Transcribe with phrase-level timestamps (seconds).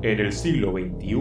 [0.00, 1.16] En el siglo XXI,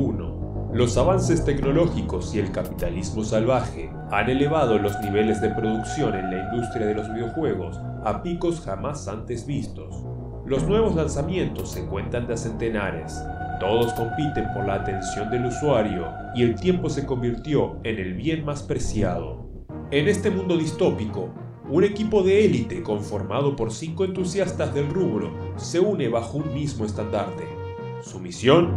[0.71, 6.43] los avances tecnológicos y el capitalismo salvaje han elevado los niveles de producción en la
[6.43, 10.05] industria de los videojuegos a picos jamás antes vistos.
[10.45, 13.19] Los nuevos lanzamientos se cuentan de centenares,
[13.59, 18.45] todos compiten por la atención del usuario y el tiempo se convirtió en el bien
[18.45, 19.49] más preciado.
[19.89, 21.33] En este mundo distópico,
[21.67, 26.85] un equipo de élite conformado por cinco entusiastas del rubro se une bajo un mismo
[26.85, 27.66] estandarte.
[28.07, 28.71] Su misión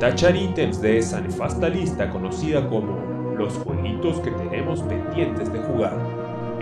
[0.00, 2.98] tachar ítems de esa nefasta lista conocida como
[3.38, 5.96] los jueguitos que tenemos pendientes de jugar.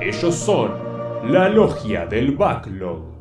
[0.02, 0.72] Ellos son
[1.32, 3.14] la logia del backlog.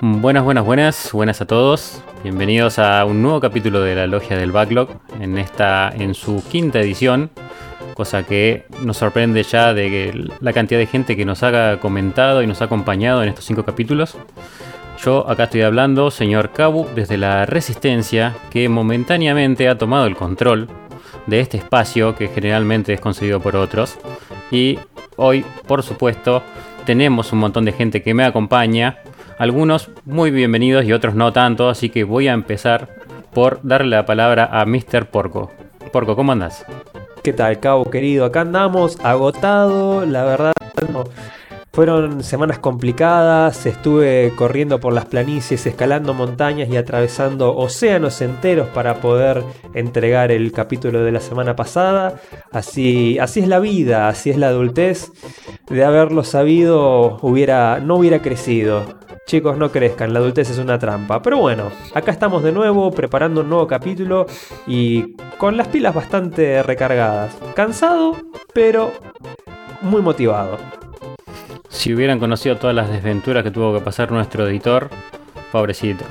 [0.00, 2.02] Buenas, buenas, buenas, buenas a todos.
[2.22, 4.90] Bienvenidos a un nuevo capítulo de la Logia del Backlog,
[5.20, 7.30] en esta, en su quinta edición,
[7.94, 12.46] cosa que nos sorprende ya de la cantidad de gente que nos ha comentado y
[12.46, 14.16] nos ha acompañado en estos cinco capítulos.
[15.04, 20.68] Yo acá estoy hablando, señor Kabu, desde la Resistencia, que momentáneamente ha tomado el control
[21.26, 23.98] de este espacio que generalmente es concedido por otros.
[24.52, 24.78] Y
[25.16, 26.44] hoy, por supuesto,
[26.84, 28.98] tenemos un montón de gente que me acompaña
[29.42, 32.88] algunos muy bienvenidos y otros no tanto, así que voy a empezar
[33.34, 35.06] por darle la palabra a Mr.
[35.06, 35.50] Porco.
[35.92, 36.64] Porco, ¿cómo andas?
[37.24, 38.24] ¿Qué tal, Cabo querido?
[38.24, 40.52] Acá andamos, agotado, la verdad.
[41.74, 49.00] Fueron semanas complicadas, estuve corriendo por las planicies, escalando montañas y atravesando océanos enteros para
[49.00, 49.42] poder
[49.72, 52.20] entregar el capítulo de la semana pasada.
[52.50, 55.12] Así, así es la vida, así es la adultez.
[55.70, 58.84] De haberlo sabido, hubiera, no hubiera crecido.
[59.26, 61.22] Chicos, no crezcan, la adultez es una trampa.
[61.22, 64.26] Pero bueno, acá estamos de nuevo preparando un nuevo capítulo
[64.66, 67.34] y con las pilas bastante recargadas.
[67.54, 68.14] Cansado,
[68.52, 68.92] pero
[69.80, 70.58] muy motivado.
[71.72, 74.90] Si hubieran conocido todas las desventuras que tuvo que pasar nuestro editor,
[75.50, 76.04] pobrecito.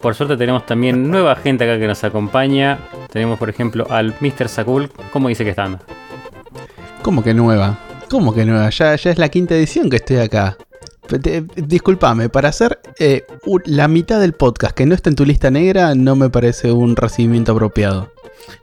[0.00, 2.78] Por suerte tenemos también nueva gente acá que nos acompaña.
[3.10, 4.48] Tenemos por ejemplo al Mr.
[4.48, 4.90] Sakul.
[5.12, 5.78] ¿Cómo dice que están?
[7.02, 7.78] ¿Cómo que nueva?
[8.10, 8.68] ¿Cómo que nueva?
[8.70, 10.56] Ya, ya es la quinta edición que estoy acá.
[11.56, 13.24] Disculpame, para hacer eh,
[13.64, 16.96] la mitad del podcast que no está en tu lista negra no me parece un
[16.96, 18.12] recibimiento apropiado.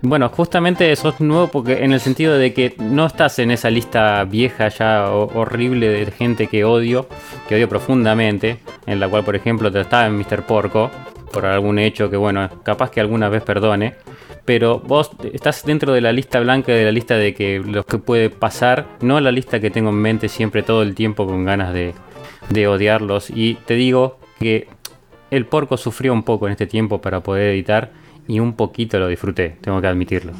[0.01, 3.69] Bueno, justamente eso es nuevo porque en el sentido de que no estás en esa
[3.69, 7.07] lista vieja ya horrible de gente que odio,
[7.47, 10.43] que odio profundamente, en la cual por ejemplo te estaba en Mr.
[10.43, 10.91] Porco
[11.31, 13.95] por algún hecho que bueno, capaz que alguna vez perdone,
[14.45, 17.97] pero vos estás dentro de la lista blanca de la lista de que los que
[17.97, 21.73] puede pasar, no la lista que tengo en mente siempre todo el tiempo con ganas
[21.73, 21.93] de,
[22.49, 23.29] de odiarlos.
[23.29, 24.67] Y te digo que
[25.31, 27.91] el porco sufrió un poco en este tiempo para poder editar
[28.27, 30.33] y un poquito lo disfruté, tengo que admitirlo.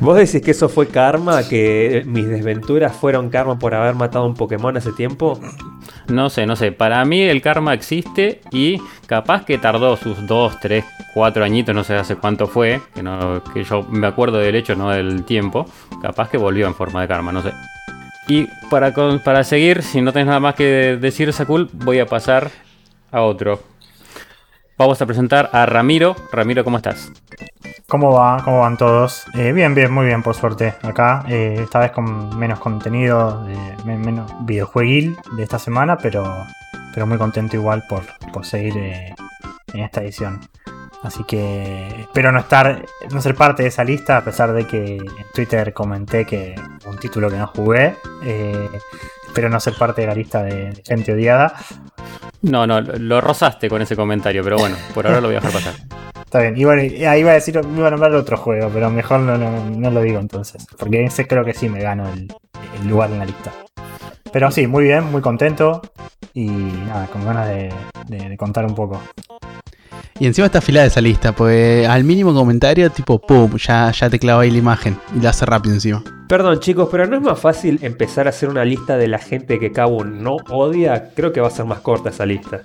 [0.00, 1.42] ¿Vos decís que eso fue karma?
[1.48, 5.40] ¿Que mis desventuras fueron karma por haber matado un Pokémon hace tiempo?
[6.08, 6.70] No sé, no sé.
[6.70, 11.82] Para mí el karma existe y capaz que tardó sus 2, 3, 4 añitos, no
[11.82, 15.66] sé hace cuánto fue, que, no, que yo me acuerdo del hecho, no del tiempo.
[16.00, 17.50] Capaz que volvió en forma de karma, no sé.
[18.30, 22.52] Y para, para seguir, si no tenés nada más que decir, Sakul, voy a pasar
[23.10, 23.60] a otro.
[24.78, 26.14] Vamos a presentar a Ramiro.
[26.30, 27.10] Ramiro, ¿cómo estás?
[27.88, 28.40] ¿Cómo va?
[28.44, 29.24] ¿Cómo van todos?
[29.34, 30.74] Eh, bien, bien, muy bien, por suerte.
[30.82, 33.44] Acá, eh, esta vez con menos contenido,
[33.84, 36.46] menos videojueguil de esta semana, pero,
[36.94, 39.12] pero muy contento igual por, por seguir eh,
[39.74, 40.38] en esta edición.
[41.02, 44.96] Así que espero no estar, no ser parte de esa lista, a pesar de que
[44.96, 46.54] en Twitter comenté que
[46.86, 47.96] un título que no jugué.
[48.24, 48.68] Eh,
[49.26, 51.54] espero no ser parte de la lista de gente odiada.
[52.42, 55.52] No, no, lo rozaste con ese comentario, pero bueno, por ahora lo voy a dejar
[55.52, 55.74] pasar.
[56.24, 59.20] Está bien, y bueno, ahí iba a decir, iba a nombrar otro juego, pero mejor
[59.20, 60.64] no, lo digo entonces.
[60.78, 62.28] Porque ese creo que sí me gano el,
[62.88, 63.52] lugar en la lista.
[64.32, 65.82] Pero sí, muy bien, muy contento.
[66.32, 69.02] Y nada, con ganas de contar un poco.
[70.20, 74.18] Y encima está afilada esa lista, pues al mínimo comentario, tipo, pum, ya, ya te
[74.18, 76.04] clava ahí la imagen y la hace rápido encima.
[76.28, 79.58] Perdón chicos, pero ¿no es más fácil empezar a hacer una lista de la gente
[79.58, 81.12] que Cabo no odia?
[81.16, 82.60] Creo que va a ser más corta esa lista.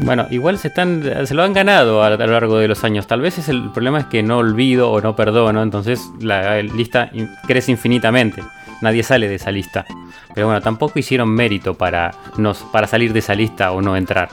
[0.00, 3.06] Bueno, igual se están, se lo han ganado a, lo largo de los años.
[3.06, 7.12] Tal vez es el problema es que no olvido o no perdono, entonces la lista
[7.46, 8.42] crece infinitamente.
[8.82, 9.86] Nadie sale de esa lista.
[10.34, 14.30] Pero bueno, tampoco hicieron mérito para, nos, para salir de esa lista o no entrar.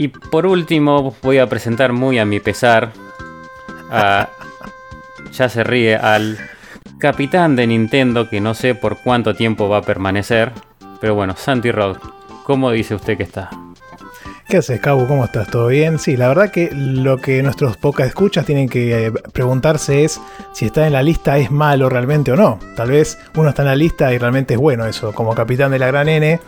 [0.00, 2.90] Y por último, voy a presentar muy a mi pesar
[5.32, 6.38] ya se ríe al
[6.98, 10.52] capitán de Nintendo que no sé por cuánto tiempo va a permanecer.
[11.02, 11.98] Pero bueno, Santi Rod,
[12.44, 13.50] ¿cómo dice usted que está?
[14.50, 15.06] ¿Qué haces, Cabo?
[15.06, 15.46] ¿Cómo estás?
[15.46, 16.00] ¿Todo bien?
[16.00, 20.20] Sí, la verdad que lo que nuestros pocas escuchas tienen que eh, preguntarse es
[20.52, 22.58] si está en la lista es malo realmente o no.
[22.74, 25.78] Tal vez uno está en la lista y realmente es bueno eso, como capitán de
[25.78, 26.40] la gran N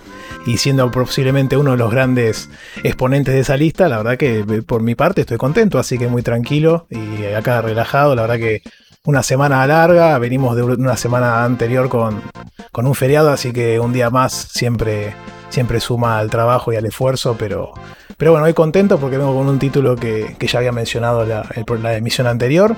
[0.47, 2.51] y siendo posiblemente uno de los grandes
[2.83, 6.09] exponentes de esa lista, la verdad que eh, por mi parte estoy contento, así que
[6.09, 8.63] muy tranquilo y acá relajado, la verdad que
[9.05, 12.21] una semana larga, venimos de una semana anterior con,
[12.73, 15.15] con un feriado, así que un día más siempre
[15.53, 17.75] siempre suma al trabajo y al esfuerzo, pero,
[18.17, 21.47] pero bueno, hoy contento porque vengo con un título que, ya había mencionado la,
[21.83, 22.75] la, emisión anterior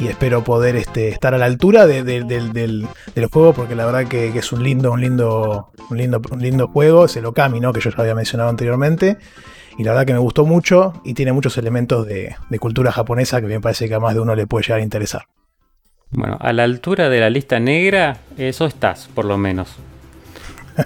[0.00, 2.88] y espero poder este, estar a la altura de, del,
[3.30, 7.04] juego porque la verdad que, es un lindo, un lindo, un lindo, un lindo juego,
[7.04, 7.74] es el Okami, ¿no?
[7.74, 9.18] que yo ya había mencionado anteriormente.
[9.76, 13.40] Y la verdad que me gustó mucho y tiene muchos elementos de, de cultura japonesa
[13.40, 15.24] que me parece que a más de uno le puede llegar a interesar.
[16.10, 19.74] Bueno, a la altura de la lista negra, eso estás, por lo menos.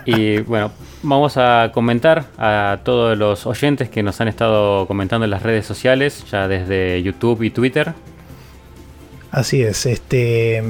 [0.07, 0.71] Y bueno,
[1.03, 5.67] vamos a comentar a todos los oyentes que nos han estado comentando en las redes
[5.67, 7.95] sociales, ya desde YouTube y Twitter.
[9.31, 10.63] Así es, este.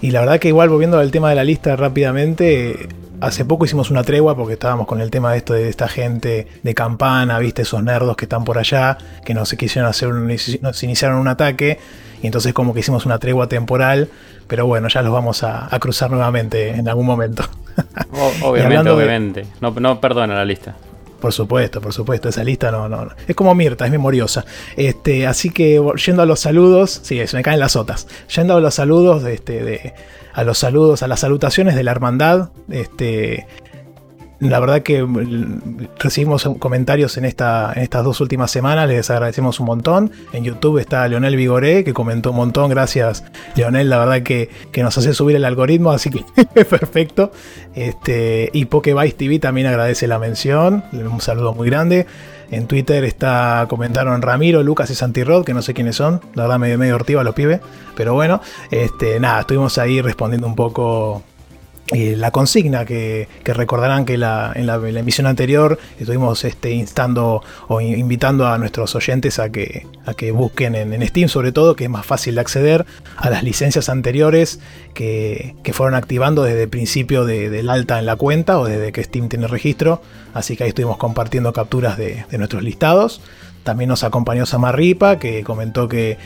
[0.00, 2.88] Y la verdad que igual volviendo al tema de la lista rápidamente,
[3.20, 6.48] hace poco hicimos una tregua porque estábamos con el tema de esto de esta gente
[6.62, 10.26] de campana, viste, esos nerdos que están por allá, que nos quisieron hacer un,
[10.60, 11.78] nos iniciaron un ataque,
[12.20, 14.08] y entonces como que hicimos una tregua temporal,
[14.48, 17.44] pero bueno, ya los vamos a cruzar nuevamente en algún momento.
[18.42, 19.46] obviamente, obviamente.
[19.60, 20.76] No, no perdona la lista.
[21.20, 24.44] Por supuesto, por supuesto, esa lista no, no, Es como Mirta, es memoriosa.
[24.76, 28.08] Este, así que yendo a los saludos, sí, se me caen las otras.
[28.34, 29.94] Yendo a los saludos, este, de,
[30.32, 33.46] a los saludos, a las salutaciones de la hermandad, este,
[34.42, 39.60] la verdad que mm, recibimos comentarios en, esta, en estas dos últimas semanas, les agradecemos
[39.60, 40.10] un montón.
[40.32, 42.68] En YouTube está Leonel Vigoré, que comentó un montón.
[42.68, 43.24] Gracias,
[43.54, 46.24] Leonel, la verdad que, nos hace subir el algoritmo, así que
[46.64, 47.30] perfecto.
[47.74, 50.84] Este, y Pokevice TV también agradece la mención.
[50.92, 52.06] Un saludo muy grande.
[52.50, 56.20] En Twitter está comentaron Ramiro, Lucas y Santirod, que no sé quiénes son.
[56.34, 57.60] La verdad, medio, medio hortiva los pibes.
[57.96, 58.40] Pero bueno,
[58.70, 61.22] este, nada, estuvimos ahí respondiendo un poco
[61.94, 68.46] eh, la consigna que, recordarán que en, la, emisión anterior estuvimos este, instando o invitando
[68.46, 72.06] a nuestros oyentes a que, a que busquen en, Steam sobre todo, que es más
[72.06, 72.86] fácil de acceder
[73.16, 74.60] a las licencias anteriores
[74.94, 79.28] que, fueron activando desde el principio del alta en la cuenta o desde que Steam
[79.28, 80.02] tiene registro.
[80.34, 83.22] Así que ahí estuvimos compartiendo capturas de, de nuestros listados.
[83.64, 86.18] También nos acompañó Samarripa, que comentó que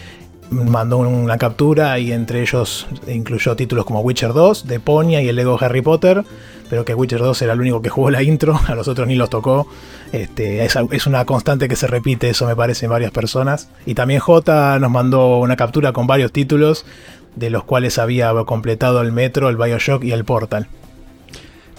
[0.51, 5.37] mandó una captura y entre ellos incluyó títulos como Witcher 2, de Ponya y el
[5.37, 6.25] Lego Harry Potter,
[6.69, 9.15] pero que Witcher 2 era el único que jugó la intro, a los otros ni
[9.15, 9.67] los tocó.
[10.13, 13.69] Este, es, una constante que se repite, eso me parece en varias personas.
[13.85, 16.85] Y también J nos mandó una captura con varios títulos,
[17.35, 20.69] de los cuales había completado el Metro, el Bioshock y el Portal.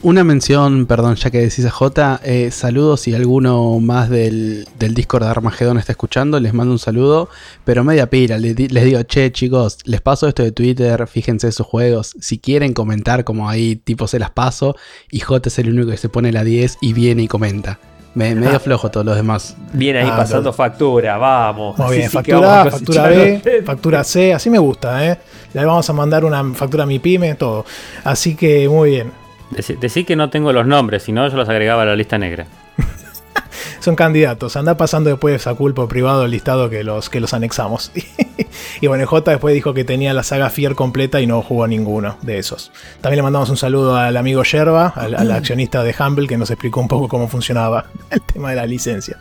[0.03, 4.93] Una mención, perdón, ya que decís a J, eh, saludos si alguno más del, del,
[4.93, 7.29] Discord de Armagedón está escuchando, les mando un saludo,
[7.65, 12.13] pero media pila, les, digo, che chicos, les paso esto de Twitter, fíjense sus juegos,
[12.19, 14.75] si quieren comentar como ahí tipo se las paso,
[15.09, 17.79] y J es el único que se pone la 10 y viene y comenta.
[18.13, 19.57] Me, medio flojo todos los demás.
[19.73, 21.75] Viene ahí ah, pasando factura, vamos.
[21.79, 25.17] Muy bien, factura A, factura B, factura C, así me gusta, ¿eh?
[25.53, 27.65] Le vamos a mandar una factura a mi pyme, todo.
[28.03, 29.26] Así que muy bien.
[29.51, 32.47] Decir que no tengo los nombres, si no yo los agregaba a la lista negra.
[33.79, 34.57] Son candidatos.
[34.57, 37.91] Anda pasando después a culpo privado el listado que los, que los anexamos.
[38.81, 42.17] y bueno, J después dijo que tenía la saga Fier completa y no jugó ninguno
[42.21, 42.71] de esos.
[43.01, 46.81] También le mandamos un saludo al amigo Yerba, al, accionista de Humble, que nos explicó
[46.81, 49.17] un poco cómo funcionaba el tema de la licencia.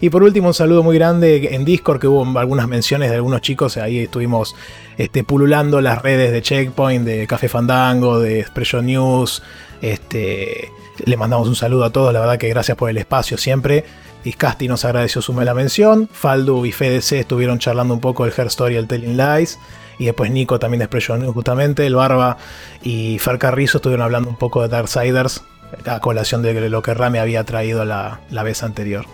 [0.00, 3.40] Y por último, un saludo muy grande en Discord, que hubo algunas menciones de algunos
[3.42, 3.76] chicos.
[3.76, 4.54] Ahí estuvimos
[4.96, 9.42] este, pululando las redes de Checkpoint, de Café Fandango, de Expression News
[9.82, 10.70] este,
[11.04, 13.84] le mandamos un saludo a todos, la verdad que gracias por el espacio siempre.
[14.24, 16.08] Iscasti nos agradeció su la mención.
[16.12, 19.58] Faldu y FDC estuvieron charlando un poco del Her Story y el Telling Lies.
[19.98, 21.86] Y después Nico también de Expression justamente.
[21.86, 22.36] El Barba
[22.82, 25.42] y Fer Carrizo estuvieron hablando un poco de Darksiders.
[25.86, 29.06] A colación de lo que Rame había traído la, la vez anterior.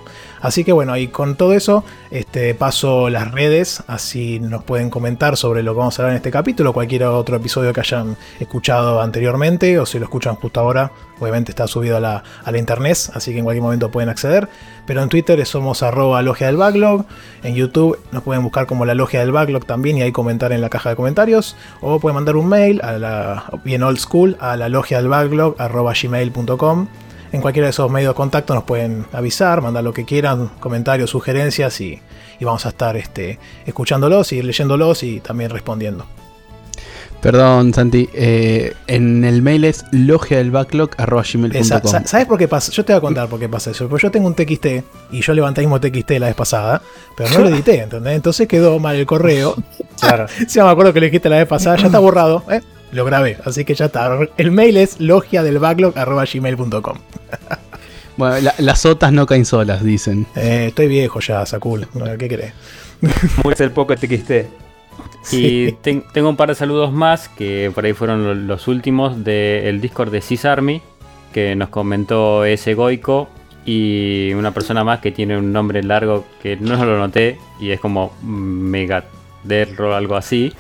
[0.42, 5.37] Así que bueno, y con todo eso, este, paso las redes, así nos pueden comentar
[5.37, 9.00] sobre lo que vamos a hablar en este capítulo, cualquier otro episodio que hayan escuchado
[9.00, 12.22] anteriormente, o si lo escuchan justo ahora, obviamente está subido a la,
[12.58, 14.49] internet, así que en cualquier momento pueden acceder.
[14.84, 17.04] Pero en Twitter somos arroba logia del backlog,
[17.44, 20.61] en YouTube nos pueden buscar como la logia del backlog también y ahí comentar en
[20.61, 24.56] la caja de comentarios, o pueden mandar un mail a la bien old school a
[24.56, 26.88] la logia del backlog gmail.com
[27.33, 31.11] en cualquiera de esos medios de contacto nos pueden avisar, mandar lo que quieran, comentarios,
[31.11, 32.01] sugerencias y,
[32.41, 36.07] vamos a estar este, escuchándolos y leyéndolos y también respondiendo.
[37.21, 38.09] Perdón, Santi.
[38.15, 39.85] eh, en el mail es
[41.69, 42.73] sa- ¿Sabes por qué pasa?
[42.73, 43.89] Yo te voy a contar por qué pasa eso.
[43.89, 44.67] Porque yo tengo un TXT
[45.12, 46.83] y yo levanté el mismo TXT la vez pasada,
[47.17, 48.17] pero no lo edité, ¿entendés?
[48.17, 49.55] Entonces quedó mal el correo.
[50.01, 50.27] Claro.
[50.49, 52.61] Sí, me acuerdo que lo dijiste la vez pasada, ya está borrado, ¿eh?
[52.91, 54.19] Lo grabé, así que ya está.
[54.37, 56.99] El mail es logiadelbacklog.gmail.com.
[58.17, 60.27] Bueno, la- las otas no caen solas, dicen.
[60.37, 61.87] Eh, estoy viejo ya, Sakul.
[62.19, 62.53] ¿Qué querés?
[63.43, 64.31] Muy el poco TXT.
[64.31, 64.47] Y
[65.23, 65.77] Sí.
[65.81, 69.81] ten- tengo un par de saludos más que por ahí fueron lo- los últimos del
[69.81, 70.83] Discord de Sys Army,
[71.33, 73.29] que nos comentó ese Goico
[73.65, 77.81] y una persona más que tiene un nombre largo que no lo noté y es
[77.81, 80.53] como Megaderro o algo así,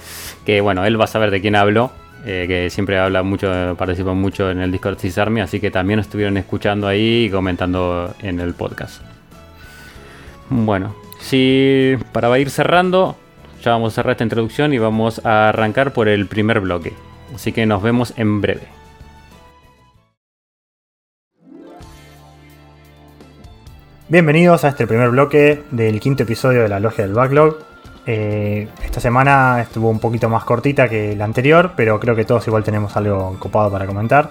[0.46, 1.92] que bueno, él va a saber de quién hablo.
[2.24, 6.36] Eh, que siempre habla mucho, participa mucho en el Discord Army, así que también estuvieron
[6.36, 9.02] escuchando ahí y comentando en el podcast.
[10.48, 13.16] Bueno, si para ir cerrando,
[13.62, 16.92] ya vamos a cerrar esta introducción y vamos a arrancar por el primer bloque.
[17.34, 18.68] Así que nos vemos en breve.
[24.08, 27.71] Bienvenidos a este primer bloque del quinto episodio de la Logia del Backlog.
[28.04, 32.46] Eh, esta semana estuvo un poquito más cortita que la anterior, pero creo que todos
[32.46, 34.30] igual tenemos algo copado para comentar.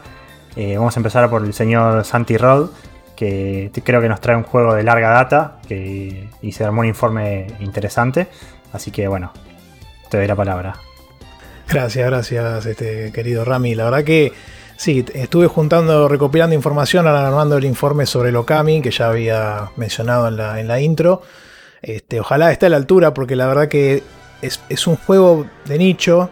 [0.56, 2.70] Eh, vamos a empezar por el señor Santi Rod,
[3.16, 6.88] que creo que nos trae un juego de larga data que, y se armó un
[6.88, 8.28] informe interesante.
[8.74, 9.32] Así que bueno,
[10.10, 10.76] te doy la palabra.
[11.70, 13.76] Gracias, gracias, este, querido Rami.
[13.76, 14.34] La verdad que
[14.76, 20.28] sí, estuve juntando, recopilando información, armando el informe sobre el Okami, que ya había mencionado
[20.28, 21.22] en la intro.
[21.82, 24.04] Este, ojalá esté a la altura, porque la verdad que
[24.42, 26.30] es, un juego de nicho.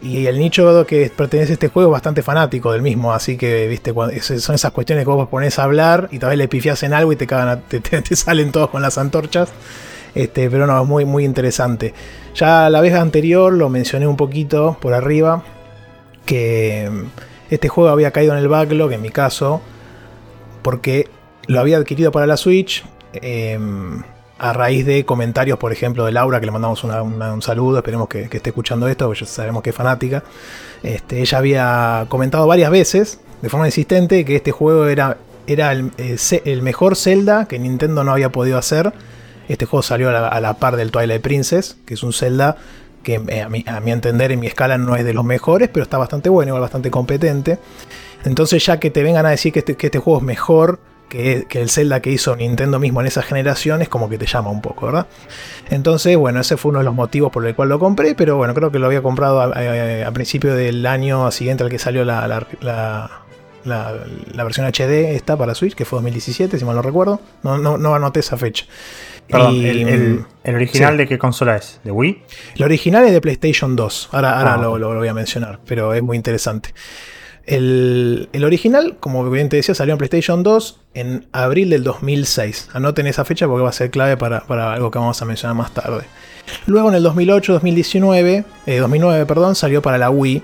[0.00, 3.68] Y el nicho que pertenece a este juego es bastante fanático del mismo, así que,
[3.68, 6.92] viste, son esas cuestiones que vos pones a hablar y tal vez le pifias en
[6.92, 9.50] algo y te salen todos con las antorchas.
[10.14, 11.94] Este, pero no, es muy, muy interesante.
[12.34, 15.44] Ya la vez anterior lo mencioné un poquito por arriba,
[16.26, 17.04] que mm,
[17.50, 19.62] este juego había caído en el backlog, en mi caso,
[20.62, 21.08] porque
[21.46, 22.84] lo había adquirido para la Switch.
[23.14, 24.02] em,
[24.42, 28.22] a raíz de comentarios, por ejemplo, de Laura, que le mandamos un saludo, esperemos que,
[28.24, 30.24] esté escuchando esto, porque ya sabemos que es fanática.
[30.82, 36.62] Este, ella había comentado varias veces, de forma insistente, que este juego era, era el,
[36.62, 38.92] mejor Zelda que Nintendo no había podido hacer.
[39.48, 42.56] Este juego salió a la, par del Twilight Princess, que es un Zelda
[43.04, 45.68] que eh, a, mi, a mi entender, en mi escala, no es de los mejores,
[45.72, 47.60] pero está bastante bueno, igual bastante competente.
[48.24, 50.80] Entonces, ya que te vengan a decir que este, que este juego es mejor
[51.12, 54.24] que, que el Zelda que hizo Nintendo mismo en esa generación, es como que te
[54.26, 55.06] llama un poco, ¿verdad?
[55.70, 58.54] Entonces, bueno, ese fue uno de los motivos por el cual lo compré, pero bueno,
[58.54, 62.04] creo que lo había comprado a, a- a principio del año siguiente al que salió
[62.04, 63.10] la, la- la-
[63.64, 63.94] la-
[64.32, 67.20] la versión HD esta para Switch, que fue 2017, si mal no recuerdo.
[67.42, 68.64] No, no, no anoté esa fecha.
[69.28, 70.98] Perdón, Y, el, el- el original sí.
[70.98, 71.78] de qué consola es?
[71.84, 72.22] ¿De Wii?
[72.56, 74.08] El original es de PlayStation 2.
[74.12, 76.74] Ahora, ahora Ah, lo- lo voy a mencionar, pero es muy interesante.
[77.44, 82.68] El, original, como bien te decía, salió en PlayStation 2 en abril del 2006.
[82.72, 84.38] Anoten esa fecha porque va a ser clave para,
[84.72, 86.04] algo que vamos a mencionar más tarde.
[86.66, 90.42] Luego en el 2008-2019, eh, 2009, perdón, salió para la Wii.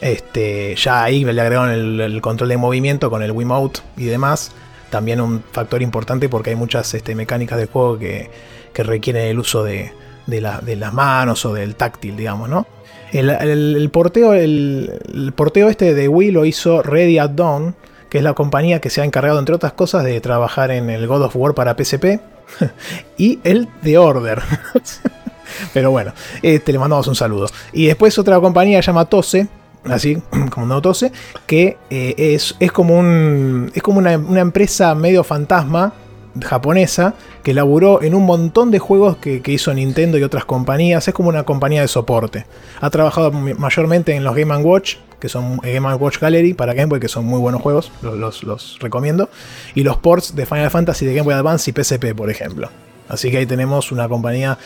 [0.00, 4.50] Este, ya ahí le agregaron el, control de movimiento con el Wiimote y demás.
[4.90, 8.30] También un factor importante porque hay muchas este, mecánicas del juego que,
[8.74, 9.92] requieren el uso de,
[10.26, 12.66] de la- de las manos o del táctil, digamos, ¿no?
[13.12, 17.74] El, el- porteo, el, porteo este de Wii lo hizo Ready at Dawn,
[18.08, 21.06] que es la compañía que se ha encargado, entre otras cosas, de trabajar en el
[21.06, 22.20] God of War para PSP
[23.18, 24.42] y el The Order.
[25.74, 27.46] Pero bueno, este, le mandamos un saludo.
[27.72, 29.46] Y después otra compañía llama Tose,
[29.84, 30.16] así
[30.50, 31.12] como no Tose,
[31.46, 35.92] que eh, es, es como, un, es como una empresa medio fantasma
[36.40, 41.06] japonesa que laburó en un montón de juegos que, hizo Nintendo y otras compañías.
[41.06, 42.46] Es como una compañía de soporte.
[42.80, 46.86] Ha trabajado mayormente en los Game Watch, que son eh, Game Watch Gallery para Game
[46.86, 49.28] Boy, que son muy buenos juegos, los, los- recomiendo.
[49.74, 52.70] Y los ports de Final Fantasy de Game Boy Advance y PSP, por ejemplo.
[53.08, 54.58] Así que ahí tenemos una compañía.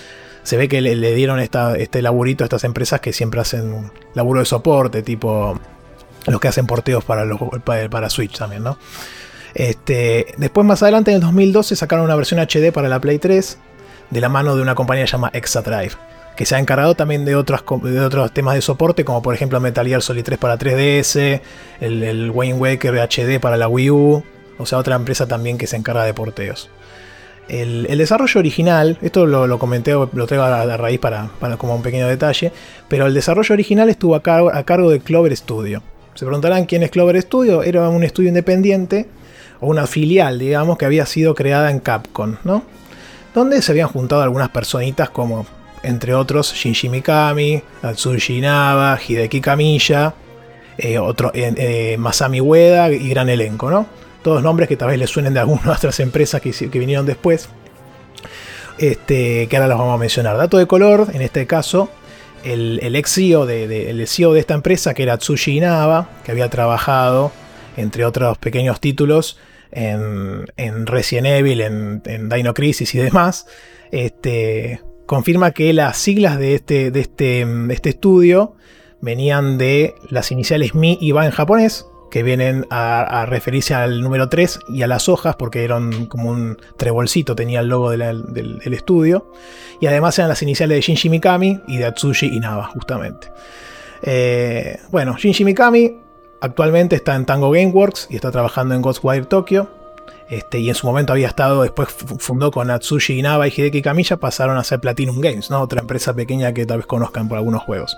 [0.44, 4.46] Se ve que le, dieron este laburito a estas empresas que siempre hacen laburo de
[4.46, 5.58] soporte, tipo
[6.28, 7.24] los que hacen porteos para,
[7.64, 8.78] para, para Switch también, ¿no?
[9.56, 13.56] Este, después más adelante en el 2012 sacaron una versión HD para la Play 3
[14.10, 15.92] de la mano de una compañía llamada Exadrive,
[16.36, 17.64] que se ha encargado también de, otros
[18.34, 21.40] temas de soporte, como por ejemplo Metal Gear Solid 3 para 3DS,
[21.80, 24.22] el, Wayne Waker HD para la Wii U,
[24.58, 26.68] o sea, otra empresa también que se encarga de porteos.
[27.48, 31.82] El, desarrollo original, esto lo, lo comenté, lo traigo a, a raíz para, como un
[31.82, 32.52] pequeño detalle,
[32.88, 35.82] pero el desarrollo original estuvo a cargo de Clover Studio.
[36.14, 39.06] Se preguntarán quién es Clover Studio, era un estudio independiente
[39.60, 42.62] o una filial, digamos, que había sido creada en Capcom, ¿no?
[43.34, 45.46] Donde se habían juntado algunas personitas como
[45.82, 50.14] entre otros Shinji Mikami, Atsushi Inaba, Hideki Kamiya,
[50.78, 53.86] eh, otro, eh, eh, Masami Ueda y gran elenco, ¿no?
[54.22, 57.48] Todos nombres que tal vez les suenen de algunas otras empresas que, que vinieron después.
[58.78, 60.36] Este, que ahora los vamos a mencionar.
[60.36, 61.88] Dato de color, en este caso,
[62.44, 66.50] el, ex CEO de, el CEO de esta empresa, que era Tsushi Inaba, que había
[66.50, 67.32] trabajado,
[67.76, 69.38] entre otros pequeños títulos,
[69.72, 73.46] en, Resident Evil, en, Dino Crisis y demás,
[73.90, 78.54] este, confirma que las siglas de este, este, de este estudio
[79.00, 84.28] venían de las iniciales Mi y Va en japonés, que vienen a, referirse al número
[84.28, 89.30] 3 y a las hojas, porque eran como un trebolcito, tenía el logo del, estudio.
[89.80, 93.28] Y además eran las iniciales de Shinji Mikami y de Atsushi Inaba, justamente.
[94.02, 96.05] Eh, bueno, Shinji Mikami
[96.40, 99.68] actualmente está en Tango Gameworks y está trabajando en Ghostwire Tokyo.
[100.28, 101.88] Este, y en su momento había estado, después
[102.18, 105.60] fundó con Atsushi Inaba y Hideki Kamiya, pasaron a ser Platinum Games, ¿no?
[105.60, 107.96] otra empresa pequeña que tal vez conozcan por algunos juegos.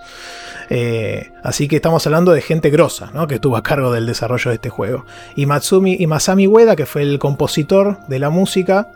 [0.68, 3.26] Eh, así que estamos hablando de gente grosa, ¿no?
[3.26, 5.06] que estuvo a cargo del desarrollo de este juego.
[5.36, 8.90] Y Matsumi y Masami Ueda, que fue el compositor de la música,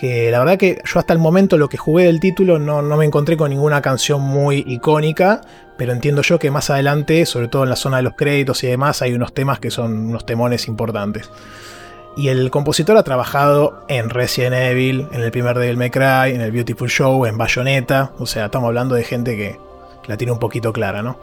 [0.00, 2.96] que la verdad que yo hasta el momento lo que jugué del título no, no
[2.96, 5.42] me encontré con ninguna canción muy icónica,
[5.76, 8.66] pero entiendo yo que más adelante, sobre todo en la zona de los créditos y
[8.66, 11.30] demás, hay unos temas que son unos temones importantes.
[12.16, 16.40] Y el compositor ha trabajado en Resident Evil, en el primer Devil May Cry, en
[16.40, 18.12] el Beautiful Show, en Bayonetta.
[18.18, 19.58] O sea, estamos hablando de gente que
[20.06, 21.18] la tiene un poquito clara, ¿no?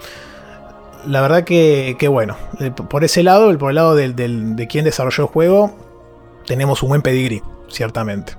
[1.07, 5.29] La verdad que, bueno, eh, por ese lado, por el lado de quien desarrolló el
[5.29, 5.75] juego,
[6.45, 8.33] tenemos un buen pedigrí, ciertamente.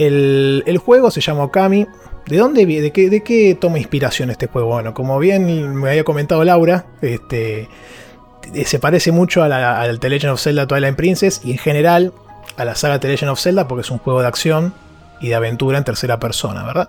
[0.00, 1.86] El, juego se llama Okami.
[2.26, 4.68] ¿De dónde de qué, de qué toma inspiración este juego?
[4.68, 7.68] Bueno, como bien me había comentado Laura, este,
[8.54, 12.12] eh, se parece mucho al The Legend of Zelda Twilight Princess y en general
[12.56, 14.72] a la saga The Legend of Zelda porque es un juego de acción
[15.20, 16.88] y de aventura en tercera persona, ¿verdad?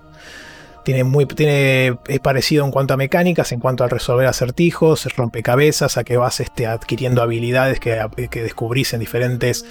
[0.85, 5.97] Tiene muy, tiene, es parecido en cuanto a mecánicas, en cuanto a resolver acertijos, rompecabezas,
[5.97, 7.99] a que vas este, adquiriendo habilidades que,
[8.29, 9.65] que descubrís en diferentes,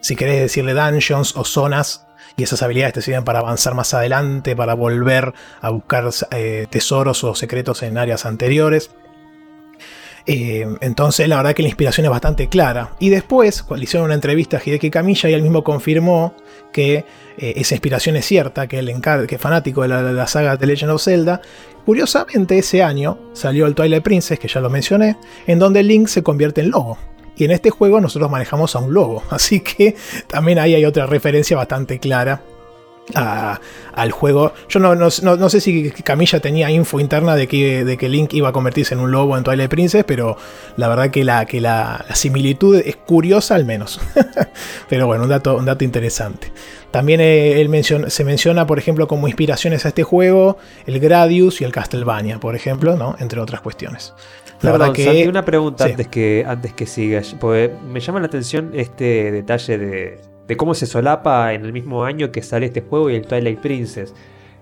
[0.00, 2.06] si querés decirle dungeons o zonas,
[2.36, 7.24] y esas habilidades te sirven para avanzar más adelante, para volver a buscar eh, tesoros
[7.24, 8.90] o secretos en áreas anteriores.
[10.26, 12.92] Eh, entonces, la verdad que la inspiración es bastante clara.
[13.00, 16.34] Y después, cuando hicieron una entrevista a Hideki Kamiya, y él mismo confirmó
[16.72, 17.04] que
[17.38, 18.92] eh, esa inspiración es cierta, que él
[19.28, 21.40] que es fanático de la, saga The Legend of Zelda.
[21.84, 25.16] Curiosamente, ese año salió el Twilight Princess, que ya lo mencioné,
[25.46, 26.98] en donde Link se convierte en lobo.
[27.36, 31.06] Y en este juego nosotros manejamos a un lobo, así que también ahí hay otra
[31.06, 32.42] referencia bastante clara
[33.14, 34.52] al juego.
[34.68, 39.00] Yo no, sé si Camilla tenía info interna de que, Link iba a convertirse en
[39.00, 40.36] un lobo en Twilight Princess, pero
[40.76, 44.00] la verdad que la, similitud es curiosa al menos.
[44.88, 46.52] pero bueno, un dato, interesante.
[46.90, 51.72] También eh, se menciona, por ejemplo, como inspiraciones a este juego, el Gradius y el
[51.72, 53.16] Castlevania, por ejemplo, ¿no?
[53.18, 54.12] entre otras cuestiones.
[54.62, 55.28] La verdad que...
[55.28, 60.32] una pregunta antes, que, antes que sigas, porque me llama la atención este detalle de
[60.48, 63.60] de cómo se solapa en el mismo año que sale este juego y el Twilight
[63.60, 64.14] Princess.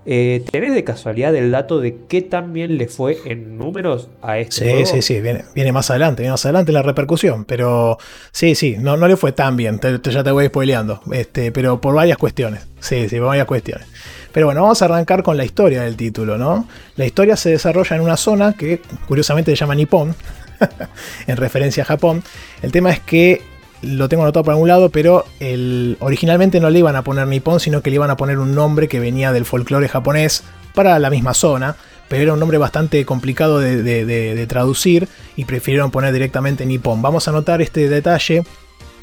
[0.06, 4.64] Eh, ¿Tenés de casualidad el dato de qué también le fue en números a este
[4.64, 4.86] sí, juego?
[4.86, 7.98] Sí, sí, viene, viene más adelante, viene más adelante la repercusión, pero
[8.32, 11.94] sí, sí, no, no le fue tan bien, ya te voy spoileando, este, pero por
[11.94, 13.86] varias cuestiones, sí, sí, por varias cuestiones.
[14.32, 16.66] Pero bueno, vamos a arrancar con la historia del título, ¿no?
[16.96, 20.14] La historia se desarrolla en una zona que curiosamente se llama Nippon,
[21.26, 22.22] en referencia a Japón.
[22.62, 23.42] El tema es que
[23.82, 27.60] lo tengo anotado por algún lado, pero el, originalmente no le iban a poner Nippon,
[27.60, 30.42] sino que le iban a poner un nombre que venía del folclore japonés
[30.74, 31.76] para la misma zona,
[32.08, 37.02] pero era un nombre bastante complicado de, traducir y prefirieron poner directamente Nippon.
[37.02, 38.44] Vamos a notar este detalle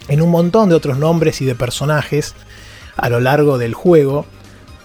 [0.07, 2.35] en un montón de otros nombres y de personajes
[2.95, 4.25] a lo largo del juego,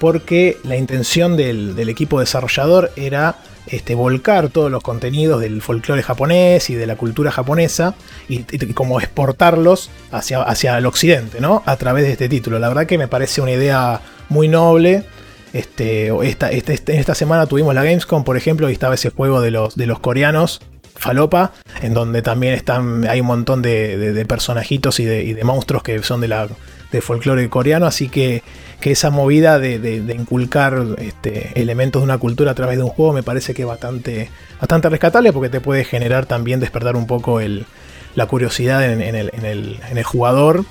[0.02, 3.36] porque la intención del, equipo desarrollador era
[3.68, 7.94] este, volcar todos los contenidos del folclore japonés y de la cultura japonesa
[8.28, 8.42] y,
[8.74, 11.62] como exportarlos hacia, hacia el occidente, ¿no?
[11.66, 12.58] A través de este título.
[12.58, 15.04] La verdad que me parece una idea muy noble.
[15.52, 19.40] Este, esta, este, este, esta semana tuvimos la Gamescom, por ejemplo, y estaba ese juego
[19.40, 20.62] de los, de los coreanos,
[20.96, 25.84] Falopa, en donde también están, hay un montón de, personajitos y de, y de, monstruos
[25.84, 26.48] que son de la
[26.92, 28.42] de folclore coreano, así que
[28.82, 33.12] que esa movida de, inculcar este, elementos de una cultura a través de un juego
[33.12, 34.28] me parece que es bastante,
[34.60, 40.64] bastante rescatable porque te puede generar también despertar un poco la curiosidad en, el, jugador,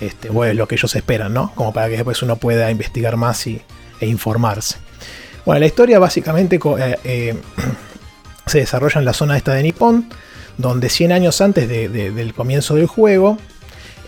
[0.00, 1.52] este, lo que ellos esperan, ¿no?
[1.54, 3.62] Como para que después uno pueda investigar más y,
[4.00, 4.78] e informarse.
[5.46, 7.36] Bueno, la historia básicamente eh, eh,
[8.46, 10.08] se desarrolla en la zona esta de Nippon,
[10.58, 13.38] donde 100 años antes del comienzo del juego,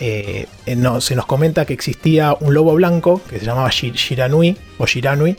[0.01, 4.87] eh, no, se nos comenta que existía un lobo blanco que se llamaba Shiranui o
[4.87, 5.37] Shiranui,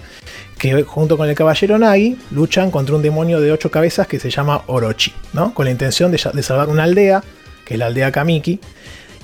[0.57, 4.29] que junto con el caballero Nagi luchan contra un demonio de ocho cabezas que se
[4.29, 5.53] llama Orochi, ¿no?
[5.53, 7.23] con la intención de, salvar una aldea,
[7.65, 8.59] que es la aldea Kamiki,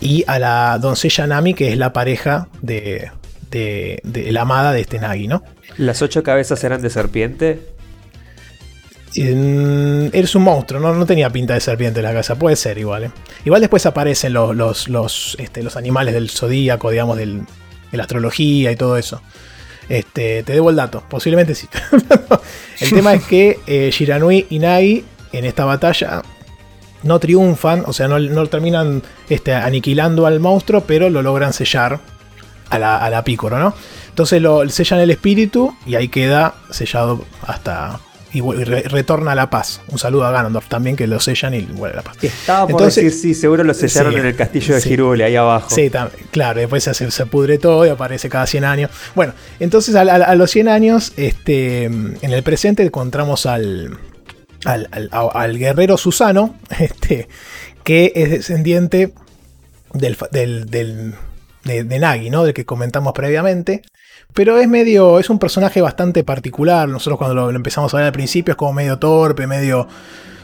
[0.01, 3.11] y a la doncella Nami, que es la pareja de,
[3.49, 5.27] de, la amada de este Nagi.
[5.27, 5.43] ¿no?
[5.77, 7.61] ¿Las ocho cabezas eran de serpiente?
[9.15, 10.93] Eres un monstruo, ¿no?
[10.93, 13.05] no tenía pinta de serpiente la casa, puede ser igual.
[13.05, 13.11] ¿eh?
[13.45, 17.41] Igual después aparecen los, los, los, este, los animales del zodíaco, digamos, del,
[17.91, 19.21] de la astrología y todo eso.
[19.89, 21.67] Este, te debo el dato, posiblemente sí.
[22.79, 26.21] el tema es que eh, Shiranui y Nagi en esta batalla
[27.03, 31.99] no triunfan, o sea, no, no terminan este, aniquilando al monstruo, pero lo logran sellar
[32.69, 33.73] a la, a la Picoro, ¿no?
[34.07, 37.99] Entonces lo sellan el espíritu y ahí queda sellado hasta
[38.33, 39.81] y, retorna a la paz.
[39.87, 42.17] Un saludo a Ganondorf también, que lo sellan y vuelve a la paz.
[42.21, 45.69] Estaba por Entonces, decir, sí, seguro lo sellaron en el castillo de Girule, ahí abajo.
[45.69, 45.91] Sí,
[46.31, 48.91] claro, después se, se, pudre todo y aparece cada 100 años.
[49.15, 53.97] Bueno, entonces a, los 100 años, este, en el presente encontramos al,
[54.65, 57.27] al, guerrero Susano, este,
[57.83, 59.13] que es descendiente
[59.93, 61.15] del, del, del
[61.63, 62.43] de, de, Nagi, ¿no?
[62.43, 63.81] Del que comentamos previamente.
[64.33, 66.87] Pero es medio, es un personaje bastante particular.
[66.87, 69.87] Nosotros cuando lo, empezamos a ver al principio es como medio torpe, medio...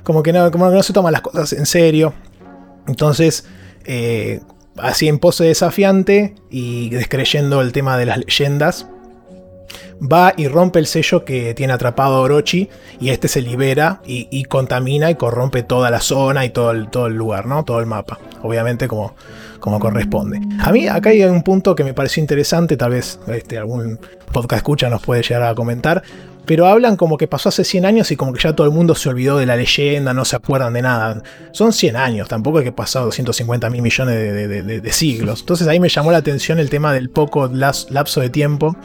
[0.04, 2.14] Como que no, como no se toma las cosas en serio.
[2.88, 3.46] Entonces,
[3.86, 4.40] eh,
[4.78, 8.88] así en pose desafiante y descreyendo el tema de las leyendas,
[10.02, 12.70] va y rompe el sello que tiene atrapado Orochi
[13.00, 17.08] y este se libera y, contamina y corrompe toda la zona y todo el, todo
[17.08, 17.66] el lugar, ¿no?
[17.66, 18.20] Todo el mapa.
[18.44, 19.16] Obviamente como
[19.60, 20.42] como corresponde.
[20.60, 24.00] A mí acá hay un punto que me pareció interesante, tal vez este, algún
[24.32, 26.04] podcast escucha nos puede llegar a comentar,
[26.46, 28.96] pero hablan como que pasó hace 100 años y como que ya todo el mundo
[28.96, 31.22] se olvidó de la leyenda, no se acuerdan de nada.
[31.52, 35.42] Son 100 años, tampoco es que pasado 250 mil millones de, siglos.
[35.42, 38.78] Entonces ahí me llamó la atención el tema del poco lapso de tiempo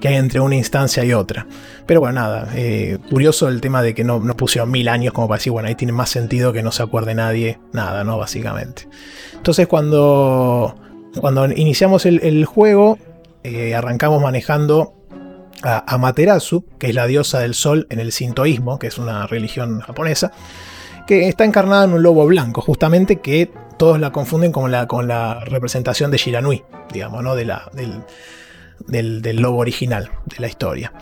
[0.00, 1.46] que hay entre una instancia y otra.
[1.86, 5.28] Pero bueno, nada, eh, curioso el tema de que no, no pusieron mil años como
[5.28, 8.18] para decir, bueno, ahí tiene más sentido que no se acuerde nadie, nada, ¿no?
[8.18, 8.88] Básicamente.
[9.34, 10.76] Entonces cuando,
[11.20, 12.98] cuando iniciamos el, juego,
[13.42, 14.94] eh, arrancamos manejando
[15.62, 19.80] a Amaterasu, que es la diosa del sol en el sintoísmo, que es una religión
[19.80, 20.32] japonesa,
[21.06, 25.06] que está encarnada en un lobo blanco, justamente que todos la confunden con la, con
[25.06, 27.36] la representación de Shiranui, digamos, ¿no?
[27.36, 28.02] de la, del,
[28.86, 30.92] del, lobo original de la historia.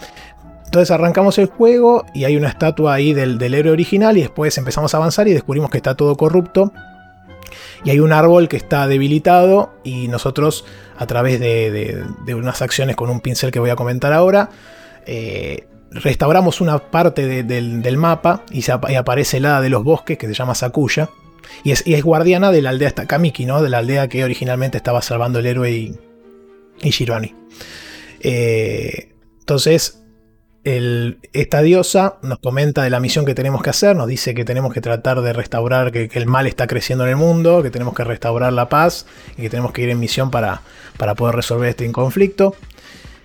[0.65, 4.57] Entonces arrancamos el juego y hay una estatua ahí del, del, héroe original y después
[4.59, 6.73] empezamos a avanzar y descubrimos que está todo corrupto.
[7.85, 10.65] Y hay un árbol que está debilitado y nosotros
[10.97, 14.51] a través de, unas acciones con un pincel que voy a comentar ahora,
[15.07, 20.35] eh, restauramos una parte del, mapa y, aparece el hada de los bosques que se
[20.35, 21.11] llama Sakuya.
[21.63, 23.63] Y es, y es guardiana de la aldea Kamiki, ¿no?
[23.63, 25.99] De la aldea que originalmente estaba salvando el héroe y,
[26.83, 27.35] y Shirani.
[28.21, 30.05] Eh, entonces,
[30.65, 34.73] esta diosa nos comenta de la misión que tenemos que hacer, nos dice que tenemos
[34.73, 38.03] que tratar de restaurar, que, el mal está creciendo en el mundo, que tenemos que
[38.03, 39.05] restaurar la paz
[39.37, 40.63] y que tenemos que ir en misión para,
[40.97, 42.57] para poder resolver este conflicto.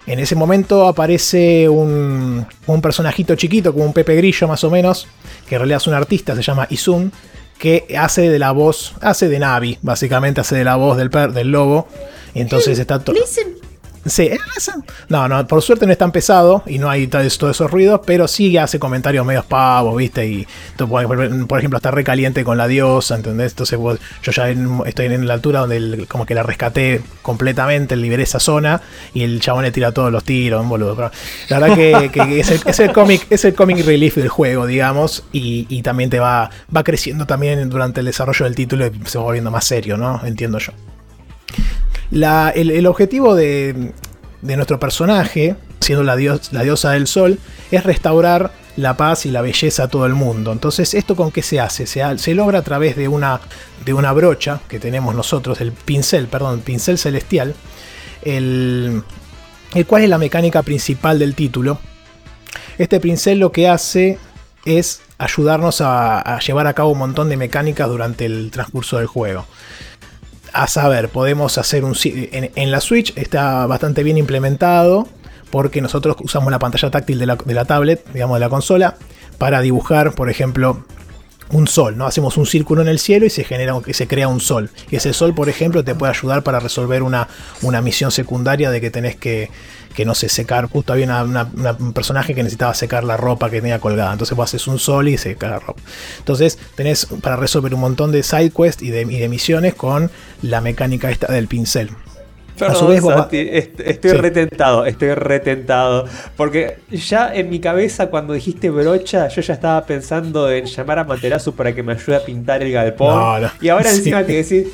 [0.06, 5.08] En ese momento aparece un, un, personajito chiquito, como un Pepe Grillo más o menos,
[5.48, 7.12] que en realidad es un artista, se llama Izun,
[7.60, 11.52] que hace de la voz, hace de Navi, básicamente hace de la voz del, del
[11.52, 11.88] lobo.
[12.34, 13.16] Y entonces está todo...
[14.06, 14.30] Sí,
[15.10, 18.28] no, no, por suerte no es tan pesado y no hay todos esos ruidos, pero
[18.28, 20.26] sí hace comentarios medios pavos, ¿viste?
[20.26, 23.52] Y por ejemplo, está recaliente con la diosa, ¿entendés?
[23.52, 23.78] Entonces
[24.24, 28.82] yo ya estoy en la altura donde como que la rescaté completamente, liberé esa zona
[29.14, 31.12] y el chabón le tira todos los tiros, boludo.
[31.50, 36.10] la verdad que, es el, cómic, es el comic relief del juego, digamos, y, también
[36.10, 39.66] te va, va creciendo también durante el desarrollo del título y se va volviendo más
[39.66, 40.22] serio, ¿no?
[40.26, 40.74] Entiendo yo
[42.12, 43.94] el, objetivo de,
[44.42, 47.40] nuestro personaje, siendo la, diosa del sol,
[47.72, 50.52] es restaurar la paz y la belleza a todo el mundo.
[50.52, 51.86] Entonces, ¿esto con qué se hace?
[51.86, 53.40] Se, logra a través de una,
[54.14, 57.56] brocha que tenemos nosotros, el pincel, perdón, pincel celestial,
[58.24, 59.04] el,
[59.88, 61.80] cual es la mecánica principal del título.
[62.78, 64.18] Este pincel lo que hace
[64.66, 69.46] es ayudarnos a, llevar a cabo un montón de mecánicas durante el transcurso del juego
[70.54, 71.96] a saber, podemos hacer un...
[72.04, 75.08] En, en, la Switch está bastante bien implementado
[75.50, 78.96] porque nosotros usamos la pantalla táctil de la, tablet, digamos de la consola,
[79.38, 80.86] para dibujar, por ejemplo,
[81.52, 82.06] un sol, ¿no?
[82.06, 84.70] Hacemos un círculo en el cielo y se genera se crea un sol.
[84.90, 87.28] Y ese sol, por ejemplo, te puede ayudar para resolver una,
[87.62, 89.50] una misión secundaria de que tenés que,
[89.96, 90.66] que no sé, secar.
[90.66, 94.12] Justo había un personaje que necesitaba secar la ropa que tenía colgada.
[94.12, 95.82] Entonces vos haces un sol y seca la ropa.
[96.20, 100.12] Entonces tenés para resolver un montón de side quests y de, y de misiones con
[100.42, 101.90] la mecánica esta del pincel
[102.68, 103.04] a su vez,
[103.80, 106.06] estoy retentado, estoy retentado.
[106.36, 111.04] Porque ya en mi cabeza, cuando dijiste brocha, yo ya estaba pensando en llamar a
[111.04, 113.50] Materazu para que me ayude a pintar el galpón.
[113.62, 114.68] Y ahora encima que decís,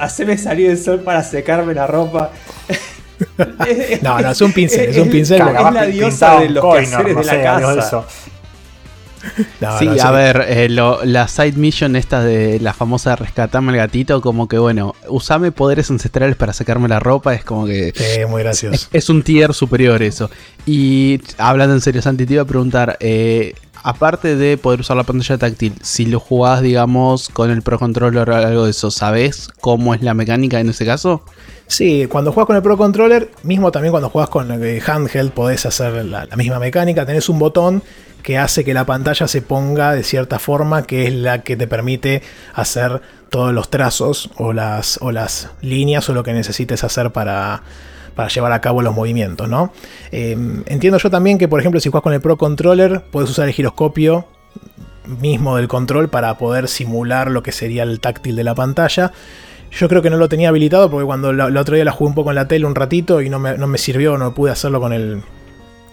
[0.00, 2.30] haceme salir el sol para secarme la ropa.
[4.02, 5.40] no, no, es un pincel, es un pincel.
[5.40, 8.04] Es la diosa de los quehaceres de la casa
[9.78, 14.48] sí, a ver, eh, la side mission esta de la famosa rescatarme el gatito, como
[14.48, 17.92] que bueno, usame poderes ancestrales para sacarme la ropa, es como que...
[18.28, 18.88] muy gracioso.
[18.92, 20.30] Es, un tier superior eso.
[20.66, 25.04] Y hablando en serio, Santi, te iba a preguntar, eh, aparte de poder usar la
[25.04, 29.48] pantalla táctil, si lo jugás, digamos, con el Pro Controller o algo de eso, ¿sabés
[29.60, 31.22] cómo es la mecánica en ese caso?
[31.68, 35.66] Sí, cuando juegas con el Pro Controller, mismo también cuando juegas con el handheld, podés
[35.66, 37.06] hacer la misma mecánica.
[37.06, 37.82] Tenés un botón
[38.26, 41.68] que hace que la pantalla se ponga de cierta forma, que es la que te
[41.68, 42.22] permite
[42.54, 47.62] hacer todos los trazos o las, o las líneas o lo que necesites hacer para,
[48.16, 49.72] para llevar a cabo los movimientos, ¿no?
[50.10, 53.46] Em, entiendo yo también que, por ejemplo, si juegas con el Pro Controller, puedes usar
[53.46, 54.26] el giroscopio
[55.20, 59.12] mismo del control para poder simular lo que sería el táctil de la pantalla.
[59.70, 62.16] Yo creo que no lo tenía habilitado porque cuando el otro día la jugué un
[62.16, 64.80] poco en la tele un ratito y no me, no me sirvió, no pude hacerlo
[64.80, 65.22] con el,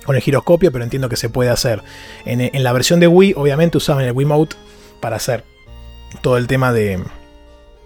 [0.04, 1.82] con el giroscopio, pero entiendo que se puede hacer.
[2.26, 4.56] En, la versión de Wii, obviamente usaban el Wiimote
[5.00, 5.44] para hacer
[6.22, 7.02] todo el tema de,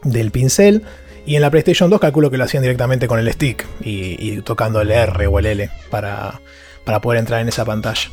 [0.03, 0.83] del pincel.
[1.25, 4.79] Y en la PlayStation 2 calculo que lo hacían directamente con el stick y, tocando
[4.79, 6.39] el R o el L para,
[6.85, 8.09] para poder entrar en esa pantalla.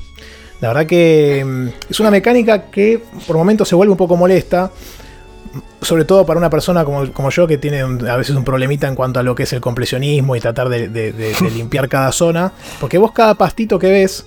[0.61, 4.73] La verdad que mm, es una mecánica que por momentos se vuelve un poco molesta
[5.81, 9.21] sobre todo para una persona como, yo que tiene a veces un problemita en cuanto
[9.21, 13.35] a lo que es el completionismo y tratar de, limpiar cada zona, porque vos cada
[13.35, 14.27] pastito que ves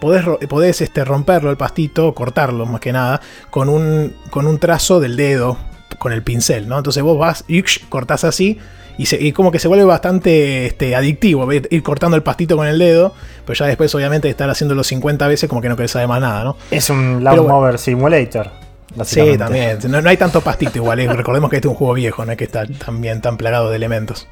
[0.00, 5.00] podés, podés este, romperlo el pastito, cortarlo más que nada, con un, con un trazo
[5.00, 5.58] del dedo,
[5.98, 6.78] con el pincel, ¿no?
[6.78, 8.58] Entonces vos vas y cortás así
[8.98, 13.14] y, como que se vuelve bastante este, adictivo ir cortando el pastito con el dedo,
[13.46, 16.42] pero ya después obviamente estar haciéndolo 50 veces como que no querés saber más nada,
[16.42, 16.56] ¿no?
[16.72, 18.67] Es un Lawnmower Simulator.
[19.04, 19.78] Sí, también.
[19.88, 21.00] No, hay tanto pastito igual.
[21.00, 21.12] ¿eh?
[21.12, 23.76] Recordemos que este es un juego viejo, no es que está también tan plagado de
[23.76, 24.26] elementos.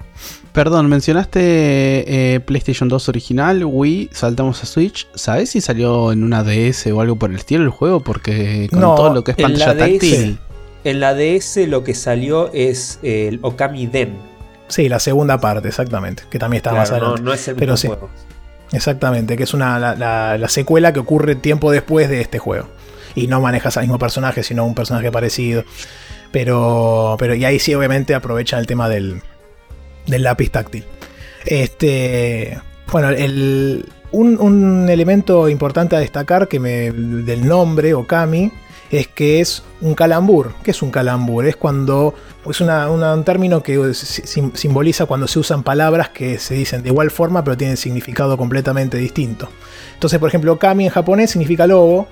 [0.52, 5.06] Perdón, mencionaste eh, PlayStation 2 original, Wii, saltamos a Switch.
[5.14, 8.00] ¿Sabes si salió en una DS o algo por el estilo el juego?
[8.00, 10.38] Porque con todo lo que es pantalla táctil.
[10.84, 14.14] En la DS lo que salió es el Okami Den.
[14.68, 16.24] Sí, la segunda parte, exactamente.
[16.30, 17.22] Que también está más adelante.
[17.22, 17.88] No, es el Pero sí,
[18.72, 22.66] Exactamente, que es una, la secuela que ocurre tiempo después de este juego
[23.16, 25.64] y no manejas al mismo personaje, sino un personaje parecido.
[26.30, 29.22] Pero, pero y ahí sí, obviamente, aprovechan el tema del,
[30.06, 30.84] del lápiz táctil.
[31.46, 32.60] Este,
[32.92, 38.52] bueno, el, un, elemento importante a destcar que me, del nombre, Okami,
[38.90, 40.52] es que es un calambur.
[40.62, 41.46] ¿Qué es un calambur?
[41.46, 42.14] Es cuando.
[42.48, 47.42] Es un término que simboliza cuando se usan palabras que se dicen de igual forma,
[47.42, 49.48] pero tienen significado completamente distinto.
[49.94, 52.06] Entonces, por ejemplo, Okami en japonés significa lobo,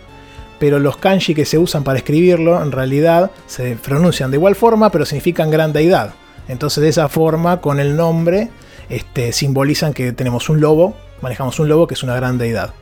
[0.59, 4.91] pero los kanji que se usan para escribirlo en realidad se pronuncian de igual forma,
[4.91, 6.15] pero significan gran deidad.
[6.49, 8.51] Entonces de esa forma, con el nombre,
[8.89, 12.75] este, simbolizan que tenemos un lobo, manejamos un lobo que es una gran deidad.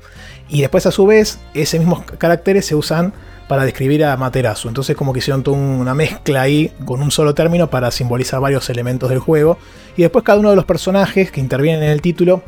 [0.49, 3.13] Y después a su vez, esos mismos caracteres se usan
[3.49, 4.69] para describir a Materazu.
[4.69, 9.09] Entonces como que hicieron una mezcla ahí con un solo término para simbolizar varios elementos
[9.09, 9.59] del juego.
[9.97, 12.43] Y después cada uno de los personajes que intervienen en el título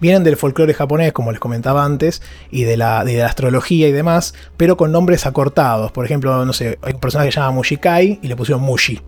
[0.00, 3.92] vienen del folclore japonés, como les comentaba antes, y de la, de la astrología y
[3.92, 5.92] demás, pero con nombres acortados.
[5.92, 9.00] Por ejemplo, no sé, hay un personaje que se llama Mushikai y le pusieron Mushi.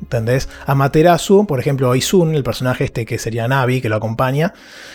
[0.00, 0.48] ¿Entendés?
[0.64, 4.54] A Materasu, por ejemplo, Izun, el personaje este que sería Navi, que lo acompaña,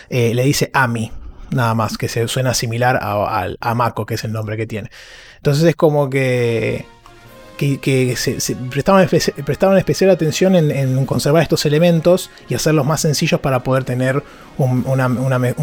[0.10, 1.12] eh, le dice Ami,
[1.52, 4.90] nada más, que se suena similar a, a Mako, que es el nombre que tiene.
[5.38, 6.86] Entonces es como que
[7.58, 13.84] que, se, prestaban, especial atención en, conservar estos elementos y hacerlos más sencillos para poder
[13.84, 14.24] tener
[14.58, 14.84] un,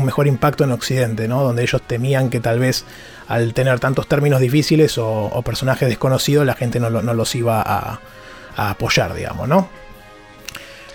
[0.05, 1.43] mejor impacto en Occidente, ¿no?
[1.43, 2.85] donde ellos temían que tal vez
[3.29, 8.01] al tener tantos términos difíciles o, personajes desconocidos la gente no, los iba a,
[8.57, 9.69] apoyar, digamos, ¿no?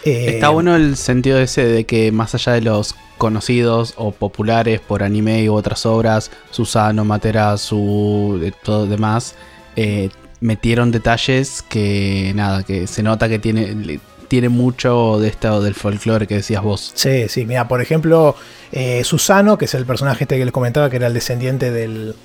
[0.04, 4.82] Está eh, bueno el sentido ese de que más allá de los conocidos o populares
[4.82, 9.36] por anime u otras obras, Susano, Materasu, de todo demás,
[9.76, 10.10] eh,
[10.46, 16.28] metieron detalles que nada, que se nota que tiene, tiene mucho de esto del folclore
[16.28, 16.92] que decías vos.
[16.96, 18.36] Sí, sí, mira, por ejemplo,
[18.72, 22.16] eh, Susano, que es el personaje este que les comentaba, que era el descendiente del,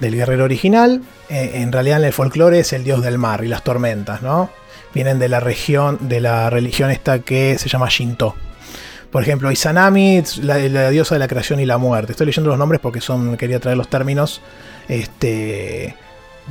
[0.00, 1.02] del guerrero original.
[1.28, 4.50] Eh, en realidad en el folclore es el dios del mar y las tormentas, ¿no?
[4.94, 8.34] Vienen de la región, de la religión esta que se llama Shinto.
[9.10, 12.12] Por ejemplo, Izanami, la, la diosa de la creación y la muerte.
[12.12, 14.40] Estoy leyendo los nombres porque son, quería traer los términos.
[14.88, 15.94] Este,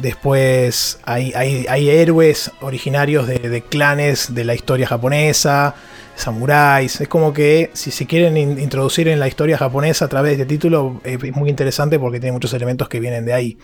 [0.02, 5.76] después hay, hay, hay héroes originarios de, de clanes de la historia japonesa
[6.16, 7.02] samuráis.
[7.02, 10.44] Es como que si se quieren in- introducir en la historia japonesa a través de
[10.44, 13.58] este título, es muy interesante porque tiene muchos elementos que vienen de ahí.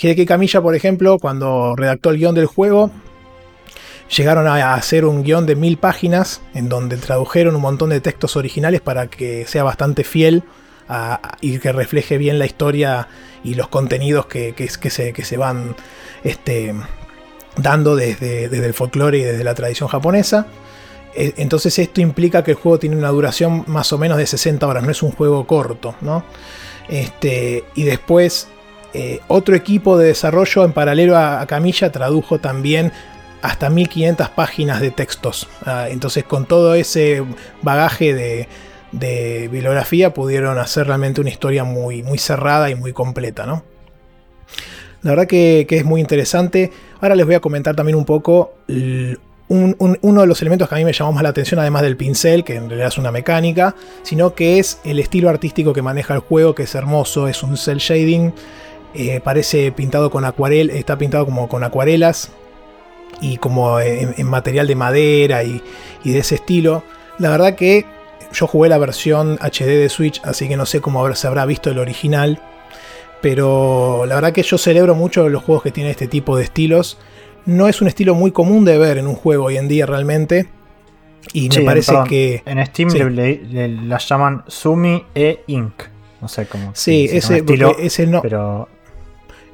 [0.00, 2.90] Hideki Kamiya, por ejemplo, cuando redactó el guion del juego,
[4.16, 8.34] llegaron a hacer un guion de mil páginas en donde tradujeron un montón de textos
[8.36, 10.42] originales para que sea bastante fiel
[11.40, 13.08] y que refleje bien la historia
[13.44, 15.76] y los contenidos que, que- se, que se van
[16.24, 16.74] este,
[17.56, 20.46] dando desde, desde el folclore y desde la tradición japonesa.
[21.14, 24.66] Eh, Entonces esto implica que el juego tiene una duración más o menos de 60
[24.66, 26.24] horas, no es un juego corto, ¿no?
[26.88, 28.48] Este, y después
[28.94, 32.92] eh, otro equipo de desarrollo en paralelo a, a Camilla tradujo también
[33.42, 35.48] hasta 1500 páginas de textos.
[35.64, 37.22] Ah, entonces con todo ese
[37.62, 38.48] bagaje de,
[38.92, 43.64] de bibliografía pudieron hacer realmente una historia muy, muy cerrada y muy completa, ¿no?
[45.02, 46.72] La verdad que, es muy interesante.
[47.00, 50.78] Ahora les voy a comentar también un poco un- uno de los elementos que a
[50.78, 53.74] mí me llamó más la atención, además del pincel, que en realidad es una mecánica,
[54.02, 57.56] sino que es el estilo artístico que maneja el juego, que es hermoso, es un
[57.56, 58.32] cel shading,
[58.94, 62.30] eh, parece pintado con acuarel, está pintado como con acuarelas
[63.20, 65.62] y como en, en material de madera y,
[66.04, 66.82] y de ese estilo.
[67.18, 67.86] La verdad que
[68.32, 71.70] yo jugué la versión HD de Switch, así que no sé cómo se habrá visto
[71.70, 72.40] el original.
[73.20, 76.98] Pero la verdad que yo celebro mucho los juegos que tienen este tipo de estilos.
[77.44, 80.48] No es un estilo muy común de ver en un juego hoy en día realmente.
[81.34, 82.42] Y me parece perdón, que.
[82.46, 82.98] En Steam sí.
[82.98, 85.82] le, le- le- las llaman Sumi e Ink.
[86.22, 86.72] No sé cómo.
[86.74, 88.68] Sí, se llama ese, estilo, ese, no- pero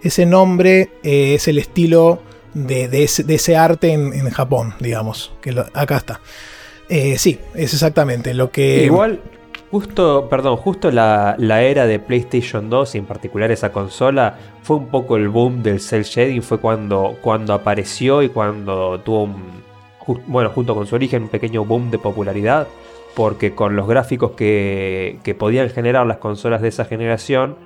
[0.03, 2.23] ese nombre eh, es el estilo
[2.55, 5.33] de, de ese, de ese arte en, en Japón, digamos.
[5.41, 6.21] Que lo- acá está.
[6.89, 8.85] Eh, sí, es exactamente lo que.
[8.85, 9.21] Igual,
[9.71, 14.77] justo, perdón, justo la, la era de PlayStation 2, y en particular esa consola, fue
[14.77, 19.67] un poco el boom del cel shading, fue cuando, cuando apareció y cuando tuvo un,
[20.27, 22.69] bueno, junto con su origen, un pequeño boom de popularidad,
[23.15, 27.57] porque con los gráficos que, que podían generar las consolas de esa generación,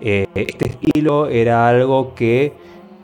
[0.00, 2.52] eh, este estilo era algo que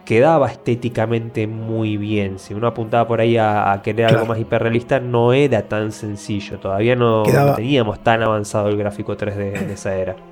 [0.04, 2.38] quedaba estéticamente muy bien.
[2.38, 6.58] Si uno apuntaba por ahí a, a querer algo más hiperrealista, no era tan sencillo.
[6.58, 10.16] Todavía no, Quedaba- no teníamos tan avanzado el gráfico 3D en esa era.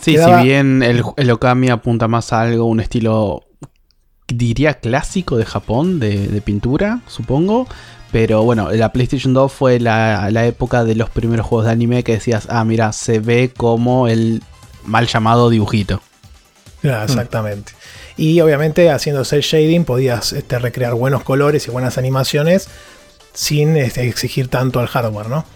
[0.00, 3.44] Sí, Quedaba- si bien el, el Okami apunta más a algo, un estilo,
[4.28, 7.66] diría clásico de Japón, de, de pintura, supongo.
[8.10, 12.04] Pero bueno, la PlayStation 2 fue la, la época de los primeros juegos de anime
[12.04, 14.42] que decías, ah, mira, se ve como el
[14.84, 16.00] mal llamado dibujito.
[16.84, 17.72] Ah, exactamente.
[18.18, 22.68] Y obviamente haciendo cel shading podías este, recrear buenos colores y buenas animaciones
[23.32, 25.46] sin este, exigir tanto al hardware, ¿no?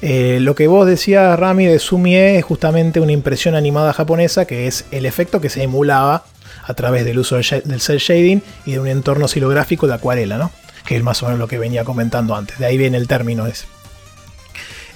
[0.00, 4.66] Eh, lo que vos decías, Rami, de Sumie es justamente una impresión animada japonesa que
[4.66, 6.24] es el efecto que se emulaba
[6.64, 10.52] a través del uso del, cel shading y de un entorno silográfico de acuarela, ¿no?
[10.86, 12.58] Que es más o menos lo que venía comentando antes.
[12.58, 13.66] De ahí viene el término ese.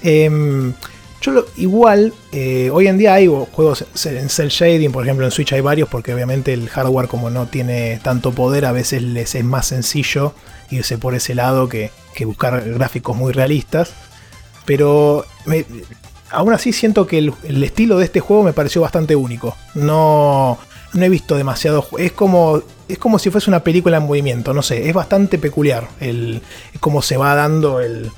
[0.01, 0.73] Em,
[1.21, 5.31] yo lo- igual, eh, hoy en día hay juegos en cel shading, por ejemplo en
[5.31, 9.33] Switch hay varios, porque obviamente el hardware como no tiene tanto poder, a veces les
[9.35, 10.33] es más sencillo
[10.69, 11.91] irse por ese lado que,
[12.25, 13.91] buscar gráficos muy realistas.
[14.65, 15.65] Pero me-
[16.31, 19.55] aún así siento que el, estilo de este juego me pareció bastante único.
[19.75, 20.57] No,
[20.93, 21.87] no he visto demasiado.
[21.97, 25.87] Es como, es como si fuese una película en movimiento, no sé, es bastante peculiar
[25.99, 26.41] el,
[26.79, 28.11] cómo se va dando el,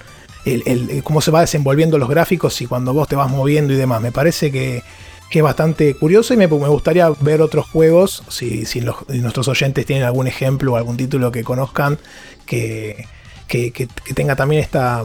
[0.45, 3.77] el- el- cómo se va desenvolviendo los gráficos y cuando vos te vas moviendo y
[3.77, 4.01] demás.
[4.01, 4.83] Me parece que,
[5.29, 8.65] que es bastante curioso y me, gustaría ver otros juegos, si,
[9.07, 11.99] nuestros oyentes tienen algún ejemplo o algún título que conozcan
[12.45, 13.05] que,
[13.47, 13.71] que-
[14.15, 15.03] tenga también esta,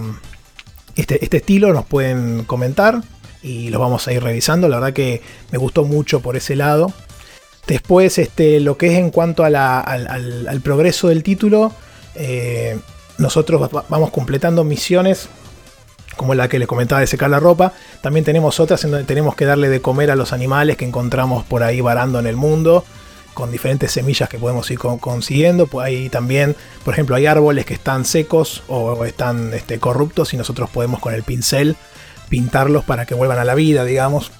[0.96, 3.02] este, este estilo, nos pueden comentar
[3.42, 4.68] y los vamos a ir revisando.
[4.68, 5.20] La verdad que
[5.50, 6.92] me gustó mucho por ese lado.
[7.66, 11.72] Después, este, lo que es en cuanto al, al- al progreso del título,
[12.14, 12.78] eh,
[13.18, 15.28] nosotros va- vamos completando misiones
[16.16, 17.72] como la que les comentaba de secar la ropa.
[18.00, 21.44] También tenemos otras en donde tenemos que darle de comer a los animales que encontramos
[21.44, 22.84] por ahí varando en el mundo,
[23.34, 25.66] con diferentes semillas que podemos ir con- consiguiendo.
[25.66, 30.36] Pues hay también, por ejemplo, hay árboles que están secos o están este, corruptos y
[30.36, 31.76] nosotros podemos con el pincel
[32.28, 34.30] pintarlos para que vuelvan a la vida, digamos.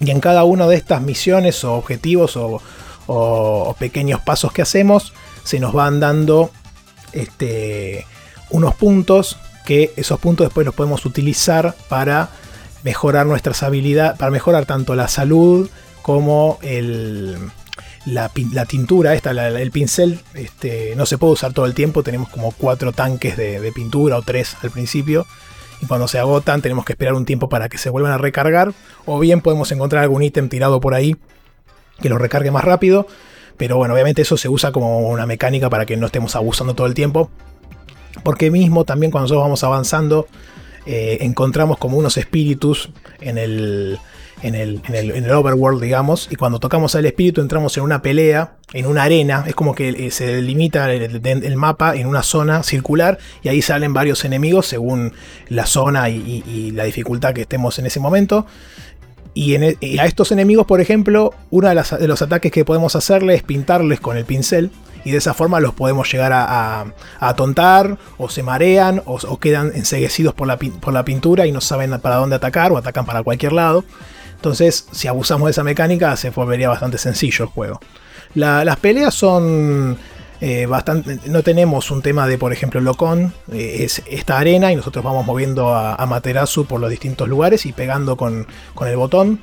[0.00, 5.12] Y en cada una de estas misiones o objetivos o pequeños pasos que hacemos,
[5.44, 6.50] se nos van dando
[7.12, 8.06] este,
[8.50, 12.30] unos puntos que esos puntos después los podemos utilizar para
[12.84, 15.68] mejorar nuestras habilidades, para mejorar tanto la salud
[16.02, 17.36] como el,
[18.06, 18.30] la,
[18.66, 22.02] tintura, esta, el pincel, este, no se puede usar todo el tiempo.
[22.02, 25.26] Tenemos como cuatro tanques de, pintura o tres al principio.
[25.80, 28.72] Y cuando se agotan tenemos que esperar un tiempo para que se vuelvan a recargar.
[29.06, 31.16] O bien podemos encontrar algún ítem tirado por ahí
[32.00, 33.06] que lo recargue más rápido.
[33.58, 36.86] Pero bueno, obviamente eso se usa como una mecánica para que no estemos abusando todo
[36.86, 37.30] el tiempo.
[38.24, 40.26] Porque mismo también cuando nosotros vamos avanzando
[40.90, 42.88] eh, encontramos como unos espíritus
[43.20, 43.98] en el,
[44.42, 48.54] en el, en, el, overworld, digamos, y cuando tocamos al espíritu entramos en una pelea,
[48.72, 53.18] en una arena, es como que eh, se limita el, mapa en una zona circular
[53.42, 55.12] y ahí salen varios enemigos según
[55.50, 58.46] la zona y, la dificultad que estemos en ese momento.
[59.38, 63.36] Y, e, a estos enemigos, por ejemplo, uno de, de los ataques que podemos hacerle
[63.36, 64.72] es pintarles con el pincel
[65.04, 66.86] y de esa forma los podemos llegar a,
[67.20, 72.00] atontar o se marean o, quedan enseguecidos por la, por la, pintura y no saben
[72.00, 73.84] para dónde atacar o atacan para cualquier lado.
[74.34, 77.80] Entonces, si abusamos de esa mecánica, se volvería bastante sencillo el juego.
[78.34, 79.98] las peleas son
[80.40, 81.18] eh, bastante.
[81.26, 83.32] No tenemos un tema de, por ejemplo, Locón.
[83.52, 87.66] Eh, es esta arena y nosotros vamos moviendo a, a, Materasu por los distintos lugares
[87.66, 89.40] y pegando con, con, el botón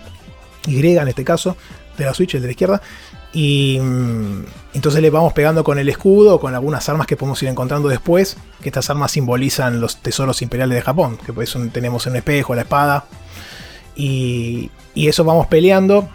[0.66, 1.58] Y en este caso,
[1.98, 2.82] de la Switch, el de la izquierda.
[3.34, 7.50] Y mm, entonces le vamos pegando con el escudo, con algunas armas que podemos ir
[7.50, 8.38] encontrando después.
[8.62, 11.18] Que estas armas simbolizan los tesoros imperiales de Japón.
[11.26, 13.06] Que pues tenemos un espejo, la espada.
[13.98, 16.08] Y, y eso vamos peleando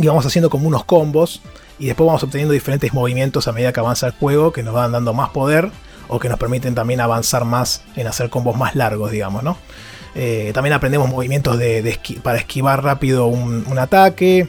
[0.00, 1.40] y vamos haciendo como unos combos
[1.78, 4.92] y después vamos obteniendo diferentes movimientos a medida que avanza el juego que nos van
[4.92, 5.70] dando más poder
[6.08, 9.56] o que nos permiten también avanzar más en hacer combos más largos, digamos, ¿no?
[10.14, 14.48] Eh, también aprendemos movimientos de, para esquivar rápido un, ataque.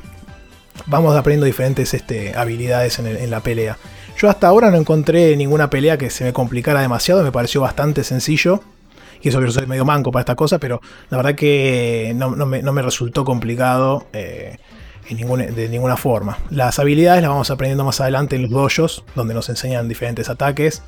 [0.86, 3.78] Vamos aprendiendo diferentes este, habilidades en, la pelea.
[4.18, 8.04] Yo hasta ahora no encontré ninguna pelea que se me complicara demasiado, me pareció bastante
[8.04, 8.62] sencillo
[9.22, 12.30] y eso que yo soy medio manco para esta cosa, pero la verdad que no,
[12.36, 14.58] me, resultó complicado eh,
[15.10, 16.38] de ninguna forma.
[16.50, 20.82] Las habilidades las vamos aprendiendo más adelante en los dojos, donde nos enseñan diferentes ataques,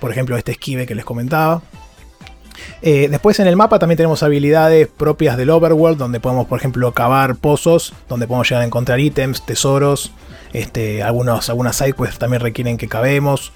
[0.00, 1.62] por ejemplo este esquive que les comentaba.
[2.82, 6.92] Eh, después en el mapa también tenemos habilidades propias del overworld, donde podemos, por ejemplo,
[6.92, 10.12] cavar pozos, donde podemos llegar a encontrar ítems, tesoros.
[10.52, 13.52] Este, algunos, algunas sidequests también requieren que cavemos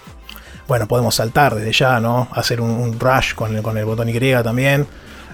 [0.68, 2.28] bueno, podemos saltar desde ya, ¿no?
[2.32, 4.86] Hacer un, rush con el, con el, botón Y también.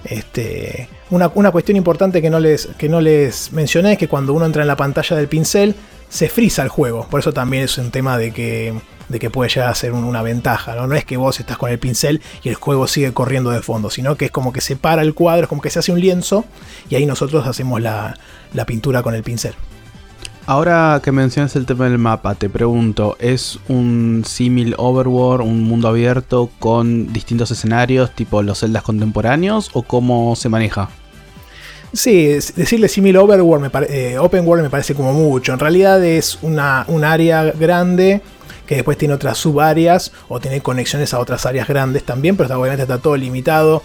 [0.05, 4.47] Este, una, cuestión importante que no, les, que no les mencioné es que cuando uno
[4.47, 5.75] entra en la pantalla del pincel
[6.09, 7.07] se frisa el juego.
[7.11, 8.75] Por eso también es un tema de que,
[9.09, 10.75] de que puede llegar a ser una ventaja.
[10.75, 10.87] ¿no?
[10.87, 13.91] no es que vos estás con el pincel y el juego sigue corriendo de fondo,
[13.91, 16.01] sino que es como que se para el cuadro, es como que se hace un
[16.01, 16.45] lienzo
[16.89, 18.19] y ahí nosotros hacemos la,
[18.55, 19.55] la pintura con el pincel.
[20.49, 25.89] Ahora que mencionas el tema del mapa, te pregunto, ¿es un símil overworld, un mundo
[25.89, 30.89] abierto con distintos escenarios tipo los celdas contemporáneos o cómo se maneja?
[31.93, 35.53] Sí, decirle símil overworld, me eh, open world me parece como mucho.
[35.53, 38.23] En realidad es una, un área grande
[38.65, 42.85] que después tiene otras subáreas o tiene conexiones a otras áreas grandes también, pero obviamente
[42.85, 43.83] está todo limitado.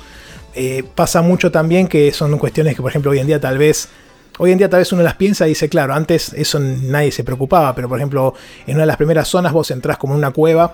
[0.56, 3.90] Eh, pasa mucho también que son cuestiones que, por ejemplo, hoy en día tal vez
[4.40, 7.24] Hoy en día tal vez uno las piensa y dice, claro, antes eso nadie se
[7.24, 8.34] preocupaba, pero por ejemplo,
[8.66, 10.74] en una de las primeras zonas vos entrás como en una cueva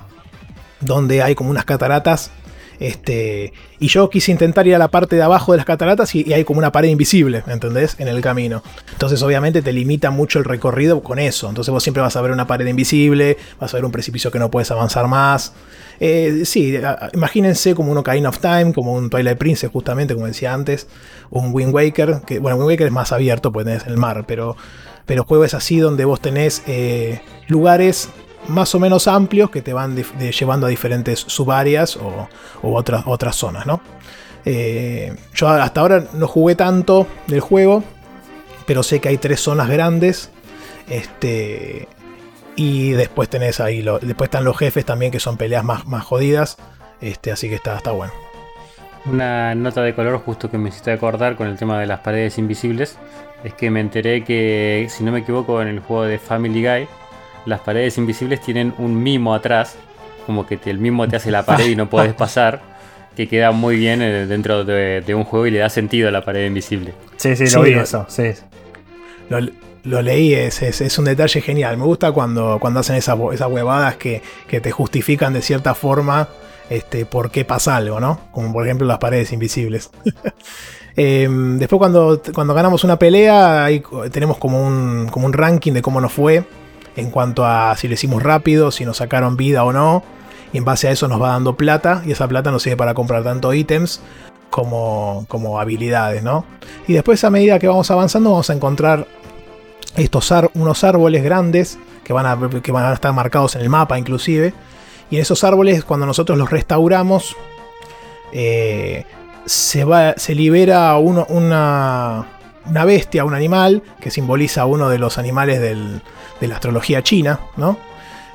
[0.79, 2.31] donde hay como unas cataratas
[2.79, 6.33] este, y yo quise intentar ir a la parte de abajo de las cataratas y,
[6.33, 7.95] hay como una pared invisible, ¿entendés?
[7.99, 8.63] En el camino.
[8.93, 11.49] Entonces obviamente te limita mucho el recorrido con eso.
[11.49, 14.39] Entonces vos siempre vas a ver una pared invisible, vas a ver un precipicio que
[14.39, 15.53] no puedes avanzar más.
[15.99, 16.79] Eh, sí,
[17.13, 20.87] imagínense como un Ocarina of Time, como un Twilight Princess justamente, como decía antes,
[21.29, 24.55] un Wind Waker, que bueno, Wind Waker es más abierto, pues tenés el mar, pero,
[25.05, 28.09] pero juego así donde vos tenés eh, lugares
[28.49, 32.27] más o menos amplios que te van llevando a diferentes subáreas o,
[32.61, 33.81] otras, otras zonas, ¿no?
[34.45, 37.83] Eh, yo hasta ahora no jugué tanto del juego,
[38.65, 40.31] pero sé que hay tres zonas grandes.
[40.89, 41.87] Este,
[42.55, 46.57] y después tenés ahí, después están los jefes también que son peleas más, más jodidas.
[47.01, 48.13] Este, así que está, está bueno.
[49.05, 52.37] Una nota de color justo que me hiciste acordar con el tema de las paredes
[52.37, 52.97] invisibles
[53.43, 56.87] es que me enteré que, si no me equivoco, en el juego de Family Guy
[57.45, 59.75] las paredes invisibles tienen un mimo atrás,
[60.25, 62.61] como que el mimo te hace la pared y no puedes pasar,
[63.15, 66.23] que queda muy bien eh, dentro de, un juego y le da sentido a la
[66.23, 66.93] pared invisible.
[67.17, 68.31] Sí, sí, lo vi eso, sí.
[69.83, 71.77] Lo, leí, es, es, un detalle genial.
[71.77, 76.27] Me gusta cuando, cuando hacen esas, esas huevadas que, te justifican de cierta forma
[76.69, 78.19] este, por qué pasa algo, ¿no?
[78.31, 79.89] Como por ejemplo las paredes invisibles.
[80.95, 83.81] Em, después cuando, cuando ganamos una pelea, ahí
[84.11, 86.43] tenemos como un, como un ranking de cómo nos fue
[86.99, 90.03] en cuanto a si lo hicimos rápido, si nos sacaron vida o no.
[90.51, 92.93] Y en base a eso nos va dando plata y esa plata nos sirve para
[92.93, 94.01] comprar tanto ítems
[94.49, 96.45] como, como habilidades, ¿no?
[96.87, 99.07] Y después a medida que vamos avanzando vamos a encontrar
[99.95, 103.99] estos unos árboles grandes que van, a, que van a estar marcados en el mapa
[103.99, 104.53] inclusive.
[105.11, 107.35] Y en esos árboles, cuando nosotros los restauramos,
[108.31, 109.05] eh,
[109.45, 111.23] se, va, se libera una,
[112.65, 115.59] una bestia, un animal, que simboliza uno de los animales
[116.39, 117.77] de la astrología china, ¿no?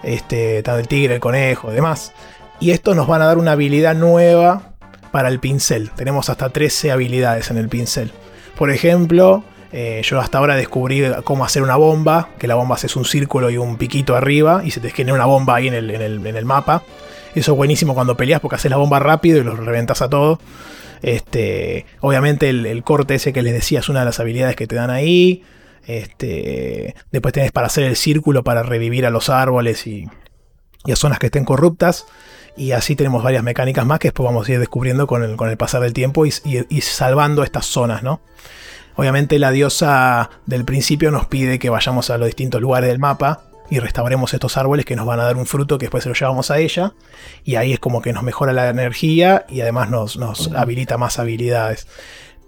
[0.03, 2.13] Este, el tigre, el conejo demás.
[2.61, 4.75] Y estos nos van a dar una habilidad nueva
[5.11, 5.91] para el pincel.
[5.91, 8.13] Tenemos hasta 13 habilidades en el pincel.
[8.57, 12.97] Por ejemplo, eh, yo hasta ahora descubrí cómo hacer una bomba, que la bomba es
[12.97, 15.91] un círculo y un piquito arriba y se te genera una bomba ahí en el,
[15.91, 16.83] en el mapa.
[17.35, 20.39] Eso es buenísimo cuando peleas porque haces la bomba rápido y los reventas a todos.
[21.03, 24.75] Este, obviamente el, corte ese que les decía es una de las habilidades que te
[24.75, 25.43] dan ahí.
[25.87, 30.07] Este, después tenés para hacer el círculo para revivir a los árboles y,
[30.91, 32.07] a zonas que estén corruptas.
[32.57, 35.51] Y así tenemos varias mecánicas más que después vamos a ir descubriendo con el, con
[35.51, 38.21] el pasar del tiempo y, y, salvando estas zonas, ¿no?
[38.97, 43.43] Obviamente la diosa del principio nos pide que vayamos a los distintos lugares del mapa
[43.71, 46.15] y restauremos estos árboles que nos van a dar un fruto que después se lo
[46.15, 46.93] llevamos a ella.
[47.45, 50.19] Y ahí es como que nos mejora la energía y además nos,
[50.55, 51.87] habilita más habilidades.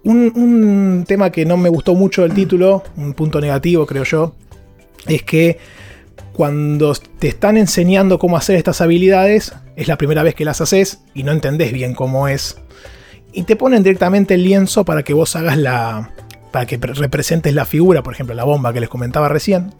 [0.07, 4.35] Un, tema que no me gustó mucho del título, un punto negativo creo yo,
[5.05, 5.59] es que
[6.31, 11.01] cuando te están enseñando cómo hacer estas habilidades, es la primera vez que las haces
[11.13, 12.57] y no entendés bien cómo es.
[13.33, 16.11] Y te ponen directamente el lienzo para que vos hagas la.
[16.51, 19.73] para que representes la figura, por ejemplo, la bomba que les comentaba recién.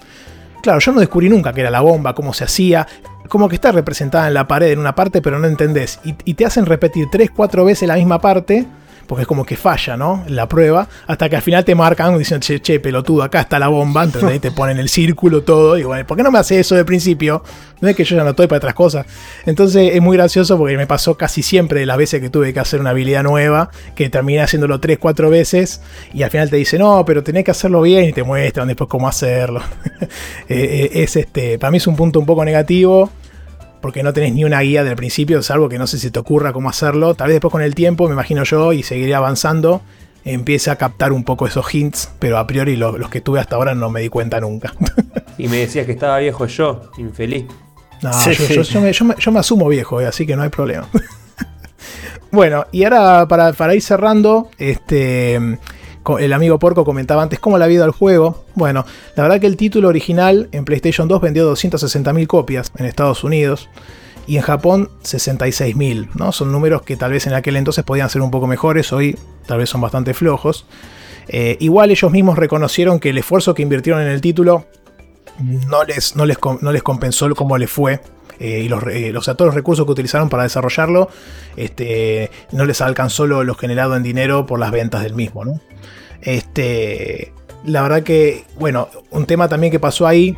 [0.62, 2.86] Claro, yo no descubrí nunca qué era la bomba, cómo se hacía.
[3.30, 6.00] Como que está representada en la pared en una parte, pero no entendés.
[6.04, 8.66] Y, te hacen repetir 3-4 veces la misma parte
[9.08, 10.24] porque es como que falla, ¿no?
[10.28, 13.70] La prueba, hasta que al final te marcan diciendo, che, che, pelotudo, acá está la
[13.70, 16.60] bomba, entonces ahí te ponen el círculo, todo, y bueno, ¿por qué no me hace
[16.60, 17.44] eso de principio?
[17.80, 19.06] No es que yo ya no estoy para otras cosas.
[19.46, 22.80] Entonces es muy gracioso porque me pasó casi siempre las veces que tuve que hacer
[22.80, 25.82] una habilidad nueva, que terminé haciéndolo 3, 4 veces,
[26.14, 28.90] y al final te dice, no, pero tenés que hacerlo bien, y te muestran después
[28.90, 29.62] cómo hacerlo.
[30.50, 33.12] Eh, eh, es este, para mí es un punto un poco negativo
[33.88, 36.52] porque no tenés ni una guía del principio, salvo que no sé si te ocurra
[36.52, 37.16] cómo hacerlo.
[37.16, 39.82] Tal vez después con el tiempo, me imagino yo, y seguiré avanzando,
[40.26, 43.76] empiece a captar un poco esos hints, pero a priori los que tuve hasta ahora
[43.76, 44.74] no me di cuenta nunca.
[45.38, 47.46] y me decías que estaba viejo yo, infeliz.
[48.02, 50.90] No, yo, me, asumo viejo, eh, así que no hay problema.
[52.30, 55.60] bueno, y ahora para, para ir cerrando, este
[56.20, 58.46] el amigo Porco comentaba antes cómo le ha ido al juego.
[58.56, 58.86] Bueno,
[59.16, 63.70] la verdad que el título original en PlayStation 2 vendió 260.000 copias en Estados Unidos
[64.26, 66.32] y en Japón 66.000, ¿no?
[66.32, 69.60] Son números que tal vez en aquel entonces podían ser un poco mejores, hoy tal
[69.60, 70.66] vez son bastante flojos.
[71.28, 74.66] Eh, igual ellos mismos reconocieron que el esfuerzo que invirtieron en el título
[75.40, 78.00] no les, no les, no les compensó como le fue
[78.40, 81.10] eh, y los, eh, todos los recursos que utilizaron para desarrollarlo
[81.56, 85.44] este, no les alcanzó lo, lo, generado en dinero por las ventas del mismo.
[85.46, 85.60] ¿no?
[86.22, 87.34] Este,
[87.66, 90.38] la verdad que, bueno, un tema también que pasó ahí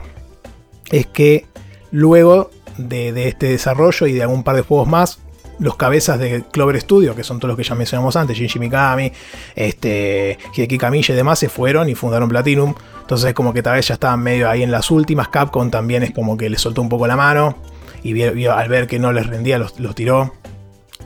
[0.91, 1.45] es que
[1.91, 5.19] luego de, este desarrollo y de algún par de juegos más,
[5.59, 9.11] los cabezas de Clover Studio, que son todos los que ya mencionamos antes, Shinji Mikami,
[9.55, 12.73] este, Hideki Kamiya y demás, se fueron y fundaron Platinum.
[13.01, 15.27] Entonces como que tal vez ya estaban medio ahí en las últimas.
[15.27, 17.57] Capcom también es como que le soltó un poco la mano
[18.03, 20.33] y al ver que no les rendía los tiró.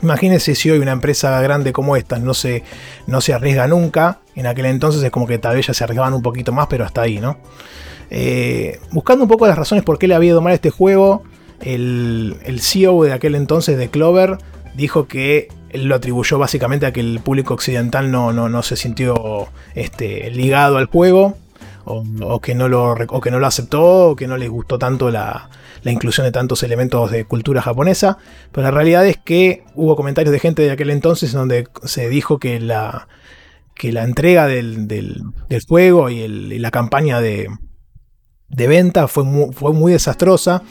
[0.01, 2.63] Imagínense si hoy una empresa grande como esta no se,
[3.07, 4.19] no se arriesga nunca.
[4.35, 6.83] En aquel entonces es como que tal vez ya se arriesgaban un poquito más, pero
[6.83, 7.37] hasta ahí, ¿no?
[8.09, 11.23] Eh, buscando un poco las razones por qué le había ido mal este juego,
[11.61, 14.37] el, el CEO de aquel entonces de Clover
[14.75, 19.47] dijo que lo atribuyó básicamente a que el público occidental no, no, no se sintió
[19.73, 21.37] este, ligado al juego,
[21.85, 25.11] o, que no lo, o que no lo aceptó, o que no les gustó tanto
[25.11, 25.49] la,
[25.83, 28.17] la inclusión de tantos elementos de cultura japonesa,
[28.51, 32.39] pero la realidad es que hubo comentarios de gente de aquel entonces donde se dijo
[32.39, 33.07] que la,
[33.75, 35.23] que la entrega del, del,
[35.67, 37.49] juego y, la campaña de,
[38.49, 40.63] de venta fue muy, fue muy desastrosa.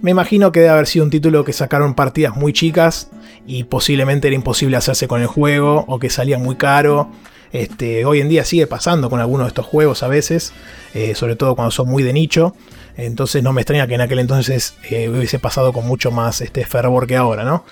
[0.00, 3.10] Me imagino que debe haber sido un título que sacaron partidas muy chicas
[3.46, 7.10] y posiblemente era imposible hacerse con el juego o que salía muy caro.
[7.52, 10.52] Este, hoy en día sigue pasando con algunos de estos juegos a veces,
[10.94, 12.54] eh, sobre todo cuando son muy de nicho.
[12.96, 16.64] Entonces no me extraña que en aquel entonces eh, hubiese pasado con mucho más este
[16.64, 17.64] fervor que ahora, ¿no?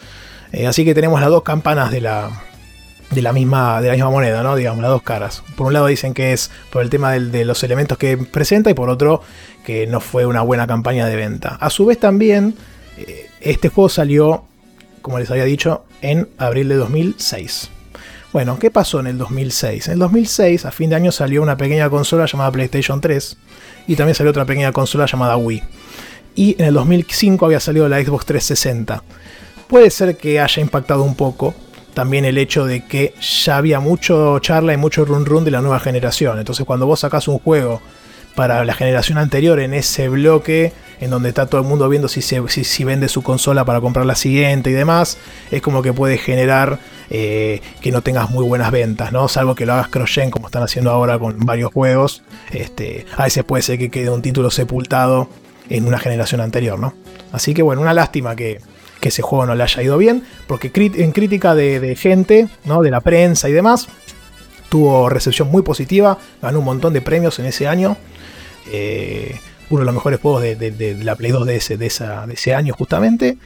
[0.53, 2.31] Eh, así que tenemos las dos campanas de la,
[3.11, 4.55] de la, misma, de la misma moneda, ¿no?
[4.55, 5.43] Digamos, las dos caras.
[5.57, 8.75] Por un lado dicen que es por el tema de los elementos que presenta y
[8.75, 9.21] por otro
[9.65, 11.57] que no fue una buena campaña de venta.
[11.61, 12.55] A su vez también,
[13.41, 14.45] este juego salió,
[15.03, 17.71] como les había dicho, en abril de 2006.
[18.37, 19.87] Bueno, ¿qué pasó en el 2006?
[19.87, 23.35] En el 2006, a fin de año, salió una pequeña consola llamada PlayStation 3
[23.87, 25.63] y también salió otra pequeña consola llamada Wii.
[26.35, 29.03] Y en el 2005 había salido la Xbox 360.
[29.67, 31.55] Puede ser que haya impactado un poco
[31.95, 35.63] también el hecho de que ya había mucho charla y mucho run run de la
[35.63, 36.39] nueva generación.
[36.39, 37.81] Entonces cuando vos sacás un juego
[38.35, 42.23] para la generación anterior en ese bloque en donde está todo el mundo viendo si,
[42.23, 45.19] se, vende su consola para comprar la siguiente y demás,
[45.51, 46.79] es como que puede generar
[47.11, 49.29] eh, que no tengas muy buenas ventas, ¿no?
[49.29, 52.23] Salvo que lo hagas cross como están haciendo ahora con varios juegos.
[52.51, 55.29] Este, a veces puede ser que quede un título sepultado
[55.69, 56.95] en una generación anterior, ¿no?
[57.33, 58.61] Así que bueno, una lástima que,
[59.01, 62.83] que ese juego no le haya ido bien, porque en crítica de, gente, ¿no?
[62.83, 63.89] De la prensa y demás,
[64.69, 67.97] tuvo recepción muy positiva, ganó un montón de premios en ese año.
[68.73, 69.39] Eh,
[69.71, 73.39] uno de los mejores juegos de, la Play 2 de ese, de, ese año justamente.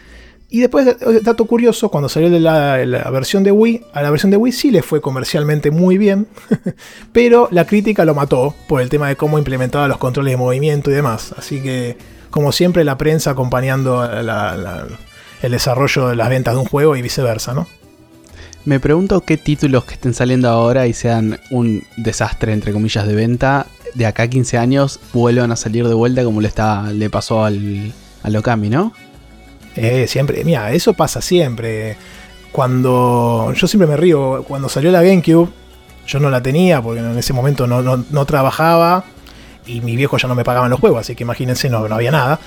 [0.53, 2.77] Y después, eh, dato curioso, cuando salió la,
[3.13, 6.27] versión de Wii, a la versión de Wii sí le fue comercialmente muy bien,
[7.13, 10.91] pero la crítica lo mató por el tema de cómo implementaba los controles de movimiento
[10.91, 11.33] y demás.
[11.39, 11.97] Así que,
[12.31, 17.55] como siempre, la prensa acompañando el desarrollo de las ventas de un juego y viceversa,
[17.55, 17.69] ¿no?
[18.65, 23.15] Me pregunto qué títulos que estén saliendo ahora y sean un desastre, entre comillas, de
[23.15, 27.11] venta, de acá a 15 años vuelvan a salir de vuelta como le, está, le
[27.11, 28.93] pasó al, al Okami, ¿no?
[29.77, 31.97] Eh, siempre, mira, eso pasa siempre.
[32.53, 33.53] Cuando.
[33.55, 34.45] Yo siempre me río.
[34.47, 35.49] Cuando salió la GameCube,
[36.07, 39.05] yo no la tenía porque en ese momento no, trabajaba
[39.67, 42.11] y mi viejo ya no me pagaban los juegos, así que imagínense, no, no había
[42.11, 42.41] nada.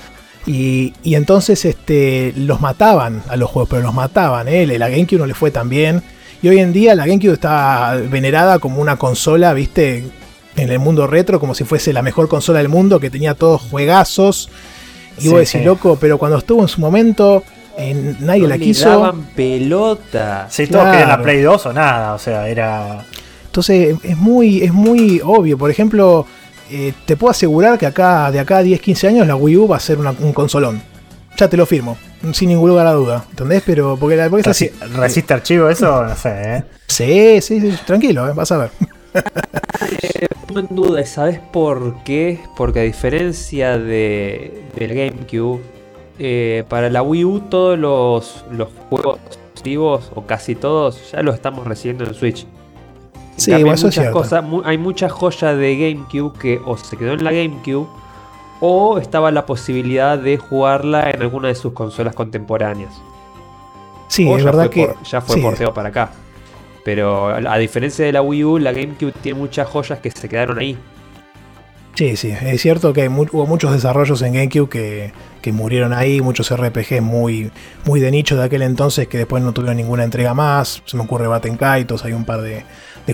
[0.46, 4.48] Y, entonces este, los mataban a los juegos, pero los mataban.
[4.48, 4.66] ¿eh?
[4.78, 6.02] La GameCube no le fue tan bien.
[6.42, 10.04] Y hoy en día la GameCube está venerada como una consola, viste,
[10.56, 13.62] en el mundo retro, como si fuese la mejor consola del mundo, que tenía todos
[13.62, 14.50] juegazos
[15.18, 17.44] y vos decís, loco, pero cuando estuvo en su momento,
[18.20, 18.88] nadie la quiso.
[18.88, 20.46] daban pelota.
[20.50, 23.04] Sí, todos querían la Play 2 o nada, o sea, era.
[23.46, 25.56] Entonces es muy, es muy obvio.
[25.56, 26.26] Por ejemplo,
[26.70, 29.68] eh, te puedo asegurar que acá, de acá a 10, 15 años, la Wii U
[29.68, 30.82] va a ser un consolón.
[31.36, 31.96] Ya te lo firmo,
[32.32, 33.24] sin ningún lugar a duda.
[33.30, 33.62] ¿Entendés?
[33.66, 34.70] Pero porque, la, porque así.
[34.94, 36.04] ¿Resiste archivo eso?
[36.04, 36.64] No sé, ¿eh?
[36.86, 38.32] Sí, sí, sí, tranquilo, ¿eh?
[38.34, 38.70] vas a ver.
[40.02, 42.40] eh, en duda, ¿sabes por qué?
[42.56, 45.60] Porque a diferencia de, del GameCube,
[46.18, 49.18] eh, para la Wii U todos los, los juegos
[49.56, 52.46] activos, o casi todos, ya los estamos recibiendo en Switch.
[53.36, 57.32] sí, hay, muchas cosas, hay muchas joyas de GameCube que o se quedó en la
[57.32, 57.88] GameCube
[58.60, 62.94] o estaba la posibilidad de jugarla en alguna de sus consolas contemporáneas.
[64.08, 66.12] Sí, es verdad que ya fue porteo para acá.
[66.84, 70.58] Pero a diferencia de la Wii U, la GameCube tiene muchas joyas que se quedaron
[70.58, 70.76] ahí.
[71.94, 74.68] Sí, sí, es cierto que hubo muchos desarrollos en GameCube
[75.40, 77.52] que, murieron ahí, muchos RPG muy,
[77.84, 80.82] muy de nicho de aquel entonces que después no tuvieron ninguna entrega más.
[80.86, 82.64] Se me ocurre Batten Kaitos, hay un par de,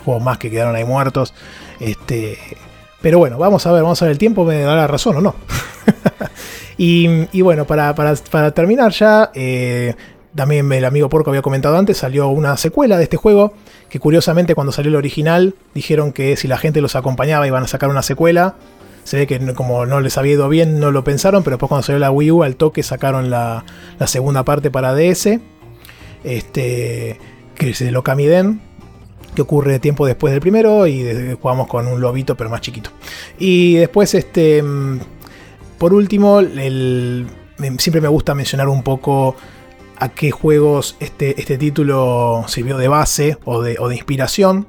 [0.02, 1.34] juegos más que quedaron ahí muertos.
[1.78, 2.38] Este,
[3.02, 5.20] pero bueno, vamos a ver, vamos a ver, el tiempo me da la razón o
[5.20, 5.34] no.
[6.78, 7.94] y, bueno, para,
[8.52, 9.94] terminar ya, eh,
[10.34, 13.54] también el amigo Porco había comentado antes, salió una secuela de este juego,
[13.88, 17.66] que curiosamente cuando salió el original dijeron que si la gente los acompañaba iban a
[17.66, 18.54] sacar una secuela.
[19.02, 21.82] Se ve que como no les había ido bien no lo pensaron, pero después cuando
[21.84, 23.64] salió la Wii U al toque sacaron la,
[24.06, 25.40] segunda parte para DS,
[26.22, 27.18] este,
[27.56, 28.60] que es el Okamiden,
[29.34, 32.90] que ocurre tiempo después del primero y jugamos con un lobito pero más chiquito.
[33.38, 35.00] Y después, este, mm,
[35.78, 36.40] por último,
[37.78, 39.34] siempre me gusta mencionar un poco
[40.00, 44.66] a qué juegos este, este título sirvió de base o de, inspiración.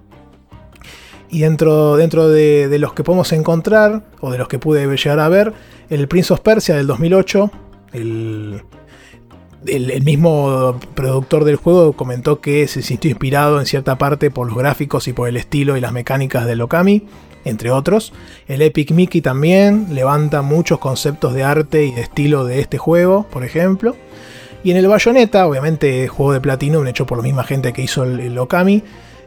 [1.30, 5.30] Y dentro, dentro de, los que podemos encontrar, o de los que pude llegar a
[5.30, 5.54] ver,
[5.90, 7.50] el Prince of Persia del 2008,
[7.94, 8.62] el,
[9.66, 14.58] el, mismo productor del juego comentó que se sintió inspirado en cierta parte por los
[14.58, 17.08] gráficos y por el estilo y las mecánicas del Okami,
[17.46, 18.12] entre otros.
[18.50, 23.26] El Epic Mickey también levanta muchos conceptos de arte y de estilo de este juego,
[23.32, 23.96] por ejemplo.
[24.64, 28.04] Y en el Bayonetta, obviamente juego de Platinum hecho por la misma gente que hizo
[28.04, 28.84] el, Okami.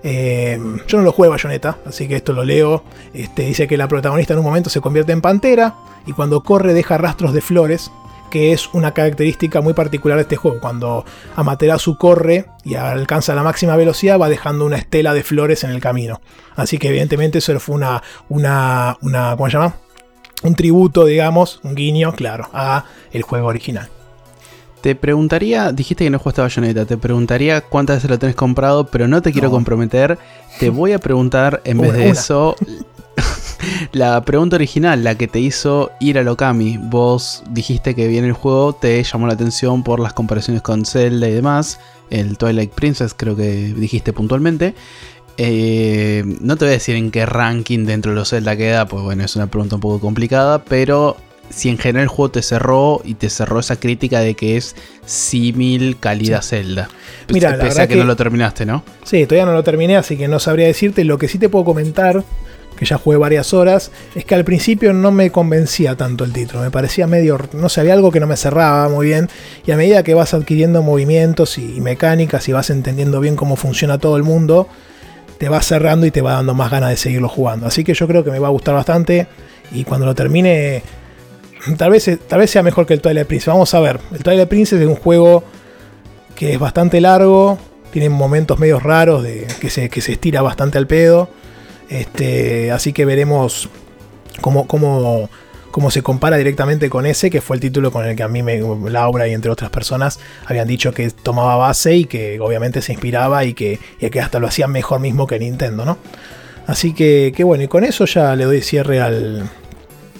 [0.06, 2.84] Eh, yo no lo juego Bayonetta, así que esto lo leo.
[3.12, 5.74] Este, dice que la protagonista en un momento se convierte en pantera
[6.06, 7.90] y cuando corre deja rastros de flores,
[8.30, 10.60] que es una característica muy particular de este juego.
[10.60, 11.04] Cuando
[11.34, 15.80] Amaterasu corre y alcanza la máxima velocidad, va dejando una estela de flores en el
[15.80, 16.20] camino.
[16.54, 19.74] Así que evidentemente eso fue una, una, una ¿cómo se llama?
[20.42, 23.88] Un tributo, digamos, un guiño, claro, a el juego original.
[24.84, 29.08] Te preguntaría, dijiste que no jugaste Bayonetta, te preguntaría cuántas veces lo tenés comprado, pero
[29.08, 30.18] no te quiero comprometer.
[30.60, 32.54] Te voy a preguntar, en vez de eso,
[33.92, 36.76] la pregunta original, la que te hizo ir a Lokami.
[36.76, 41.30] Vos dijiste que viene el juego, te llamó la atención por las comparaciones con Zelda
[41.30, 41.80] y demás.
[42.10, 44.74] El Twilight Princess creo que dijiste puntualmente.
[45.38, 49.02] Eh, no te voy a decir en qué ranking dentro de los Zelda queda, pues
[49.02, 51.16] bueno, es una pregunta un poco complicada, pero
[51.50, 54.74] si en general el juego te cerró y te cerró esa crítica de que es
[55.06, 56.88] símil calidad Zelda.
[57.28, 58.82] Mira, pese a que, no lo terminaste, ¿no?
[59.04, 61.04] Sí, todavía no lo terminé, así que no sabría decirte.
[61.04, 62.24] Lo que sí te puedo comentar,
[62.76, 66.62] que ya jugué varias horas, es que al principio no me convencía tanto el título,
[66.62, 69.28] me parecía medio, no sé, había algo que no me cerraba muy bien,
[69.64, 73.98] y a medida que vas adquiriendo movimientos y, mecánicas y vas entendiendo bien cómo funciona
[73.98, 74.68] todo el mundo,
[75.38, 77.66] te va cerrando y te va dando más ganas de seguirlo jugando.
[77.66, 79.26] Así que yo creo que me va a gustar bastante,
[79.72, 80.82] y cuando lo termine,
[81.76, 83.48] tal vez, tal vez sea mejor que el Twilight Princess.
[83.48, 85.44] Vamos a ver, el Twilight Princess es un juego
[86.34, 87.58] que es bastante largo,
[87.92, 91.28] tiene momentos medios raros de que se, que se estira bastante al pedo.
[91.88, 93.68] Este, así que veremos
[94.40, 95.28] cómo, cómo,
[95.70, 98.42] cómo, se compara directamente con ese, que fue el título con el que a mí,
[98.42, 98.60] me,
[98.90, 103.44] Laura y entre otras personas habían dicho que tomaba base y que obviamente se inspiraba
[103.44, 105.98] y que, que hasta lo hacía mejor mismo que Nintendo, ¿no?
[106.66, 109.50] Así que, que bueno, y con eso ya le doy cierre al,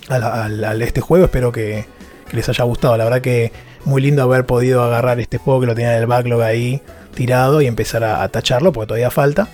[0.08, 1.24] al, este juego.
[1.26, 1.86] Espero que,
[2.28, 2.96] que les haya gustado.
[2.96, 3.52] La verdad que
[3.84, 6.80] muy lindo haber podido agarrar este juego que lo tenía en el backlog ahí
[7.14, 9.48] tirado y empezar a, tacharlo porque todavía falta.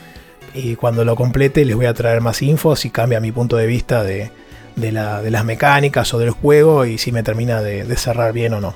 [0.54, 3.66] Y cuando lo complete les voy a traer más info si cambia mi punto de
[3.66, 4.30] vista de,
[4.76, 8.74] las mecánicas o del juego y si me termina de, cerrar bien o no.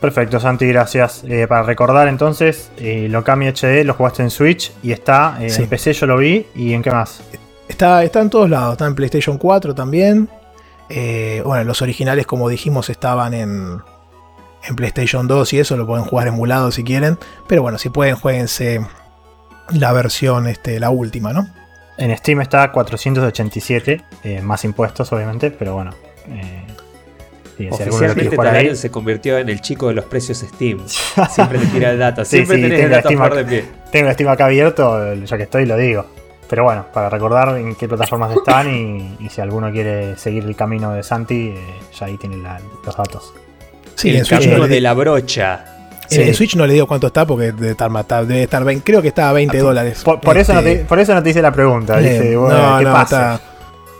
[0.00, 1.24] Perfecto, Santi, gracias.
[1.26, 5.68] Eh, para recordar entonces, eh, Lokami HD lo jugaste en Switch y está eh, en
[5.68, 6.46] PC, yo lo vi.
[6.54, 7.22] ¿Y en qué más?
[7.68, 10.28] Está, está en todos lados, está en PlayStation 4 también.
[11.44, 13.80] bueno, los originales, como dijimos, estaban en,
[14.68, 17.18] en PlayStation 2 y eso, lo pueden jugar emulado si quieren.
[17.48, 18.80] Pero bueno, si pueden, jueguense
[19.72, 21.48] la versión, este, la última, ¿no?
[21.98, 25.92] En Steam está 487, eh, más impuestos obviamente, pero bueno.
[26.28, 26.66] Eh,
[27.70, 30.86] Oficialmente se convirtió en el chico de los precios Steam.
[31.30, 33.64] Siempre le tira el data, siempre tenés el data por de pie.
[33.90, 36.04] Tengo Steam acá abierto, ya que estoy lo digo.
[36.48, 40.92] Pero bueno, para recordar en qué plataformas están y, si alguno quiere seguir el camino
[40.92, 41.60] de Santi, eh,
[41.98, 43.34] ya ahí tienen los datos.
[43.96, 45.64] Sí, el en Switch no de la brocha.
[46.10, 49.30] En Switch no le digo cuánto está porque debe estar, debe estar creo que estaba
[49.30, 50.02] a 20 dólares.
[50.04, 51.98] Por, eso no te, este, por eso no te hice la pregunta.
[51.98, 53.40] Dice, no, ¿qué pasa?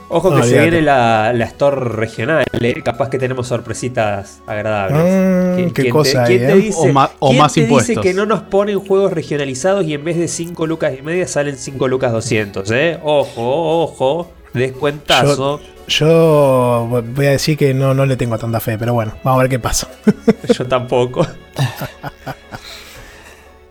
[0.09, 2.83] Ojo que se viene la, la, store regional, eh.
[2.85, 5.67] capaz que tenemos sorpresitas agradables.
[5.69, 6.25] Mm, ¿Qué cosa?
[6.25, 6.57] ¿quién te eh?
[6.57, 10.29] dice, o, más, te dice que no nos ponen juegos regionalizados y en vez de
[10.29, 12.71] 5 lucas y media salen 5 lucas 200?
[12.71, 13.01] ¿eh?
[13.03, 15.61] Ojo, ojo, descuentazo.
[15.89, 19.43] Yo voy a decir que no, no le tengo tanta fe, pero bueno, vamos a
[19.43, 19.89] ver qué pasa.
[20.57, 21.27] Yo tampoco.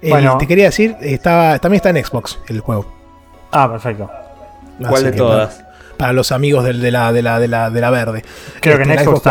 [0.01, 2.93] bueno, te quería decir, estaba, también está en Xbox el juego.
[3.51, 4.09] Ah, perfecto.
[4.85, 5.64] ¿Cuál de todas?
[5.97, 8.23] Para, los amigos de, la, de, la, de, la, de la verde.
[8.61, 9.25] Creo que en, este, Xbox,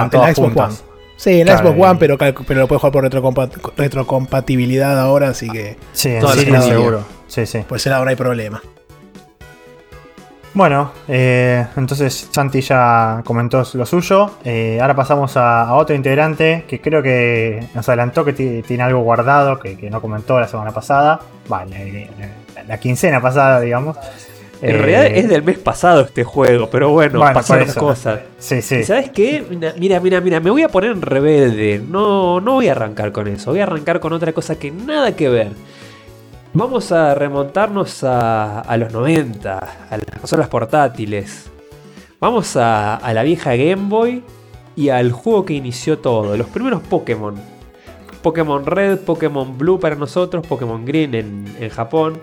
[0.56, 0.74] One.
[1.16, 5.76] Sí, en Xbox One, pero, pero lo puedes jugar por retrocompatibilidad ahora, así que.
[5.92, 7.04] Sí, en seguro.
[7.26, 7.64] Sí, sí.
[7.66, 8.62] Pues ahora no hay problema.
[10.54, 14.38] Bueno, eh, entonces Santi ya comentó lo suyo.
[14.44, 19.58] Eh, ahora pasamos a, otro integrante que creo que nos adelantó que tiene algo guardado
[19.58, 21.18] que, no comentó la semana pasada.
[21.48, 22.08] Vale,
[22.68, 23.96] la, quincena pasada, digamos.
[24.64, 28.20] En realidad eh, es del mes pasado este juego, pero bueno, pasaron cosas.
[28.38, 28.82] Sí, sí.
[28.82, 29.44] ¿Sabes qué?
[29.78, 31.82] Mira, mira, mira, me voy a poner en rebelde.
[31.86, 33.50] No, no voy a arrancar con eso.
[33.50, 35.52] Voy a arrancar con otra cosa que nada que ver.
[36.56, 41.50] Vamos a remontarnos a, los 90, a las consolas portátiles.
[42.20, 44.22] Vamos a, la vieja Game Boy
[44.76, 47.34] y al juego que inició todo, los primeros Pokémon.
[48.22, 52.20] Pokémon Red, Pokémon Blue para nosotros, Pokémon Green en, Japón.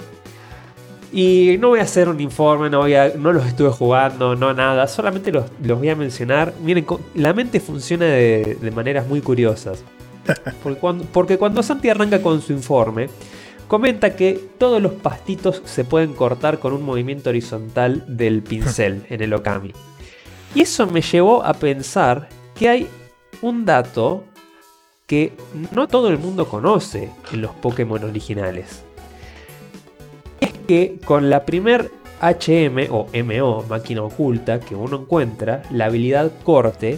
[1.13, 4.87] Y no voy a hacer un informe, no, voy no los estuve jugando, no nada,
[4.87, 6.53] solamente los, voy a mencionar.
[6.63, 6.85] Miren,
[7.15, 9.83] la mente funciona de, maneras muy curiosas.
[10.63, 13.09] Porque cuando, porque cuando Santi arranca con su informe,
[13.67, 19.21] comenta que todos los pastitos se pueden cortar con un movimiento horizontal del pincel en
[19.21, 19.73] el Okami.
[20.53, 22.87] Y eso me llevó a pensar que hay
[23.41, 24.25] un dato
[25.07, 25.33] que
[25.73, 28.83] no todo el mundo conoce en los Pokémon originales.
[30.71, 31.91] Que con la primer
[32.21, 36.97] HM o MO, máquina oculta, que uno encuentra, la habilidad corte,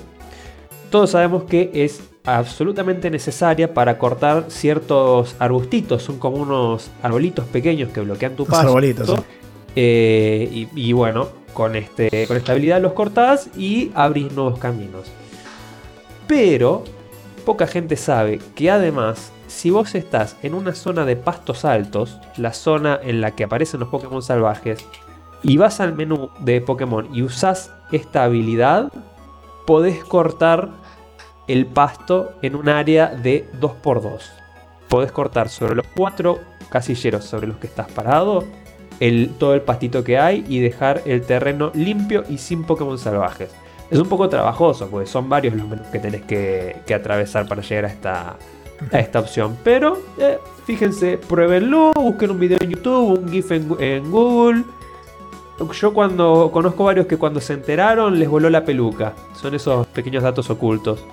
[0.91, 6.03] todos sabemos que es absolutamente necesaria para cortar ciertos arbustitos.
[6.03, 8.67] Son como unos arbolitos pequeños que bloquean tu paso.
[8.67, 9.21] Arbolitos,
[9.75, 15.07] eh, y, bueno, con, este, con esta habilidad los cortás y abrís nuevos caminos.
[16.27, 16.83] Pero
[17.43, 22.53] poca gente sabe que además, si vos estás en una zona de pastos altos, la
[22.53, 24.85] zona en la que aparecen los Pokémon salvajes,
[25.43, 28.91] y vas al menú de Pokémon y usás esta habilidad,
[29.67, 30.69] podés cortar
[31.47, 34.21] el pasto en un área de 2x2.
[34.89, 36.39] Podés cortar sobre los cuatro
[36.69, 38.43] casilleros sobre los que estás parado
[38.99, 43.51] el, todo el pastito que hay y dejar el terreno limpio y sin Pokémon salvajes.
[43.91, 47.85] Es un poco trabajoso, porque son varios los menús que tenés que, atravesar para llegar
[47.85, 48.35] a esta,
[48.91, 49.57] a esta opción.
[49.63, 54.63] Pero eh, fíjense, pruébenlo, busquen un video en YouTube, un GIF en, Google.
[55.79, 59.13] yo cuando conozco varios que cuando se enteraron les voló la peluca.
[59.33, 61.03] Son esos pequeños datos ocultos.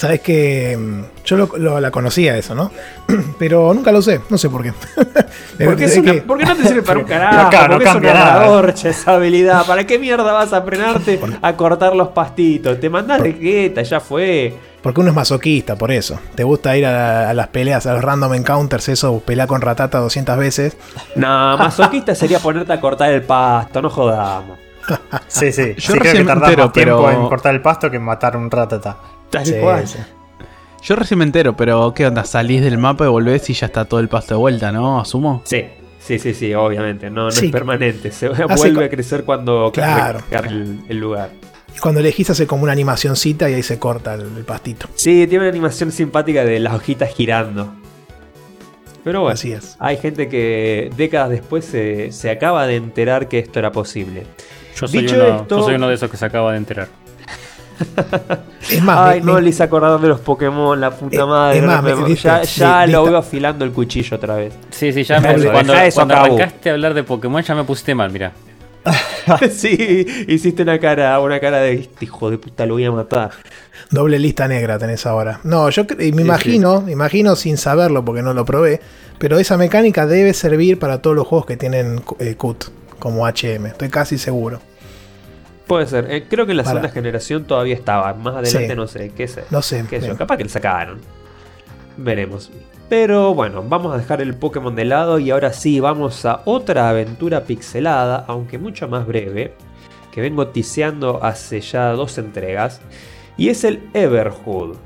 [0.00, 2.70] Sabes que mm, yo lo, lo- la conocía eso, ¿no?
[3.38, 4.72] Pero nunca lo usé, no sé por qué.
[5.62, 7.48] Porque, es una- que- porque no te sirve para un carajo.
[7.48, 9.66] acá no porque es una esa habilidad.
[9.66, 12.80] ¿Para qué mierda vas a frenarte a cortar los pastitos?
[12.80, 14.54] Te mandás de quieta, ya fue.
[14.82, 16.18] Porque uno es masoquista, por eso.
[16.34, 19.60] Te gusta ir a, la- a las peleas, a los random encounters, eso, pelear con
[19.60, 20.78] ratata 200 veces.
[21.14, 24.58] No, masoquista sería ponerte a cortar el pasto, no jodamos.
[25.28, 25.74] Sí, sí.
[25.76, 28.02] Yo sí creo que tardás entero, más tiempo pero- en cortar el pasto que en
[28.04, 28.96] matar un ratata.
[29.30, 29.86] Tal Sí, cual.
[29.86, 29.98] sí.
[30.82, 32.24] Yo recién me entero, pero ¿qué onda?
[32.24, 34.98] Salís del mapa y volvés y ya está todo el pasto de vuelta, ¿no?
[35.00, 35.42] Asumo.
[35.44, 35.64] Sí,
[35.98, 37.10] sí, sí, sí, obviamente.
[37.10, 37.46] No, no Sí.
[37.46, 38.10] es permanente.
[38.12, 40.20] Se vuelve a crecer cuando Claro.
[40.30, 41.30] cambia el, el lugar.
[41.76, 44.86] Y cuando elegís hace como una animacioncita y ahí se corta el, el pastito.
[44.94, 47.72] Sí, tiene una animación simpática de las hojitas girando.
[49.04, 49.76] Pero bueno, Así es.
[49.78, 54.26] hay gente que décadas después se, se acaba de enterar que esto era posible.
[54.76, 56.88] Yo soy, Dicho uno, esto- yo soy uno de esos que se acaba de enterar.
[58.70, 61.26] Es más, Ay, me- no me- le hice acordar de los Pokémon, la puta Eh,
[61.26, 61.58] madre.
[61.58, 64.52] es más, me- ya ya lo veo afilando el cuchillo otra vez.
[64.70, 66.26] Sí, sí, ya me, cuando, cuando Cabu.
[66.36, 68.32] arrancaste a hablar de Pokémon ya me pusiste mal, mira.
[69.50, 73.30] sí, hiciste una cara, una cara de "Este hijo de puta, lo voy a matar.
[73.90, 75.40] doble lista negra tenés ahora.
[75.44, 78.80] No, yo me Sí, imagino, me imagino sin saberlo porque no lo probé,
[79.18, 82.64] pero esa mecánica debe servir para todos los juegos que tienen eh, CUT,
[82.98, 83.66] como HM.
[83.66, 84.60] Estoy casi seguro.
[85.70, 86.10] Puede ser.
[86.10, 86.74] Eh, creo que en la Para.
[86.74, 88.12] segunda generación todavía estaba.
[88.14, 88.74] Más adelante Sí.
[88.76, 89.12] no sé.
[89.16, 89.44] ¿Qué sé?
[89.50, 89.84] No sé.
[89.88, 90.16] qué sé.
[90.16, 90.98] Capaz que le sacaron.
[91.96, 92.50] Veremos.
[92.88, 96.88] Pero bueno, vamos a dejar el Pokémon de lado y ahora sí vamos a otra
[96.90, 99.54] aventura pixelada, aunque mucho más breve,
[100.10, 102.80] que vengo tiseando hace ya dos entregas,
[103.36, 104.76] y es el Everhood.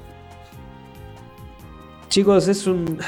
[2.11, 2.99] Chicos, es un...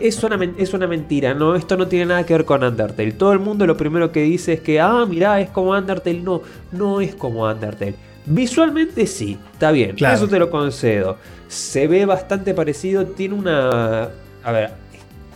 [0.00, 1.54] es, una, es una mentira, ¿no?
[1.54, 3.12] Esto no tiene nada que ver con Undertale.
[3.12, 6.20] Todo el mundo lo primero que dice es que, ah, mirá, es como Undertale.
[6.20, 6.42] No,
[6.72, 7.94] no es como Undertale.
[8.26, 10.16] Visualmente sí, está bien, Claro.
[10.16, 11.18] eso te lo concedo.
[11.48, 14.08] Se ve bastante parecido, tiene una...
[14.42, 14.70] A ver,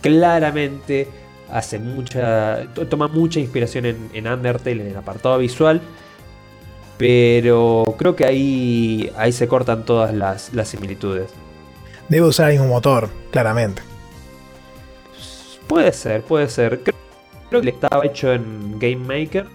[0.01, 1.07] claramente
[1.51, 2.63] hace mucha...
[2.73, 5.81] to- Toma mucha inspiración en, en Undertale, en el apartado visual.
[6.97, 11.29] Pero creo que ahí, ahí se cortan todas las, las similitudes.
[12.09, 13.81] Debe usar el mismo motor, claramente.
[15.67, 16.81] Puede ser, puede ser.
[16.81, 16.95] Creo,
[17.49, 19.45] creo que estaba hecho en Game Maker.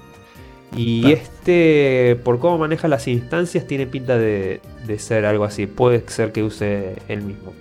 [0.77, 1.17] Y Claro.
[1.17, 5.67] este, por cómo maneja las instancias, tiene pinta de, de ser algo así.
[5.67, 7.53] Puede ser que use el mismo.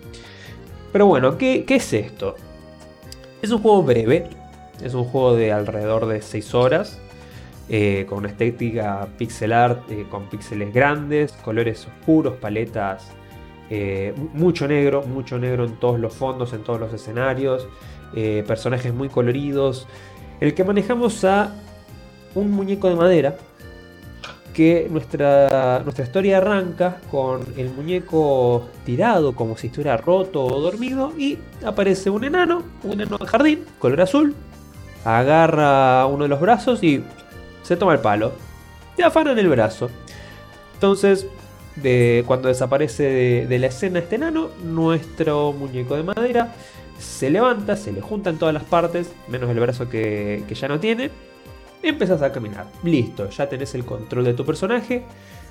[0.92, 2.36] Pero bueno, ¿qué, qué es esto?
[3.42, 4.30] Es un juego breve.
[4.84, 7.00] Es un juego de alrededor de 6 horas.
[7.70, 13.08] eh, con una estética pixel art, eh, con píxeles grandes, colores oscuros, paletas
[13.70, 17.68] eh, mucho negro, mucho negro en todos los fondos, en todos los escenarios,
[18.16, 19.88] eh, personajes muy coloridos.
[20.40, 21.56] El que manejamos a
[22.36, 23.36] un muñeco de madera,
[24.54, 31.12] que nuestra, nuestra historia arranca con el muñeco tirado como si estuviera roto o dormido
[31.18, 34.36] y aparece un enano, un enano de jardín, color azul,
[35.04, 37.04] agarra uno de los brazos y
[37.64, 38.34] se toma el palo.
[38.98, 39.90] Y afana en el brazo.
[40.76, 41.28] Entonces,
[42.26, 46.54] cuando desaparece de, la escena este enano, nuestro muñeco de madera
[47.00, 51.10] se levanta, se le juntan todas las partes, menos el brazo que, ya no tiene,
[51.82, 52.68] empezás a caminar.
[52.84, 55.04] Listo, ya tenés el control de tu personaje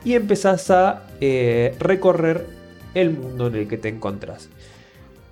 [0.05, 2.47] y empezás a eh, recorrer
[2.95, 4.49] el mundo en el que te encontrás.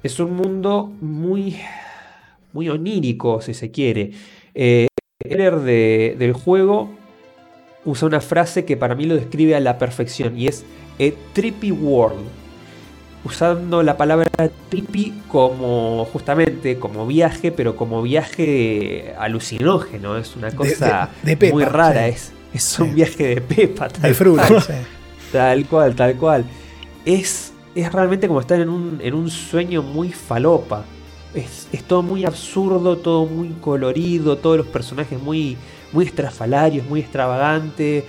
[0.02, 1.56] Es un mundo muy,
[2.52, 4.12] muy onírico, si se quiere.
[4.54, 4.88] Eh,
[5.20, 6.90] el de- del juego
[7.84, 10.64] usa una frase que para mí lo describe a la perfección y es
[11.00, 12.26] a trippy world.
[13.22, 14.30] Usando la palabra
[14.70, 20.16] trippy como justamente como viaje, pero como viaje alucinógeno.
[20.16, 22.06] Es una cosa de- de Pepa, muy rara.
[22.08, 22.14] sí.
[22.14, 23.88] Es, es un viaje de Pepa.
[23.88, 24.60] tal De fruta.
[24.60, 24.72] sí.
[25.32, 26.44] Tal cual, tal cual.
[27.04, 30.84] Es, es realmente como estar en un, en un sueño muy falopa.
[31.34, 35.56] Es, es todo muy absurdo, todo muy colorido, todos los personajes muy,
[35.92, 38.04] muy estrafalarios, muy extravagantes.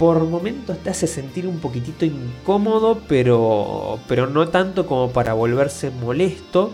[0.00, 5.90] Por momentos te hace sentir un poquitito incómodo, pero, pero no tanto como para volverse
[5.90, 6.70] molesto.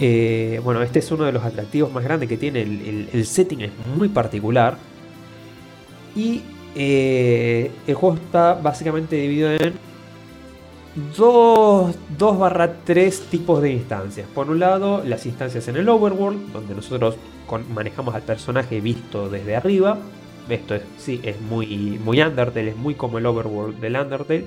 [0.00, 2.62] Eh, bueno, este es uno de los atractivos más grandes que tiene.
[2.62, 4.78] El, el- setting es muy particular.
[6.16, 6.40] Y
[6.74, 9.74] eh, el juego está básicamente dividido en
[11.14, 11.94] 2
[12.38, 14.26] barra 3 tipos de instancias.
[14.34, 17.16] Por un lado, las instancias en el Overworld, donde nosotros
[17.74, 19.98] manejamos al personaje visto desde arriba.
[20.48, 24.44] Esto es, sí, es muy, muy Undertale, es muy como el Overworld del Undertale.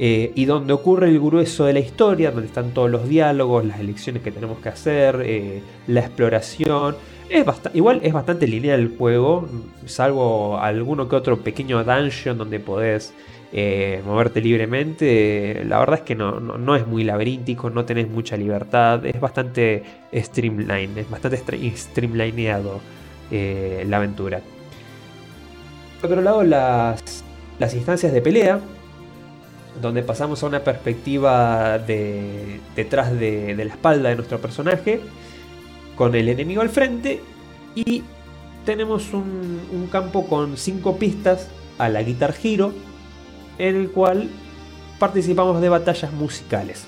[0.00, 3.80] Eh, y donde ocurre el grueso de la historia, donde están todos los diálogos, las
[3.80, 6.94] elecciones que tenemos que hacer, eh, la exploración,
[7.28, 7.44] Es
[7.74, 9.48] igual es bastante lineal el juego,
[9.86, 13.12] salvo alguno que otro pequeño dungeon donde podés
[13.52, 15.64] eh, moverte libremente.
[15.66, 19.20] La verdad es que no, no, no es muy laberíntico, no tenés mucha libertad, es
[19.20, 19.82] bastante
[20.14, 22.80] streamline, es bastante stre- streamlineado
[23.30, 24.40] la aventura.
[26.00, 27.02] Por otro lado, las,
[27.74, 28.60] instancias de pelea,
[29.82, 35.00] donde pasamos a una perspectiva de, detrás de, de la espalda de nuestro personaje,
[35.96, 37.20] con el enemigo al frente,
[37.74, 38.02] y
[38.64, 42.72] tenemos un, un campo con cinco pistas a la Guitar Hero,
[43.58, 44.28] en el cual
[44.98, 46.84] participamos de batallas musicales.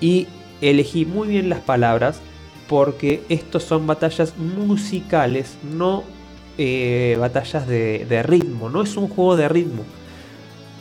[0.00, 0.28] Y
[0.62, 2.20] elegí muy bien las palabras,
[2.68, 6.04] porque estos son batallas musicales, no
[6.58, 9.84] eh, batallas de, de ritmo, no es un juego de ritmo.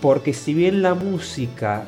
[0.02, 1.86] Porque si bien la música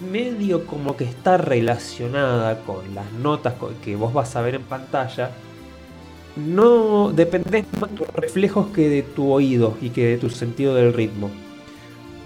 [0.00, 5.30] medio como que está relacionada con las notas que vos vas a ver en pantalla,
[6.36, 10.74] no dependés más de tus reflejos que de tu oído y que de tu sentido
[10.74, 11.30] del ritmo.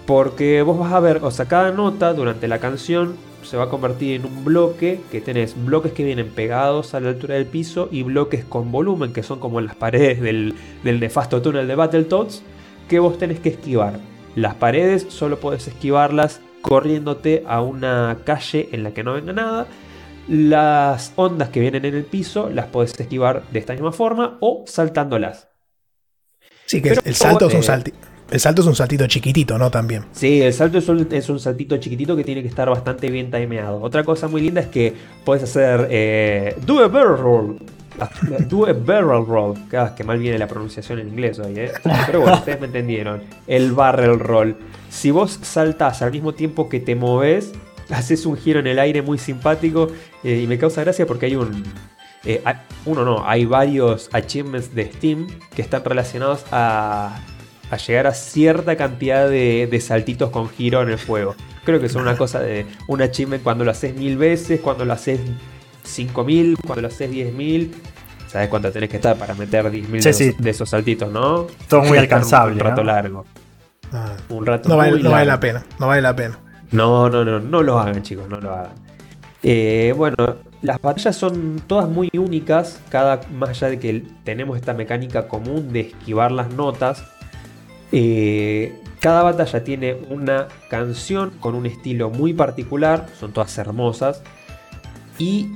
[0.05, 3.69] Porque vos vas a ver, o sea, cada nota durante la canción se va a
[3.69, 7.89] convertir en un bloque, que tenés bloques que vienen pegados a la altura del piso
[7.91, 12.41] y bloques con volumen, que son como las paredes del, del nefasto túnel de Battletoads,
[12.87, 13.99] que vos tenés que esquivar.
[14.35, 19.67] Las paredes solo podés esquivarlas corriéndote a una calle en la que no venga nada.
[20.27, 24.63] Las ondas que vienen en el piso las podés esquivar de esta misma forma o
[24.67, 25.49] saltándolas.
[26.65, 27.93] Sí, que Pero, el salto es un eh, salti-
[28.33, 29.69] El salto es un saltito chiquitito, ¿no?
[29.69, 30.05] También.
[30.11, 30.89] Sí, el salto es
[31.29, 33.79] un, saltito chiquitito que tiene que estar bastante bien timeado.
[33.79, 34.91] Otra cosa muy linda es que
[35.23, 37.57] puedes hacer eh, do a barrel roll.
[38.49, 39.53] Do a barrel roll.
[39.77, 41.71] Ah, que mal viene la pronunciación en inglés hoy, ¿eh?
[42.07, 43.21] Pero bueno, ustedes me entendieron.
[43.45, 44.55] El barrel roll.
[44.89, 47.51] Si vos saltás al mismo tiempo que te moves,
[47.91, 49.89] haces un giro en el aire muy simpático
[50.23, 51.63] eh, y me causa gracia porque hay un...
[52.25, 52.41] eh,
[52.85, 57.15] uno no, hay varios achievements de Steam que están relacionados a,
[57.73, 61.35] a llegar a cierta cantidad de, de saltitos con giro en el juego.
[61.65, 64.93] Creo que son una cosa de un achievement cuando lo haces mil veces, cuando lo
[64.93, 65.19] haces
[65.83, 67.73] 5000, cuando lo haces 10000.
[68.27, 70.23] ¿Sabes cuánto tenés que estar para meter 10.000 Sí, de, sí.
[70.29, 71.47] esos- de esos saltitos, no?
[71.67, 72.91] Todo muy alcanzable, Un rato ¿no?
[72.91, 73.25] largo.
[73.91, 75.35] Ah, Un rato no, vale, muy no vale largo.
[75.35, 75.65] la pena.
[75.79, 76.39] No vale la pena.
[76.71, 78.71] No, no, no, no lo hagan, chicos, no lo hagan.
[79.43, 80.15] Eh, bueno,
[80.63, 85.71] las batallas son todas muy únicas, cada más allá de que tenemos esta mecánica común
[85.71, 87.03] de esquivar las notas.
[87.95, 94.21] Eh, cada batalla tiene una canción con un estilo muy particular, son todas hermosas.
[95.19, 95.49] Y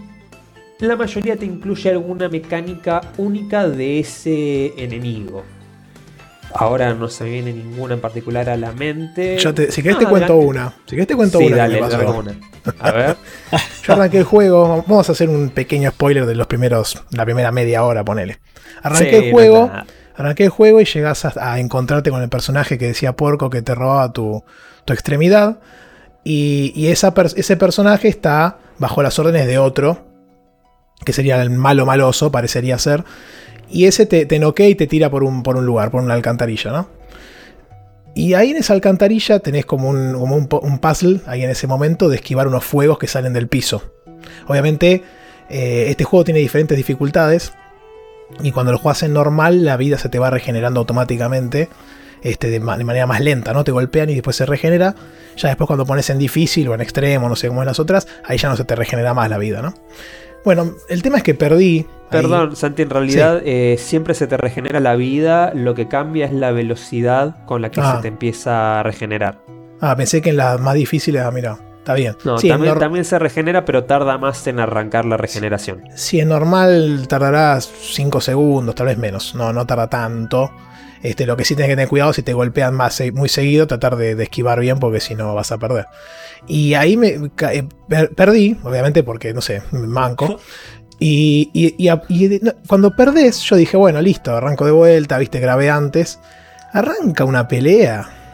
[0.79, 5.43] la mayoría te incluye alguna mecánica única de ese enemigo.
[6.53, 9.37] Ahora no se me viene ninguna en particular a la mente.
[9.37, 10.49] Yo te- si querés Ah, te cuento adelante.
[10.49, 10.73] una.
[10.85, 11.67] Si querés te cuento Sí, una.
[11.67, 12.37] que me.
[12.79, 13.17] A ver.
[13.83, 14.83] Yo arranqué el juego.
[14.87, 17.03] Vamos a hacer un pequeño spoiler de los primeros.
[17.11, 18.39] La primera media hora, ponele.
[18.81, 19.71] Arranqué Sí, el juego.
[20.17, 23.75] Arranqué el juego y llegás a, encontrarte con el personaje que decía Porco que te
[23.75, 24.43] robaba tu,
[24.87, 25.59] extremidad.
[26.23, 30.05] Y, ese personaje está bajo las órdenes de otro,
[31.05, 33.03] que sería el malo maloso, parecería ser.
[33.69, 36.89] Y ese te, te noquea y te tira por un, lugar, por una alcantarilla, ¿no?
[38.15, 42.09] Y ahí en esa alcantarilla tenés como un, como un puzzle, ahí en ese momento,
[42.09, 43.93] de esquivar unos fuegos que salen del piso.
[44.47, 45.03] Obviamente,
[45.49, 47.53] eh, este juego tiene diferentes dificultades.
[48.43, 51.69] Y cuando lo juegas en normal, la vida se te va regenerando automáticamente.
[52.23, 53.63] Este, de, ma- de manera más lenta, ¿no?
[53.63, 54.95] Te golpean y después se regenera.
[55.37, 58.07] Ya después cuando pones en difícil o en extremo, no sé cómo es las otras,
[58.25, 59.75] ahí ya no se te regenera más la vida, ¿no?
[60.43, 61.77] Bueno, el tema es que perdí.
[61.79, 61.85] ahí.
[62.09, 66.33] Perdón, Santi, en realidad eh, siempre se te regenera la vida, lo que cambia es
[66.33, 67.97] la velocidad con la que Ah.
[67.97, 69.39] se te empieza a regenerar.
[69.79, 72.17] Ah, pensé que en las más difíciles, ah, mira, está bien.
[72.25, 75.83] No, Sí, también, se regenera, pero tarda más en arrancar la regeneración.
[75.95, 79.33] Si es normal, tardará 5 segundos, tal vez menos.
[79.35, 80.51] No, no tarda tanto.
[81.01, 83.95] Este, lo que sí tienes que tener cuidado si te golpean más muy seguido, tratar
[83.95, 85.85] de, de esquivar bien porque si no vas a perder.
[86.47, 87.07] Y ahí me
[87.51, 90.39] eh, per- perdí, obviamente porque, no sé, manco.
[90.99, 94.71] Y, y- y a- y de- no, cuando perdés, yo dije, bueno, listo, arranco de
[94.71, 96.19] vuelta, viste, grabé antes.
[96.73, 98.26] Arranca una pelea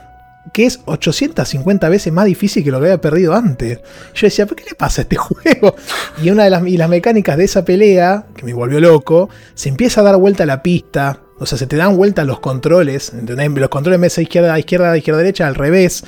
[0.51, 3.79] que es 850 veces más difícil que lo que había perdido antes.
[4.13, 5.75] Yo decía, ¿por qué le pasa a este juego?
[6.21, 9.69] Y una de las, y las mecánicas de esa pelea, que me volvió loco, se
[9.69, 11.19] empieza a dar vuelta la pista.
[11.39, 13.13] O sea, se te dan vuelta los controles.
[13.13, 13.49] ¿entendés?
[13.51, 16.03] Los controles de izquierda, izquierda, izquierda, derecha, al revés.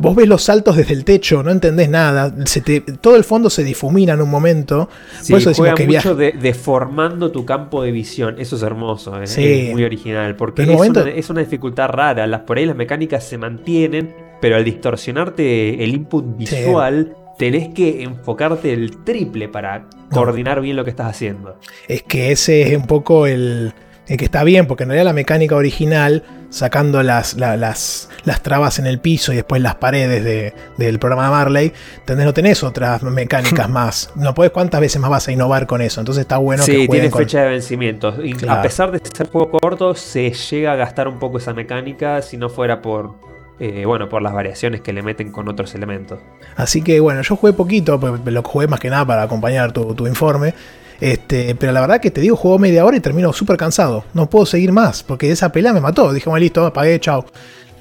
[0.00, 2.32] Vos ves los saltos desde el techo, no entendés nada.
[2.46, 4.88] Se te- todo el fondo se difumina en un momento.
[5.20, 8.36] Sí, Por eso decimos juega que mucho de, deformando tu campo de visión.
[8.38, 9.26] Eso es hermoso, ¿eh?
[9.26, 9.44] Sí.
[9.44, 10.36] es muy original.
[10.36, 12.26] Porque momento- una, es una dificultad rara.
[12.28, 18.02] Las, por ahí las mecánicas se mantienen, pero al distorsionarte el input visual, tenés que
[18.02, 21.56] enfocarte el triple para coordinar bien lo que estás haciendo.
[21.88, 23.72] Es que ese es un poco el,
[24.06, 28.42] el que está bien, porque en realidad la mecánica original, sacando las, la- las, las
[28.42, 31.72] trabas en el piso y después las paredes de- del programa de Marley,
[32.04, 34.10] tenés, no tenés otras mecánicas más.
[34.14, 36.00] No podés cuántas veces más vas a innovar con eso.
[36.00, 38.14] Entonces está bueno que sí, jueguen tiene con- fecha de vencimiento.
[38.24, 38.60] Y Claro.
[38.60, 42.36] A pesar de ser juego corto, se llega a gastar un poco esa mecánica si
[42.36, 43.14] no fuera por,
[43.60, 46.18] eh, bueno, por las variaciones que le meten con otros elementos.
[46.56, 49.94] Así que bueno, yo jugué poquito, pues, lo jugué más que nada para acompañar tu,
[49.94, 50.54] tu informe.
[51.00, 54.04] Este, pero la verdad que te digo, juego media hora y termino súper cansado.
[54.14, 56.12] No puedo seguir más, porque esa pelea me mató.
[56.12, 57.24] Dije, bueno, listo, apagué, chao.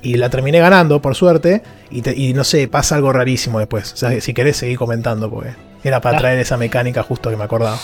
[0.04, 1.64] Y la terminé ganando, por suerte.
[1.90, 3.92] Y, te- y no sé, pasa algo rarísimo después.
[3.94, 5.50] O sea, si querés seguir comentando, porque
[5.84, 7.78] era para traer esa mecánica justo que me acordaba.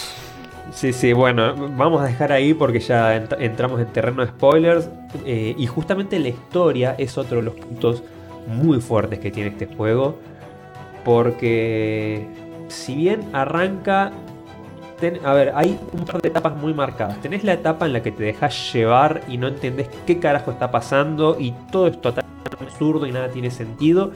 [0.71, 4.87] Sí, sí, bueno, vamos a dejar ahí porque ya ent- entramos en terreno de spoilers.
[5.25, 8.03] eh, y justamente la historia es otro de los puntos
[8.47, 10.19] muy fuertes que tiene este juego.
[11.03, 12.27] Porque
[12.67, 14.11] si bien arranca...
[15.23, 17.21] a ver, hay un par de etapas muy marcadas.
[17.21, 20.71] Tenés la etapa en la que te dejas llevar y no entendés qué carajo está
[20.71, 24.11] pasando y todo es totalmente absurdo y nada tiene sentido.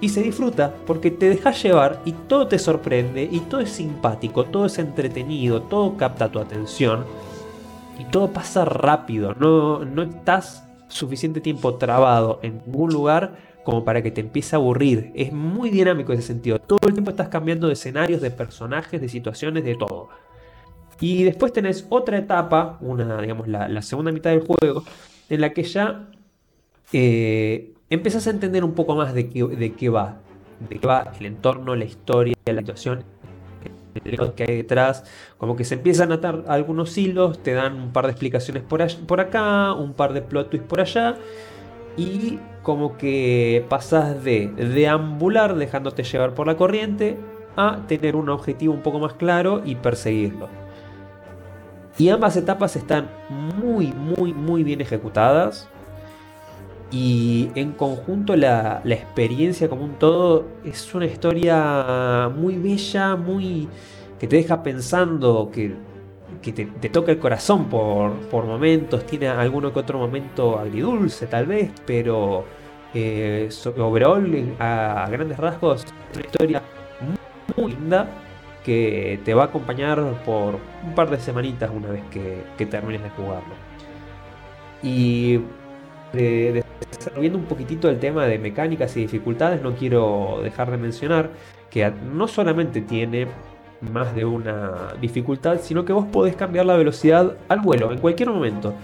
[0.00, 4.44] Y se disfruta porque te dejas llevar y todo te sorprende y todo es simpático,
[4.44, 7.04] todo es entretenido, todo capta tu atención
[7.98, 9.34] y todo pasa rápido.
[9.34, 14.58] No, no estás suficiente tiempo trabado en ningún lugar como para que te empiece a
[14.58, 15.12] aburrir.
[15.14, 16.58] Es muy dinámico ese sentido.
[16.58, 20.08] Todo el tiempo estás cambiando de escenarios, de personajes, de situaciones, de todo.
[21.00, 24.84] Y después tenés otra etapa, una, digamos, la, segunda mitad del juego,
[25.28, 26.08] en la que ya
[26.92, 30.18] eh, a entender un poco más de qué, de qué va.
[30.68, 33.04] De qué va el entorno, la historia, la situación,
[34.34, 35.04] que hay detrás.
[35.38, 38.84] Como que se empiezan a atar algunos hilos, te dan un par de explicaciones por,
[39.06, 41.16] por acá, un par de plot twists por allá.
[41.98, 47.18] Y como que pasas de deambular dejándote llevar por la corriente
[47.56, 50.48] a tener un objetivo un poco más claro y perseguirlo.
[51.98, 55.68] Y ambas etapas están muy, muy, muy bien ejecutadas.
[56.92, 63.68] Y en conjunto la, la experiencia como un todo es una historia muy bella, muy
[64.20, 65.74] que te deja pensando, que,
[66.42, 71.46] que te, toca el corazón por, por momentos, tiene alguno que otro momento agridulce tal
[71.46, 72.44] vez, pero
[72.94, 76.62] eh, overall, a, grandes rasgos, es una historia
[77.56, 78.08] muy, linda
[78.64, 83.10] que te va a acompañar por un par de semanitas una vez que, termines de
[83.10, 83.54] jugarlo.
[84.82, 85.40] Y
[86.12, 91.30] de- desarrollando un poquitito el tema de mecánicas y dificultades, no quiero dejar de mencionar
[91.70, 93.26] que no solamente tiene
[93.80, 98.30] más de una dificultad, sino que vos podés cambiar la velocidad al vuelo en cualquier
[98.30, 98.74] momento.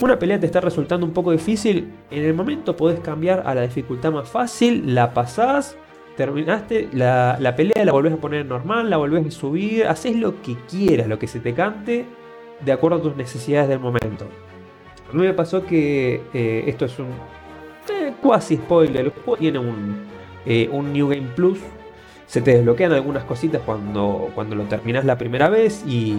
[0.00, 3.62] Una pelea te está resultando un poco difícil, en el momento podés cambiar a la
[3.62, 5.76] dificultad más fácil, la pasás,
[6.16, 10.40] terminaste la, la pelea, la volvés a poner normal, la volvés a subir, haces lo
[10.40, 12.06] que quieras, lo que se te cante,
[12.64, 14.26] de acuerdo a tus necesidades del momento.
[15.10, 17.08] A mí me pasó que eh, esto es un
[17.88, 19.06] eh, spoiler.
[19.06, 19.96] El juego tiene un,
[20.44, 21.58] eh, un New Game Plus.
[22.28, 26.14] Se te desbloquean algunas cositas cuando, cuando lo terminas la primera vez y,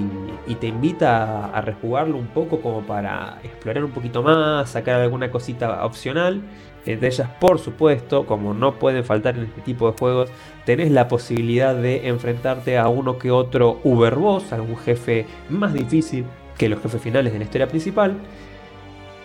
[0.59, 5.85] te invita a, rejugarlo un poco como para explorar un poquito más, sacar alguna cosita
[5.85, 6.41] opcional.
[6.87, 10.31] Entre ellas, por supuesto, como no pueden faltar en este tipo de juegos,
[10.65, 16.25] tenés la posibilidad de enfrentarte a uno que otro Uber Boss, algún jefe más difícil
[16.57, 18.17] que los jefes finales de la historia principal.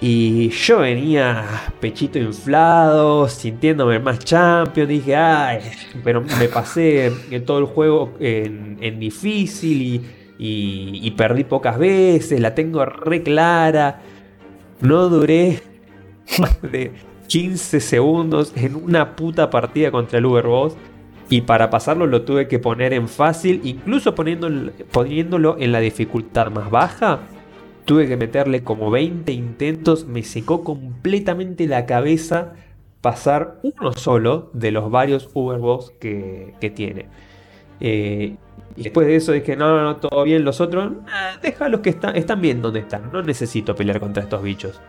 [0.01, 1.45] Y yo venía
[1.80, 4.88] pechito inflado, sintiéndome más champion.
[4.88, 5.61] Dije, ay,
[6.03, 9.80] pero me pasé en todo el juego en, en difícil
[10.38, 12.40] y, y- perdí pocas veces.
[12.40, 14.03] La tengo re clara.
[14.80, 15.62] No duré
[16.38, 16.92] más de
[17.28, 20.76] 15 segundos en una puta partida contra el Uber Boss.
[21.30, 26.70] Y para pasarlo lo tuve que poner en fácil, incluso poniéndolo en la dificultad más
[26.70, 27.20] baja.
[27.85, 32.55] Tuve que meterle como 20 intentos, me secó completamente la cabeza
[33.03, 37.07] pasar uno solo de los varios Uberboss que, que tiene.
[37.80, 38.37] Eh,
[38.76, 41.91] y después de eso dije, no, no, no, todo bien, los otros, eh, déjalos que
[41.91, 44.80] están, están bien donde están, no necesito pelear contra estos bichos.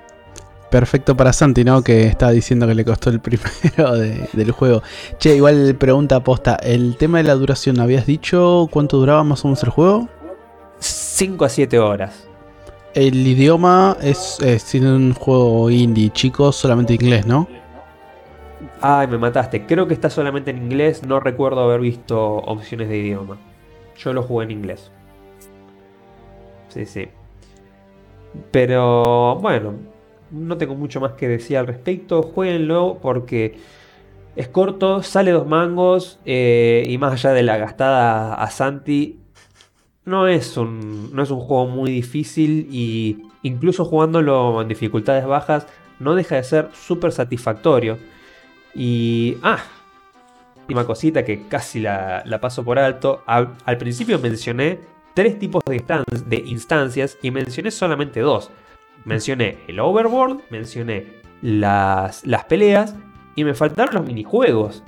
[0.72, 1.84] Perfecto para Santi, ¿no?
[1.84, 4.82] Que estaba diciendo que le costó el primero de- del juego.
[5.20, 6.56] Che, igual pregunta aposta.
[6.56, 10.08] El tema de la duración, ¿habías dicho cuánto duraba más o menos el juego?
[10.80, 12.25] 5 a 7 horas.
[12.96, 17.48] El idioma es, es un juego indie, chicos, solamente inglés, ¿no?
[18.80, 22.98] Ay, me mataste, creo que está solamente en inglés, no recuerdo haber visto opciones de
[22.98, 23.42] idioma.
[23.96, 24.94] Yo lo jugué en inglés.
[26.68, 27.12] Sí, sí.
[28.52, 29.88] Pero bueno,
[30.30, 32.24] no tengo mucho más que decir al respecto.
[32.24, 33.58] Jueguenlo porque
[34.36, 39.25] Es corto, sale dos mangos eh, y más allá de la gastada a Santi,
[40.06, 45.68] no es, un, no es un juego muy difícil y incluso jugándolo en dificultades bajas
[46.00, 47.98] no deja de ser súper satisfactorio.
[48.74, 49.38] Y...
[49.42, 49.60] Ah,
[50.66, 53.24] última cosita que casi la, la paso por alto.
[53.28, 54.80] Al, principio mencioné
[55.14, 55.84] tres tipos de,
[56.26, 58.50] de instancias y mencioné solamente dos.
[59.06, 61.06] Mencioné el overworld, mencioné
[61.44, 62.96] las, las peleas
[63.36, 64.84] y me faltaron los minijuegos.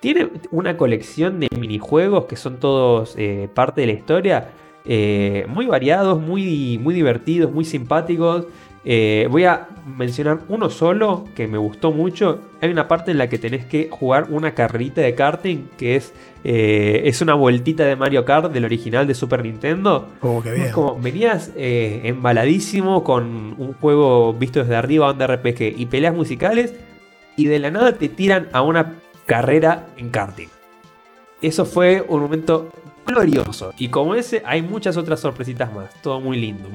[0.00, 4.50] Tiene una colección de minijuegos que son todos eh, parte de la historia.
[4.86, 8.46] eh, muy variados, muy, muy divertidos, muy simpáticos.
[8.82, 9.68] Eh, voy a
[9.98, 12.40] mencionar uno solo que me gustó mucho.
[12.62, 16.14] Hay una parte en la que tenés que jugar una carrerita de karting que es,
[16.44, 20.08] eh, es una vueltita de Mario Kart del original de Super Nintendo.
[20.22, 20.72] Oh, qué bien.
[20.72, 26.72] Como venías eh, embaladísimo con un juego visto desde arriba, onda RPG y peleas musicales,
[27.36, 28.94] y de la nada te tiran a una
[29.30, 30.48] carrera en karting.
[31.40, 32.72] Eso fue un momento
[33.06, 33.72] glorioso.
[33.78, 35.88] Y como ese, hay muchas otras sorpresitas más.
[36.02, 36.68] Todo muy lindo.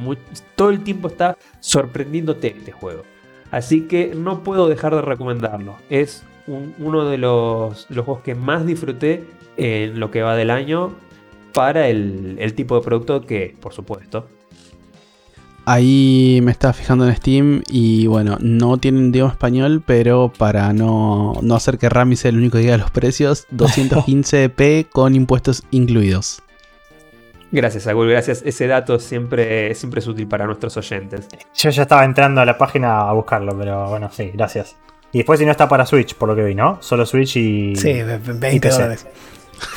[0.56, 3.03] todo el tiempo está sorprendiéndote este juego.
[3.52, 5.76] Así que no puedo dejar de recomendarlo.
[5.90, 9.26] Es un- uno de los, los juegos que más disfruté
[9.57, 10.95] en lo que va del año
[11.53, 14.30] para el, tipo de producto que, por supuesto.
[15.67, 21.33] Ahí me estaba fijando en Steam y bueno, no tienen idioma español, pero para no,
[21.41, 26.41] no hacer que Rami sea el único que diga los precios, 215p con impuestos incluidos.
[27.51, 28.41] Gracias, Agul, gracias.
[28.45, 31.27] Ese dato siempre, siempre es útil para nuestros oyentes.
[31.55, 34.75] Yo ya estaba entrando a la página a buscarlo, pero bueno, sí, gracias.
[35.13, 36.77] Y después si no está para Switch, por lo que vi, ¿no?
[36.81, 37.75] Solo Switch y...
[37.77, 38.73] Sí, ve- ve- y 20 PC.
[38.73, 39.07] dólares.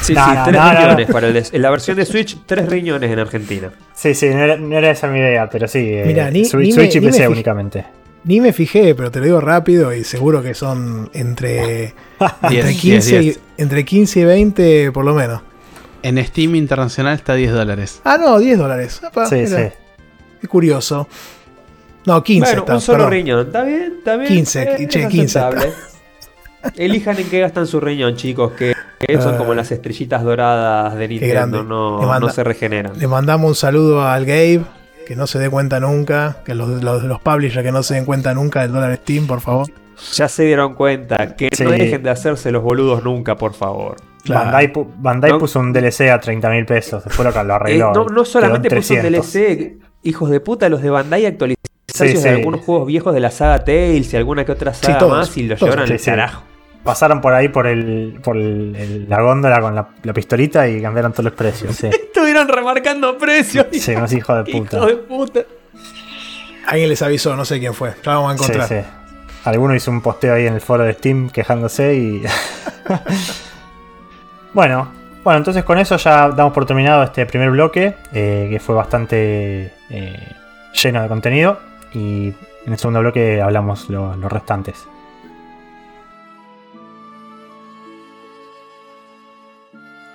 [0.03, 1.13] Sí, No, sí, no, tres no, riñones no.
[1.13, 3.71] para el de- en la versión de Switch, tres riñones en Argentina.
[3.95, 5.79] Sí, sí, no era, no era esa mi idea, pero sí.
[5.81, 7.29] eh, Mirá, ni- Switch, ni me- Switch y me PC fijé.
[7.29, 7.85] únicamente.
[8.25, 11.95] Ni me fijé, pero te lo digo rápido y seguro que son entre,
[12.43, 15.41] entre, 10, 15, 10, y, entre 15 y 20 por lo menos.
[16.03, 18.01] En Steam Internacional está 10 dólares.
[18.05, 19.01] Ah, no, 10 dólares.
[19.05, 19.75] Apa, Sí, mira, sí.
[20.41, 21.09] Qué curioso.
[22.07, 23.13] No, 15 bueno, está, un solo perdón.
[23.13, 23.47] riñón.
[23.47, 23.95] ¿Está bien?
[23.99, 24.29] ¿Está bien?
[24.29, 25.73] 15, Eh, che, es 15 aceptable.
[26.77, 31.09] Elijan en qué gastan su riñón, chicos, que, que son como las estrellitas doradas de
[31.09, 32.99] Nintendo, no, manda- no se regeneran.
[32.99, 34.62] Le mandamos un saludo al Gabe,
[35.07, 38.05] que no se dé cuenta nunca, que los, los, los publishers que no se den
[38.05, 39.66] cuenta nunca del dólar Steam, por favor.
[40.15, 41.65] Ya se dieron cuenta, que Sí.
[41.65, 43.97] no dejen de hacerse los boludos nunca, por favor.
[44.23, 44.45] Claro.
[44.45, 45.39] Bandai, pu- Bandai No.
[45.39, 47.93] puso un DLC a 30 mil pesos, después lo, lo Eh, arregló.
[47.93, 49.32] no, no solamente puso un 300.
[49.32, 51.59] DLC, hijos de puta, los de Bandai actualizaciones
[51.93, 52.23] Sí, sí.
[52.23, 55.36] de algunos juegos viejos de la saga Tales y alguna que otra saga todos, más
[55.36, 55.70] y lo todos.
[55.70, 56.05] llevaron al sí.
[56.05, 56.43] carajo.
[56.89, 60.81] Pasaron por ahí por el por el- el- la góndola con la, la pistolita y
[60.82, 61.77] cambiaron todos los precios.
[61.77, 63.66] Sí, Estuvieron remarcando precios.
[63.73, 64.77] sí unos hijos de puta.
[64.78, 65.40] Hijos de puta.
[66.66, 67.94] Alguien les avisó, no sé quién fue.
[68.05, 68.69] Ya vamos a Sí, encontrar.
[68.69, 68.89] sí.
[69.44, 72.23] Alguno hizo un posteo ahí en el foro de Steam quejándose y.
[74.55, 74.90] bueno,
[75.24, 79.73] bueno, entonces con eso ya damos por terminado este primer bloque, eh, que fue bastante
[79.90, 80.28] eh,
[80.82, 81.59] lleno de contenido.
[81.94, 82.28] Y
[82.66, 84.86] en el segundo bloque hablamos lo- los restantes.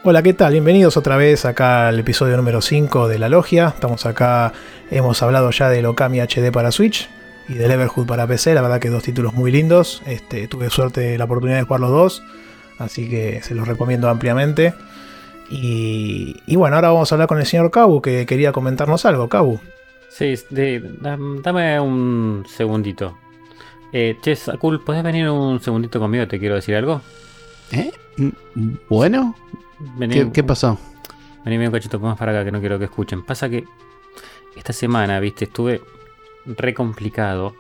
[0.03, 0.51] Hola, ¿qué tal?
[0.51, 3.67] Bienvenidos otra vez acá al episodio número 5 de La Logia.
[3.69, 4.51] Estamos acá,
[4.91, 7.09] hemos hablado ya del Okami HD para Switch
[7.47, 8.53] y del Everhood para PC.
[8.53, 10.01] La verdad que dos títulos muy lindos.
[10.05, 12.23] Este, tuve suerte, la oportunidad de jugar los dos,
[12.79, 14.73] así que se los recomiendo ampliamente.
[15.49, 19.29] Y, y bueno, ahora vamos a hablar con el señor Kabu, que quería comentarnos algo.
[19.29, 19.59] Kabu.
[20.09, 23.17] Sí, de- dam- dame un segundito.
[23.93, 26.27] Eh, che, Sakul, ¿podés venir un segundito conmigo?
[26.27, 27.01] Te quiero decir algo.
[27.71, 27.91] ¿Eh?
[28.17, 28.29] Mm,
[28.89, 29.35] Bueno,
[29.97, 30.77] Vení, ¿qué, qué pasó?
[31.45, 33.23] Vení un cachito más para acá que no quiero que escuchen.
[33.23, 33.65] Pasa que
[34.55, 35.81] esta semana, viste, estuve
[36.45, 37.55] re complicado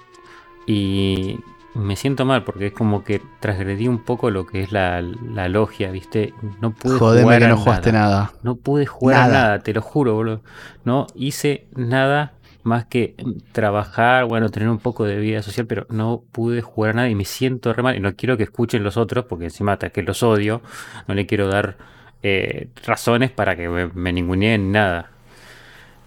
[0.65, 1.39] y
[1.75, 5.49] me siento mal porque es como que transgredí un poco lo que es la, la
[5.49, 6.33] logia, viste.
[6.61, 8.33] No pude Jodeme jugar que no jugaste nada.
[8.43, 9.33] No pude jugar Nada.
[9.33, 10.41] nada, te lo juro, boludo.
[10.85, 13.15] No hice nada más que
[13.51, 17.15] trabajar, bueno, tener un poco de vida social, pero no pude jugar a nada y
[17.15, 17.95] me siento re mal.
[17.95, 20.61] Y no quiero que escuchen los otros, porque encima hasta que los odio,
[21.07, 21.77] no le quiero dar
[22.23, 25.11] eh, razones para que me, me ninguneen nada.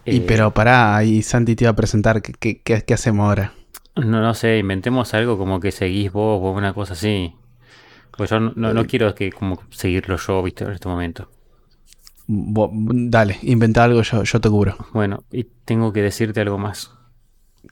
[0.04, 2.22] Y Eh, pero pará, ahí Santi te iba a presentar.
[2.22, 3.52] ¿Qué, qué, hacemos ahora?
[3.96, 7.34] No, no sé, inventemos algo como que seguís vos o una cosa así.
[8.16, 11.30] Pues yo no, no- no quiero que como seguirlo yo, viste, en este momento.
[12.28, 14.76] Bo- dale, inventa algo, yo, yo te cubro.
[14.92, 16.90] Bueno, y tengo que decirte algo más.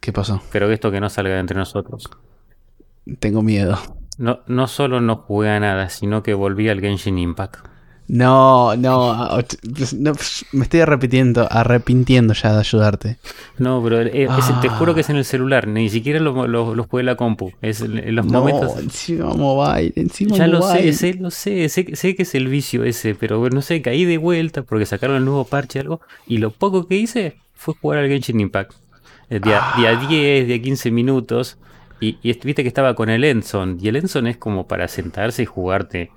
[0.00, 0.42] ¿Qué pasó?
[0.48, 2.08] Pero esto que no salga de entre nosotros.
[3.18, 3.78] Tengo miedo.
[4.18, 7.66] No, no solo no jugué a nada, sino que volví al Genshin Impact.
[8.06, 9.28] No, no,
[9.74, 10.12] pues, no,
[10.52, 13.16] me estoy arrepintiendo, arrepintiendo ya de ayudarte.
[13.58, 14.76] No, pero eh, ese- te Ah.
[14.78, 17.52] juro que es en el celular, ni siquiera los lo, puede la compu.
[17.62, 18.78] Es en los No, momentos.
[18.78, 22.84] encima mobile, encima Ya lo sé, sé, lo sé, sé, sé que es el vicio
[22.84, 26.50] ese, pero no sé, caí de vuelta porque sacaron el nuevo parche algo y lo
[26.50, 28.72] poco que hice fue jugar al Genshin Impact.
[29.30, 31.56] Eh, Día, día 10, día 15 minutos
[32.00, 35.42] y, y viste que estaba con el Enson y el Enson es como para sentarse
[35.42, 36.10] y jugarte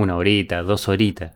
[0.00, 1.32] una horita, dos horitas.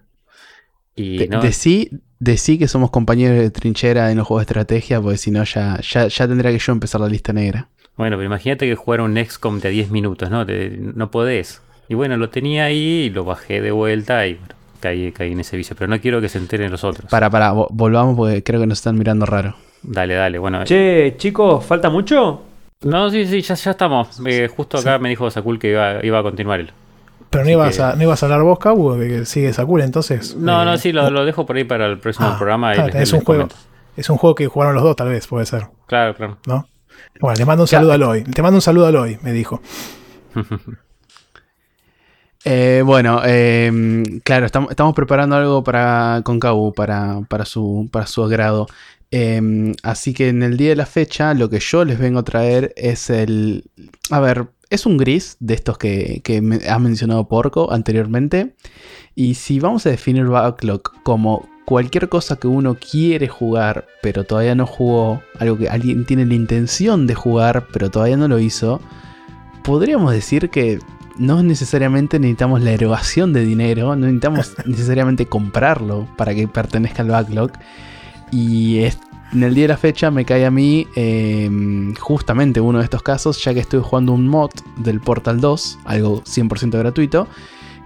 [0.95, 5.01] Y De- no, decí, decí que somos compañeros de trinchera en los juegos de estrategia,
[5.01, 7.69] porque si no ya, ya, ya tendría que yo empezar la lista negra.
[7.97, 10.45] Bueno, pero imagínate que jugar un XCOM de a 10 minutos, ¿no?
[10.47, 11.63] Te- no podés.
[11.89, 15.41] Y bueno, lo tenía ahí y lo bajé de vuelta y bueno, caí, caí en
[15.41, 15.77] ese vicio.
[15.79, 17.11] Pero no quiero que se enteren los otros.
[17.11, 19.55] Para, para, vo- volvamos porque creo que nos están mirando raro.
[19.83, 20.65] Dale, dale, bueno.
[20.65, 22.43] Che, chicos, ¿falta mucho?
[22.83, 24.21] No, sí, sí, ya, ya estamos.
[24.27, 26.73] Eh, justo acá me dijo Sakul que iba, iba a continuar él.
[27.33, 29.85] Pero no ibas, que- a, no ibas a hablar vos, Cabu, de que sigue Sakura
[29.85, 30.37] entonces.
[30.37, 32.75] No, Eh, no, sí, lo, lo dejo por ahí para el próximo ah, programa.
[32.75, 33.49] y les- es les un juego.
[33.97, 36.39] Es un juego que jugaron los dos, tal vez, puede ser, Claro, claro.
[36.47, 36.69] ¿no?
[37.21, 38.23] Bueno, le mando un saludo a Aloy.
[38.25, 39.61] Te mando un saludo a Aloy, me dijo.
[42.45, 48.07] Eh, bueno, eh, claro, estamos, estamos preparando algo para con Kabu, para, para, su, para
[48.07, 48.67] su agrado.
[49.13, 52.25] Eh, así que en el día de la fecha, lo que yo les vengo a
[52.25, 53.65] traer es el.
[54.11, 56.23] A ver, es un gris de estos que,
[56.69, 58.55] ha mencionado Porco anteriormente.
[59.15, 64.55] Y si vamos a definir Backlog como cualquier cosa que uno quiere jugar, pero todavía
[64.55, 68.81] no jugó, algo que alguien tiene la intención de jugar, pero todavía no lo hizo,
[69.63, 70.79] podríamos decir que
[71.19, 77.09] no necesariamente necesitamos la erogación de dinero, no necesitamos necesariamente comprarlo para que pertenezca al
[77.11, 77.53] backlog.
[78.31, 78.99] Y es-
[79.33, 81.51] en el día de la fecha me cae a mí eh,
[81.99, 86.23] justamente uno de estos casos, ya que estoy jugando un mod del Portal 2, algo
[86.23, 87.27] 100% gratuito,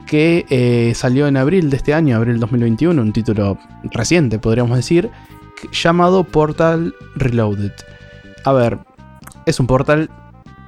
[0.07, 5.11] que eh, salió en abril de este año, abril 2021, un título reciente podríamos decir,
[5.73, 7.73] llamado Portal Reloaded.
[8.45, 8.79] A ver,
[9.47, 10.11] es un portal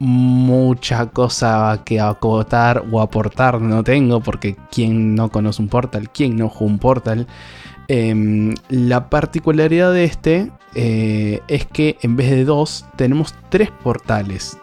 [0.00, 6.36] mucha cosa que acotar o aportar no tengo, porque quien no conoce un portal, quien
[6.36, 7.26] no juega un portal.
[7.88, 14.58] Em, la particularidad de este eh, es que en vez de dos, tenemos tres portales.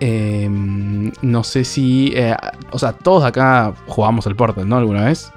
[0.00, 2.12] Em, no sé si.
[2.14, 2.36] eh,
[2.70, 4.76] o sea, todos acá jugamos el portal, ¿no?
[4.76, 5.30] ¿Alguna vez?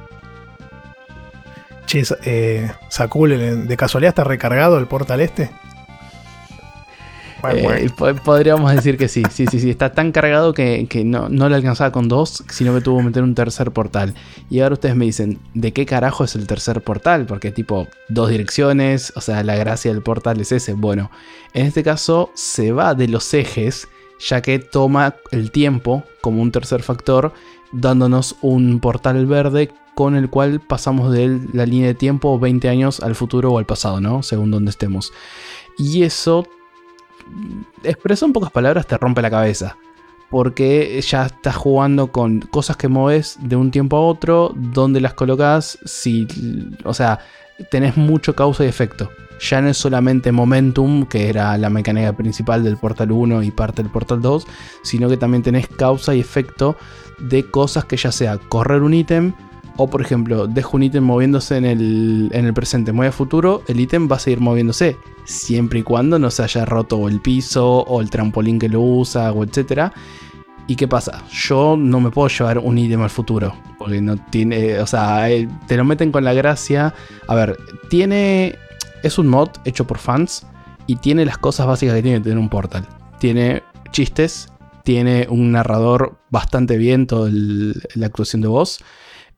[1.86, 5.52] Che, eh, Sakul, ¿de casualidad está recargado el portal este?
[7.54, 9.70] Eh, po- podríamos decir que sí, sí, sí, sí.
[9.70, 13.04] Está tan cargado que, que no, no le alcanzaba con dos, sino que tuvo que
[13.06, 14.14] meter un tercer portal.
[14.50, 17.26] Y ahora ustedes me dicen, ¿de qué carajo es el tercer portal?
[17.26, 20.74] Porque tipo, dos direcciones, o sea, la gracia del portal es ese.
[20.74, 21.12] Bueno,
[21.54, 23.88] en este caso se va de los ejes,
[24.28, 27.34] ya que toma el tiempo como un tercer factor,
[27.72, 33.00] dándonos un portal verde con el cual pasamos de la línea de tiempo 20 años
[33.02, 34.24] al futuro o al pasado, ¿no?
[34.24, 35.14] Según donde estemos.
[35.78, 36.48] Y eso
[37.84, 39.78] expresado en pocas palabras, te rompe la cabeza.
[40.30, 45.14] Porque ya estás jugando con cosas que mueves de un tiempo a otro, donde las
[45.14, 46.28] colocas, si,
[46.84, 47.20] o sea,
[47.70, 49.10] tenés mucho causa y efecto.
[49.40, 53.84] Ya no es solamente momentum, que era la mecánica principal del Portal 1 y parte
[53.84, 54.48] del Portal 2,
[54.82, 56.78] sino que también tenés causa y efecto
[57.20, 59.34] de cosas que ya sea correr un ítem,
[59.78, 63.62] o por ejemplo, dejo un ítem moviéndose en el, en el presente, mueve a futuro,
[63.68, 64.98] el ítem va a seguir moviéndose.
[65.26, 69.32] Siempre y cuando no se haya roto el piso o el trampolín que lo usa
[69.32, 69.92] o etcétera.
[70.68, 71.24] ¿Y qué pasa?
[71.30, 73.54] Yo no me puedo llevar un ítem al futuro.
[73.78, 74.80] Porque no tiene.
[74.80, 76.94] O sea, eh, te lo meten con la gracia.
[77.28, 77.58] A ver,
[77.90, 78.56] tiene.
[79.04, 80.46] Es un mod hecho por fans.
[80.88, 82.88] Y tiene las cosas básicas que tiene tener un portal.
[83.20, 84.50] Tiene chistes.
[84.84, 88.80] Tiene un narrador bastante bien, toda la actuación de voz.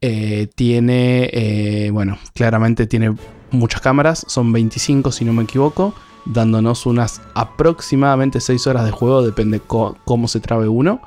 [0.02, 3.16] Eh, tiene, eh, bueno, claramente tiene
[3.52, 5.94] muchas cámaras, son 25 si no me equivoco,
[6.26, 11.02] dándonos unas aproximadamente 6 horas de juego, depende cómo se trabe uno.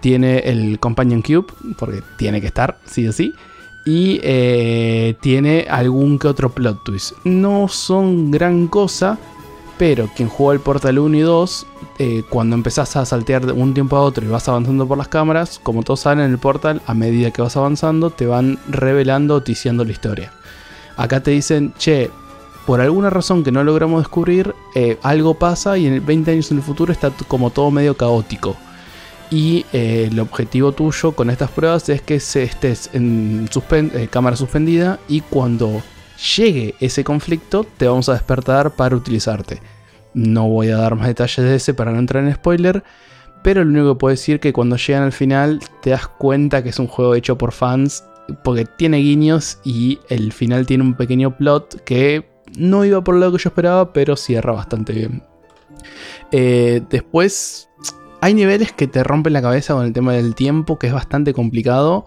[0.00, 1.46] Tiene el Companion Cube,
[1.78, 3.32] porque tiene que estar, sí o sí.
[3.84, 7.12] Y eh, tiene algún que otro plot twist.
[7.24, 9.18] No son gran cosa,
[9.78, 11.66] pero quien jugó el Portal 1 y 2,
[12.00, 15.08] eh, cuando empezás a saltear de un tiempo a otro y vas avanzando por las
[15.08, 19.36] cámaras, como todos saben en el Portal, a medida que vas avanzando, te van revelando
[19.36, 20.32] o ticiando la historia.
[20.96, 22.10] Acá te dicen, che,
[22.66, 26.58] por alguna razón que no logramos descubrir, eh, algo pasa y en 20 años en
[26.58, 28.56] el futuro está como todo medio caótico.
[29.30, 33.48] Y eh, el objetivo tuyo con estas pruebas es que estés en
[34.10, 35.82] cámara suspendida y cuando
[36.36, 39.60] llegue ese conflicto te vamos a despertar para utilizarte.
[40.14, 42.82] No voy a dar más detalles de ese para no entrar en spoiler,
[43.42, 46.62] pero lo único que puedo decir es que cuando llegan al final te das cuenta
[46.62, 48.04] que es un juego hecho por fans
[48.44, 53.30] porque tiene guiños y el final tiene un pequeño plot que no iba por lo
[53.32, 55.22] que yo esperaba, pero cierra bastante bien.
[56.32, 57.68] Eh, después,
[58.20, 61.32] hay niveles que te rompen la cabeza con el tema del tiempo, que es bastante
[61.32, 62.04] complicado.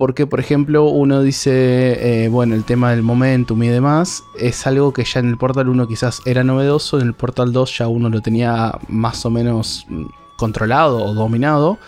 [0.00, 4.94] Porque, por ejemplo, uno dice, eh, bueno, el tema del momentum y demás es algo
[4.94, 8.08] que ya en el Portal 1 quizás era novedoso, en el Portal 2 ya uno
[8.08, 10.04] lo tenía más o menos mm,
[10.36, 11.78] controlado o dominado.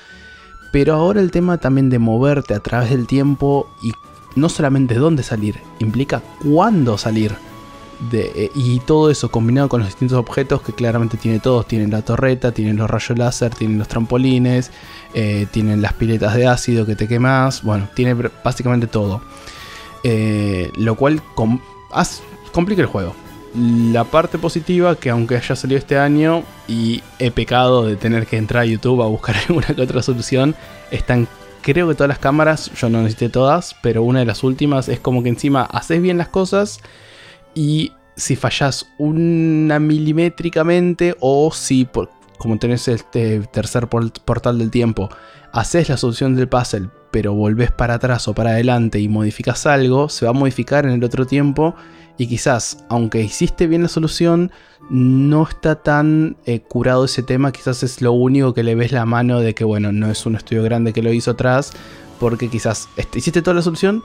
[0.72, 3.92] Pero ahora el tema también de moverte a través del tiempo y
[4.36, 7.34] no solamente dónde salir, implica cuándo salir.
[8.10, 11.66] Eh, y todo eso combinado con los distintos objetos que claramente tiene todos.
[11.66, 14.70] Tienen la torreta, tienen los rayos láser, tienen los trampolines,
[15.14, 17.62] eh, tienen las piletas de ácido que te quemas.
[17.62, 18.14] Bueno, tiene
[18.44, 19.22] básicamente todo.
[20.04, 21.22] Eh, lo cual
[22.52, 23.14] complica el juego.
[23.54, 28.38] La parte positiva, que aunque haya salido este año y he pecado de tener que
[28.38, 30.56] entrar a YouTube a buscar alguna que otra solución,
[30.90, 31.28] están
[31.60, 34.98] creo que todas las cámaras, yo no necesité todas, pero una de las últimas es
[34.98, 36.80] como que encima haces bien las cosas
[37.54, 41.88] y si fallas una milimétricamente o si,
[42.38, 45.08] como tenés este tercer portal del tiempo,
[45.52, 50.08] haces la solución del puzzle, pero volvés para atrás o para adelante y modificas algo,
[50.08, 51.74] se va a modificar en el otro tiempo
[52.18, 54.50] y quizás, aunque hiciste bien la solución,
[54.90, 59.06] no está tan eh, curado ese tema, quizás es lo único que le ves la
[59.06, 61.72] mano de que, bueno, no es un estudio grande que lo hizo atrás,
[62.18, 64.02] porque quizás este, hiciste toda la solución,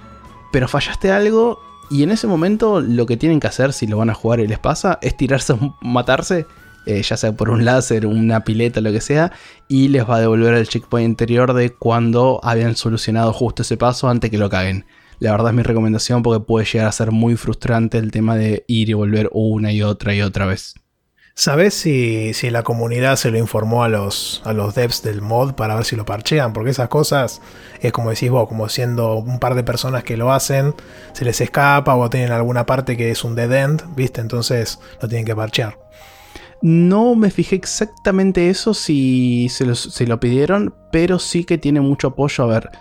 [0.51, 4.09] pero fallaste algo y en ese momento lo que tienen que hacer si lo van
[4.09, 6.45] a jugar y les pasa es tirarse, matarse,
[6.85, 9.31] eh, ya sea por un láser, una pileta, lo que sea,
[9.67, 14.09] y les va a devolver el checkpoint interior de cuando habían solucionado justo ese paso
[14.09, 14.85] antes que lo caguen.
[15.19, 18.63] La verdad es mi recomendación porque puede llegar a ser muy frustrante el tema de
[18.67, 20.75] ir y volver una y otra y otra vez.
[21.39, 25.53] ¿Sabes si, si, la comunidad se lo informó a los, a los devs del mod
[25.53, 26.51] para ver si lo parchean?
[26.51, 27.43] Porque esas cosas
[27.79, 30.73] es como decís vos, como siendo un par de personas que lo hacen,
[31.13, 34.19] se les escapa o tienen alguna parte que es un dead end, ¿viste?
[34.19, 35.77] Entonces lo tienen que parchear.
[36.63, 42.07] No me fijé exactamente eso si se, se lo pidieron, pero sí que tiene mucho
[42.07, 42.45] apoyo.
[42.45, 42.71] A ver,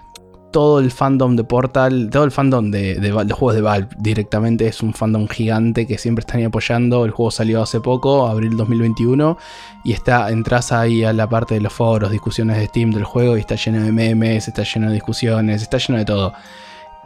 [0.56, 4.66] todo el fandom de Portal, todo el fandom de, de, los juegos de Valve directamente
[4.66, 7.04] es un fandom gigante que siempre están apoyando.
[7.04, 9.36] El juego salió hace poco, abril 2021,
[9.84, 13.36] y está, entras ahí a la parte de los foros, discusiones de Steam del juego
[13.36, 16.32] y está lleno de memes, está lleno de discusiones, está lleno de todo.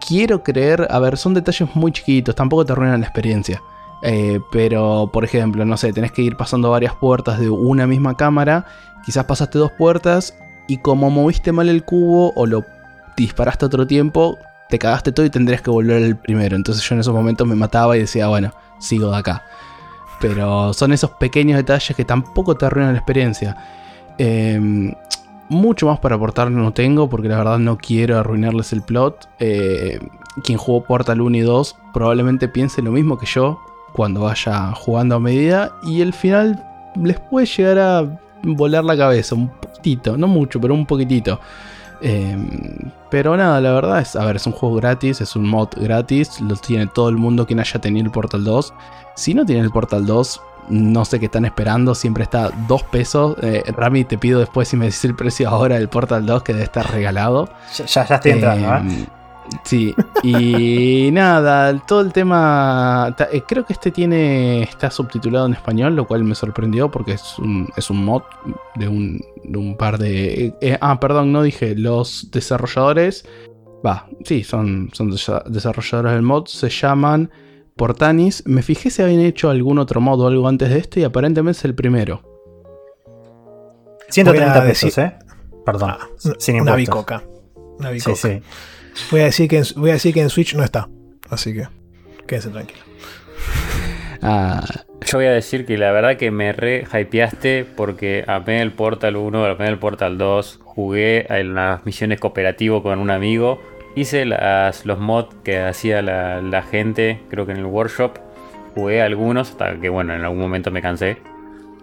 [0.07, 3.61] Quiero creer, a ver, son detalles muy chiquitos, tampoco te arruinan la experiencia.
[4.03, 8.17] Eh, pero, por ejemplo, no sé, tenés que ir pasando varias puertas de una misma
[8.17, 8.65] cámara.
[9.05, 10.37] Quizás pasaste dos puertas
[10.69, 12.65] y como moviste mal el cubo o lo
[13.21, 14.39] disparaste otro tiempo,
[14.69, 16.57] te cagaste todo y tendrías que volver al primero.
[16.57, 19.45] Entonces yo en esos momentos me mataba y decía, bueno, sigo de acá.
[20.21, 23.57] Pero son esos pequeños detalles que tampoco te arruinan la experiencia.
[24.19, 24.93] Em,
[25.49, 29.29] mucho más para aportar no tengo, porque la verdad no quiero arruinarles el plot.
[29.39, 29.99] Eh,
[30.45, 33.59] quien jugó Portal 1 y 2 probablemente piense lo mismo que yo
[33.93, 35.73] cuando vaya jugando a medida.
[35.83, 36.63] Y el final
[37.03, 41.41] les puede llegar a volar la cabeza un poquitito, no mucho, pero un poquitito.
[42.03, 45.69] Em, pero nada, la verdad es, a ver, es un juego gratis, es un mod
[45.77, 48.73] gratis, lo tiene todo el mundo quien haya tenido el Portal 2.
[49.17, 50.41] Si no tiene el Portal 2,
[50.71, 53.37] no sé qué están esperando, siempre está 2 pesos.
[53.43, 56.53] Eh, Rami, te pido después si me decís el precio ahora del Portal 2 que
[56.53, 57.49] debe estar regalado.
[57.77, 59.07] Ya, ya, estoy entrando, ¿eh?
[59.65, 63.15] Sí, y nada, todo el tema.
[63.33, 64.63] Eh, creo que este tiene.
[64.63, 68.23] está subtitulado en español, lo cual me sorprendió porque es un, es un mod
[68.77, 70.47] de un, de un par de.
[70.47, 71.75] Eh, eh, ah, perdón, no dije.
[71.75, 73.27] Los desarrolladores.
[73.85, 76.47] Va, sí, son, son desarrolladores del mod.
[76.47, 77.31] Se llaman
[77.77, 78.43] Portanis.
[78.47, 81.59] Me fijé si habían hecho algún otro mod o algo antes de este y aparentemente
[81.59, 82.23] es el primero.
[84.11, 85.15] 130 pesos, ¿eh?
[85.65, 85.91] Perdón.
[85.91, 86.09] Ah,
[86.39, 87.23] sin una bicoca.
[87.79, 88.17] Una bicoca.
[88.17, 88.43] Sí, sí.
[89.11, 90.89] Voy a decir que en, voy a decir que en Switch no está.
[91.29, 91.69] Así que
[92.27, 92.85] quédense tranquilos.
[94.23, 94.63] Ah,
[95.07, 99.17] yo voy a decir que la verdad que me re hypeaste porque amé el Portal
[99.17, 103.61] 1, amé el Portal 2, jugué en las misiones cooperativo con un amigo,
[103.97, 108.19] hice los mods que hacía la, gente, creo que en el workshop,
[108.75, 111.17] jugué algunos hasta que bueno, en algún momento me cansé.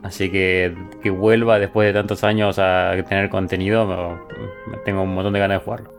[0.04, 4.20] Así que que vuelva después de tantos años a tener contenido,
[4.86, 5.97] tengo un montón de ganas de jugarlo.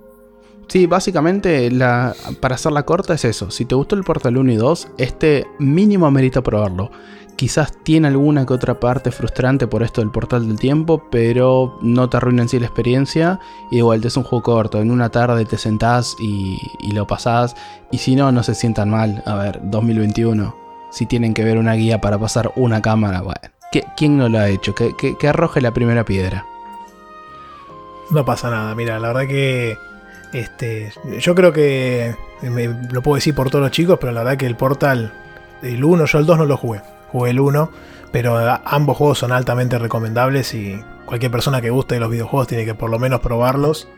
[0.68, 3.50] Sí, básicamente, la, para hacerla corta es eso.
[3.50, 6.90] Si te gustó el Portal 1 y 2, este mínimo amerita probarlo.
[7.36, 12.10] Quizás tiene alguna que otra parte frustrante por esto del portal del tiempo, pero no
[12.10, 13.38] te arruina en sí la experiencia.
[13.70, 14.80] Y igual te es un juego corto.
[14.80, 16.58] En una tarde te sentás y,
[16.92, 17.54] lo pasás.
[17.92, 19.22] Y si no, no se sientan mal.
[19.24, 20.54] A ver, 2021.
[20.90, 23.40] Si tienen que ver una guía para pasar una cámara, bueno.
[23.96, 24.74] ¿Quién no lo ha hecho?
[24.74, 26.44] Que, que arroje la primera piedra.
[28.10, 29.76] No pasa nada, mira, la verdad que
[30.32, 34.38] Este, yo creo que me- lo puedo decir por todos los chicos, pero la verdad
[34.38, 35.12] que el Portal,
[35.62, 37.70] el 1, yo el 2 no lo jugué, jugué el 1,
[38.12, 42.46] pero a- ambos juegos son altamente recomendables y cualquier persona que guste de los videojuegos
[42.48, 43.88] tiene que por lo menos probarlos,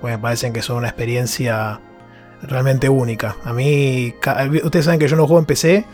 [0.00, 1.80] pues me parecen que son una experiencia
[2.42, 3.36] realmente única.
[3.44, 4.14] A mí,
[4.64, 5.84] ustedes saben que yo no juego en PC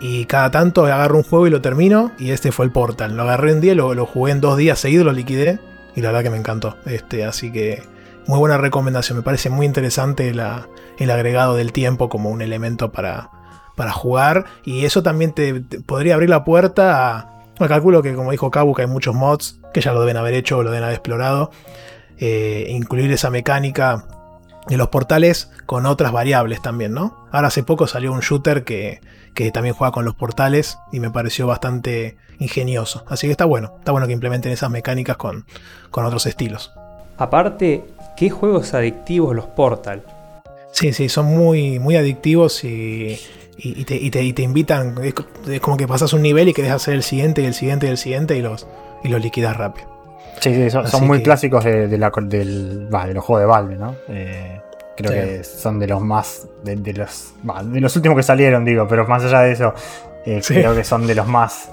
[0.00, 3.16] y cada tanto agarro un juego y lo termino y este fue el Portal.
[3.16, 5.58] Lo agarré un día, lo, lo jugué en dos días seguidos, lo liquidé
[5.94, 6.76] y la verdad que me encantó.
[6.86, 7.82] Este, así que
[8.26, 9.18] muy buena recomendación.
[9.18, 13.30] Me parece muy interesante el agregado del tiempo como un elemento para,
[13.92, 14.46] jugar.
[14.64, 17.32] Y eso también te, podría abrir la puerta a.
[17.58, 20.34] Bueno, calculo que, como dijo Kabu, que hay muchos mods que ya lo deben haber
[20.34, 21.50] hecho o lo deben haber explorado.
[22.18, 24.06] Eh, incluir esa mecánica
[24.68, 27.26] de los portales con otras variables también, ¿no?
[27.30, 29.00] Ahora hace poco salió un shooter que,
[29.52, 33.04] también juega con los portales y me pareció bastante ingenioso.
[33.08, 35.44] Así que está bueno, está bueno que implementen esas mecánicas con
[35.92, 36.72] otros estilos.
[37.18, 37.84] Aparte,
[38.16, 40.02] qué juegos adictivos los Portal.
[40.72, 43.18] Sí, sí, son muy, muy adictivos y,
[43.58, 44.94] y- y te, y te- y te invitan.
[45.02, 47.54] Es, co- es como que pasas un nivel y querés hacer el siguiente y el
[47.54, 48.66] siguiente y el siguiente y los,
[49.02, 49.88] y los liquidas rápido.
[50.40, 53.46] Sí, sí, son, muy que- clásicos de, de la, del, va, de los juegos de
[53.46, 53.94] Valve, ¿no?
[54.08, 54.60] Eh,
[54.98, 55.18] creo Sí.
[55.18, 56.46] que son de los más.
[56.62, 59.72] De, de los, va, de los últimos que salieron, digo, pero más allá de eso,
[60.26, 60.54] eh, Sí.
[60.54, 61.70] creo que son de los más.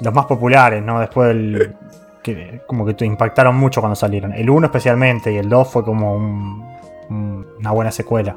[0.00, 0.98] Los más populares, ¿no?
[1.00, 1.74] Después del.
[2.34, 4.32] Que, como que te impactaron mucho cuando salieron.
[4.32, 6.66] El 1 especialmente y el 2 fue como un-
[7.08, 8.36] un- una buena secuela.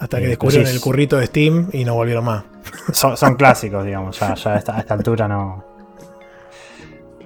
[0.00, 2.44] Hasta que Eh, descubrieron el currito de Steam y no volvieron más.
[2.92, 5.64] Son, son clásicos, digamos, ya, ya a, esta, a esta altura no.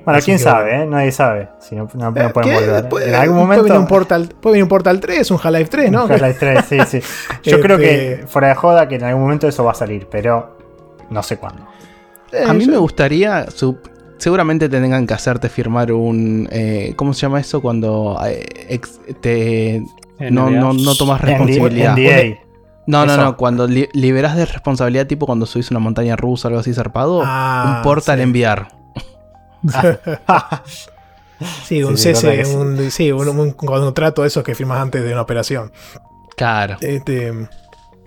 [0.05, 0.83] Bueno, Así quién sabe, bueno.
[0.83, 0.87] ¿eh?
[0.87, 1.49] Nadie sabe.
[1.61, 2.89] Si no, no- no Eh, pueden volver.
[2.89, 3.63] Puede- en algún puede momento.
[3.65, 6.01] venir un Portal, puede venir un Portal 3, un Half-Life 3, ¿no?
[6.03, 7.01] Half-Life 3, sí, sí.
[7.45, 10.09] Yo creo Este- que, fuera de joda, que en algún momento eso va a salir,
[10.11, 10.59] pero
[11.11, 11.67] no sé cuándo.
[12.33, 13.79] Eh, A mí yo- me gustaría, su-
[14.23, 17.61] seguramente te tengan que hacerte firmar un, eh, ¿cómo se llama eso?
[17.61, 19.83] Cuando eh, ex- te,
[20.31, 21.97] no, no, no tomas responsabilidad.
[21.97, 22.39] NDA.
[22.87, 26.51] No, no, no, cuando li- liberás de responsabilidad, tipo cuando subís una montaña rusa o
[26.51, 28.23] algo así zarpado, Ah, un portal sí.
[28.23, 28.69] enviar.
[31.65, 35.03] Sí, un Sí, sí, cese, un, sí, un, un contrato de esos que firmas antes
[35.03, 35.73] de una operación.
[36.37, 36.77] Claro.
[36.81, 37.33] Este,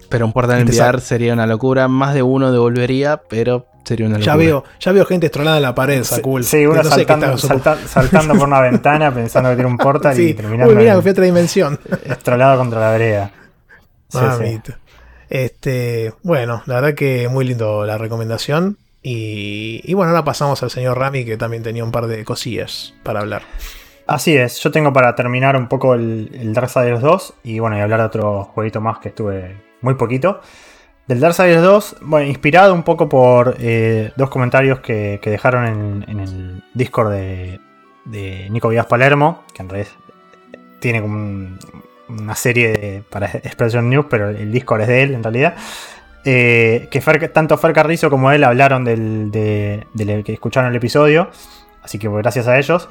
[0.08, 1.90] Pero un portal enviar sería una locura.
[1.90, 4.34] Más de uno devolvería, pero sería una locura.
[4.34, 6.44] ya veo, ya veo gente estrolada en la pared, Sakul.
[6.44, 10.28] Sí, uno No saltando, salta- saltando por una ventana pensando que tiene un portal y
[10.30, 10.34] Sí.
[10.34, 11.80] terminando Uy, mira, en- fui a otra dimensión.
[12.06, 13.32] estrolado contra la vereda.
[14.10, 14.26] Sí, sí.
[14.26, 14.80] Mamita.
[15.30, 18.78] Este, bueno, la verdad que muy lindo la recomendación.
[19.02, 22.94] Y, y bueno, ahora pasamos al señor Rami, que también tenía un par de cosillas
[23.04, 23.44] para hablar.
[24.08, 27.82] Así es, yo tengo para terminar un poco el, el Darksiders 2 y bueno, y
[27.82, 30.42] hablar de otro jueguito más que estuve muy poquito.
[31.08, 36.20] Del Darksiders 2, bueno, inspirado un poco por eh, dos comentarios que, que dejaron en,
[36.20, 37.60] el Discord de,
[38.50, 39.92] Nico Vías Palermo, que en realidad
[40.80, 41.60] tiene como un-
[42.08, 45.56] una serie para Expression News, pero el Discord es de él en realidad.
[46.24, 47.00] Eh, que
[47.30, 51.30] tanto Fer Carrizo como él hablaron del, de- del que escucharon el episodio,
[51.84, 52.90] así que gracias a ellos.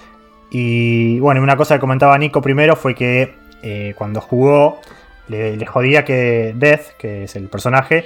[0.51, 4.81] Y bueno, una cosa que comentaba Nico primero fue que eh, cuando jugó
[5.29, 8.05] le, jodía que Death, que es el personaje,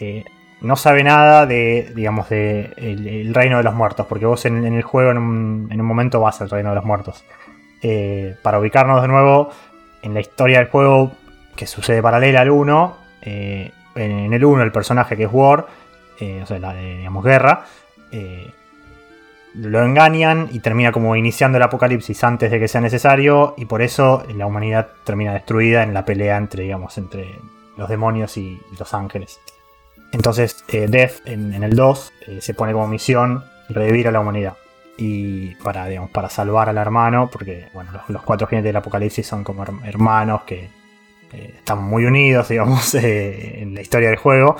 [0.00, 0.24] eh,
[0.60, 5.10] no sabe nada de, digamos, el, reino de los muertos, porque vos en, el juego
[5.10, 7.24] en un, en un momento vas al reino de los muertos.
[7.82, 9.50] Eh, para ubicarnos de nuevo
[10.02, 11.12] en la historia del juego
[11.54, 15.66] que sucede paralela al 1, eh, en, el 1 el personaje que es War,
[16.42, 17.64] o sea, la de, digamos, guerra,
[19.56, 23.82] lo engañan y termina como iniciando el apocalipsis antes de que sea necesario y por
[23.82, 27.38] eso la humanidad termina destruida en la pelea entre, digamos, entre
[27.76, 29.40] los demonios y los ángeles.
[30.12, 34.54] Entonces, eh, Death en, el 2 eh, se pone como misión revivir a la humanidad.
[34.98, 39.44] Y para, digamos, para salvar al hermano, porque bueno, los, cuatro jinetes del apocalipsis son
[39.44, 40.70] como her- hermanos que
[41.32, 44.56] eh, están muy unidos, digamos, eh, en la historia del juego.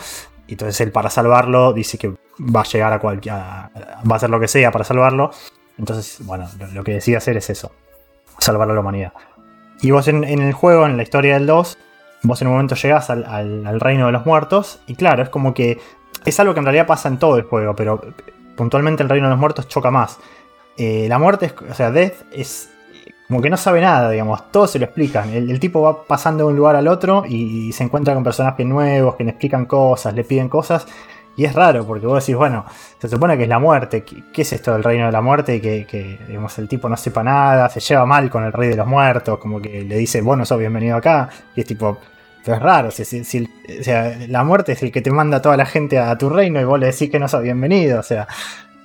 [0.48, 3.34] Entonces él para salvarlo dice que va a llegar a cualquier...
[3.34, 3.70] va
[4.10, 5.30] a hacer lo que sea para salvarlo.
[5.78, 7.72] Entonces, bueno, lo, que decide hacer es eso.
[8.38, 9.12] Salvar a la humanidad.
[9.82, 11.78] Y vos en, el juego, en la historia del 2,
[12.22, 14.80] vos en un momento llegás al, reino de los muertos.
[14.86, 15.78] Y claro, es como que...
[16.24, 18.00] Es algo que en realidad pasa en todo el juego, pero
[18.56, 20.18] puntualmente el reino de los muertos choca más.
[20.76, 22.70] Eh, la muerte, es, o sea, Death es
[23.28, 25.30] como que no sabe nada, digamos, todo se lo explican.
[25.30, 28.64] El, el tipo va pasando de un lugar al otro y, se encuentra con personajes
[28.64, 30.86] nuevos que le explican cosas, le piden cosas.
[31.36, 32.64] Y es raro, porque vos decís, bueno,
[32.98, 34.04] se supone que es la muerte.
[34.04, 35.56] ¿Qué, es esto del reino de la muerte?
[35.56, 38.70] Y que, que, digamos, el tipo no sepa nada, se lleva mal con el rey
[38.70, 41.28] de los muertos, como que le dice, vos no sos bienvenido acá.
[41.54, 41.98] Y es tipo,
[42.44, 45.56] pero es raro, si, o sea, la muerte es el que te manda a toda
[45.56, 48.00] la gente a tu reino y vos le decís que no sos bienvenido.
[48.00, 48.26] O sea,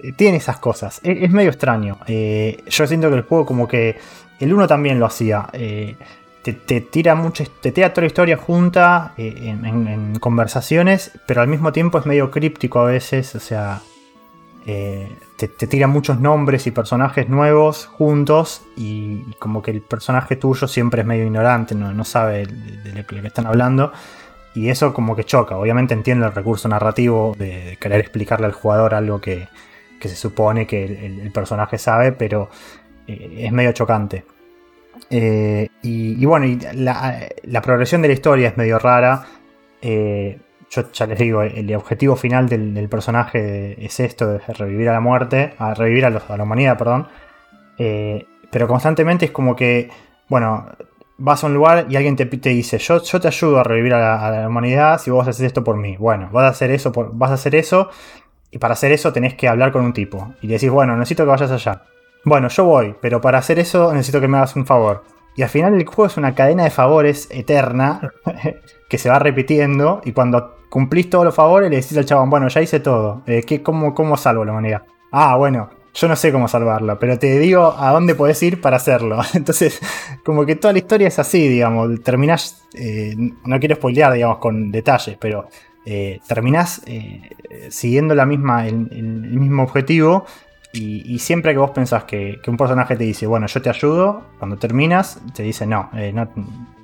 [0.03, 0.99] eh, tiene esas cosas.
[1.03, 1.99] Es, es medio extraño.
[2.07, 3.97] Eh, yo siento que el juego como que...
[4.39, 5.47] El 1 también lo hacía.
[5.53, 5.95] eh,
[6.43, 11.71] te, tira mucho, te tira toda la historia junta eh, en, conversaciones, pero al mismo
[11.71, 13.81] tiempo es medio críptico a veces, o sea,
[14.65, 20.67] eh, te, tira muchos nombres y personajes nuevos juntos y, como que el personaje tuyo
[20.67, 23.91] siempre es medio ignorante, no, no sabe de, lo que están hablando.
[24.53, 25.55] Y eso como que choca.
[25.55, 29.47] Obviamente entiendo el recurso narrativo de, querer explicarle al jugador algo que,
[29.99, 32.49] que se supone que el personaje sabe, pero
[33.07, 34.25] eh, es medio chocante.
[35.09, 39.25] Eh, y, bueno, la, progresión de la historia es medio rara.
[39.81, 44.93] Eh, yo ya les digo, el objetivo final del, personaje es esto, de revivir a
[44.93, 47.07] la muerte, a revivir a, la humanidad, perdón.
[47.77, 49.89] Eh, pero constantemente es como que,
[50.29, 50.69] bueno,
[51.17, 54.47] vas a un lugar y alguien te, dice, yo, te ayudo a revivir a la,
[54.47, 55.97] humanidad si vos haces esto por mí.
[55.97, 57.89] Bueno, vas a hacer eso, vas a hacer eso,
[58.49, 60.33] y para hacer eso tenés que hablar con un tipo.
[60.41, 61.83] Y decís, bueno, necesito que vayas allá.
[62.23, 65.03] Bueno, yo voy, pero para hacer eso necesito que me hagas un favor.
[65.35, 68.11] Y al final el juego es una cadena de favores eterna
[68.89, 72.47] que se va repitiendo y cuando cumplís todos los favores le decís al chabón, bueno,
[72.47, 74.83] ya hice todo, eh, ¿qué, cómo, ¿cómo salvo la humanidad?
[75.11, 78.77] Ah, bueno, yo no sé cómo salvarla, pero te digo a dónde podés ir para
[78.77, 79.19] hacerlo.
[79.33, 79.79] Entonces,
[80.23, 84.71] como que toda la historia es así, digamos, terminás, eh, no quiero spoilear, digamos, con
[84.71, 85.47] detalles, pero
[85.85, 87.29] eh, terminás eh,
[87.69, 90.25] siguiendo la misma, el mismo objetivo
[90.73, 93.69] y, y siempre que vos pensás que, que un personaje te dice, bueno, yo te
[93.69, 96.29] ayudo, cuando terminas, te dice, no, eh, no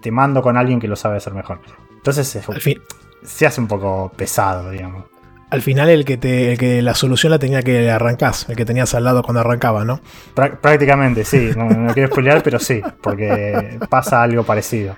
[0.02, 1.60] te mando con alguien que lo sabe hacer mejor.
[1.96, 2.82] Entonces Al, fin-
[3.24, 5.06] se hace un poco pesado, digamos.
[5.50, 8.66] al final el que, te, el que la solución la tenía que arrancás, el que
[8.66, 10.00] tenías al lado cuando arrancaba, ¿no?
[10.36, 14.96] Prá- prácticamente, sí, no, no quiero spoilear, pero sí, porque pasa algo parecido.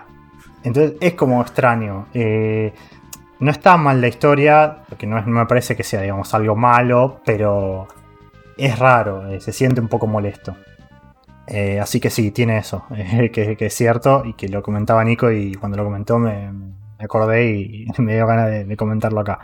[0.63, 2.07] Entonces es como extraño.
[2.13, 2.73] eh,
[3.39, 7.21] no está mal la historia, porque no, no me parece que sea, digamos, algo malo,
[7.23, 7.87] pero
[8.65, 10.55] es raro, eh, se siente un poco molesto.
[11.47, 12.85] Eh, así que sí, tiene eso,
[13.33, 16.51] que, es cierto y que lo comentaba Nico y cuando lo comentó me,
[16.99, 19.39] acordé y me dio ganas de, comentarlo acá.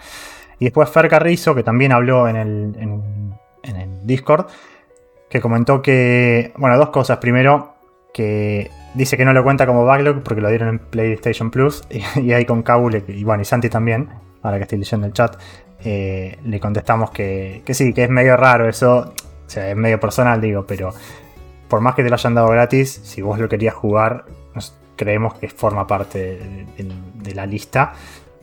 [0.60, 4.46] Y después Fer Carrizo, que también habló en el, en- el Discord,
[5.28, 7.18] que comentó que, bueno, dos cosas.
[7.18, 7.74] Primero,
[8.14, 11.84] que dice que no lo cuenta como backlog porque lo dieron en PlayStation Plus
[12.16, 14.10] y, ahí con Cabo le- y bueno, y Santi también,
[14.44, 15.36] ahora que estoy leyendo el chat,
[15.84, 19.14] eh, le contestamos que, que sí, que es medio raro eso,
[19.46, 20.94] o sea, es medio personal, digo, pero
[21.68, 24.26] por más que te lo hayan dado gratis, si vos lo querías jugar,
[24.96, 26.40] creemos que forma parte
[26.78, 27.94] de, la lista.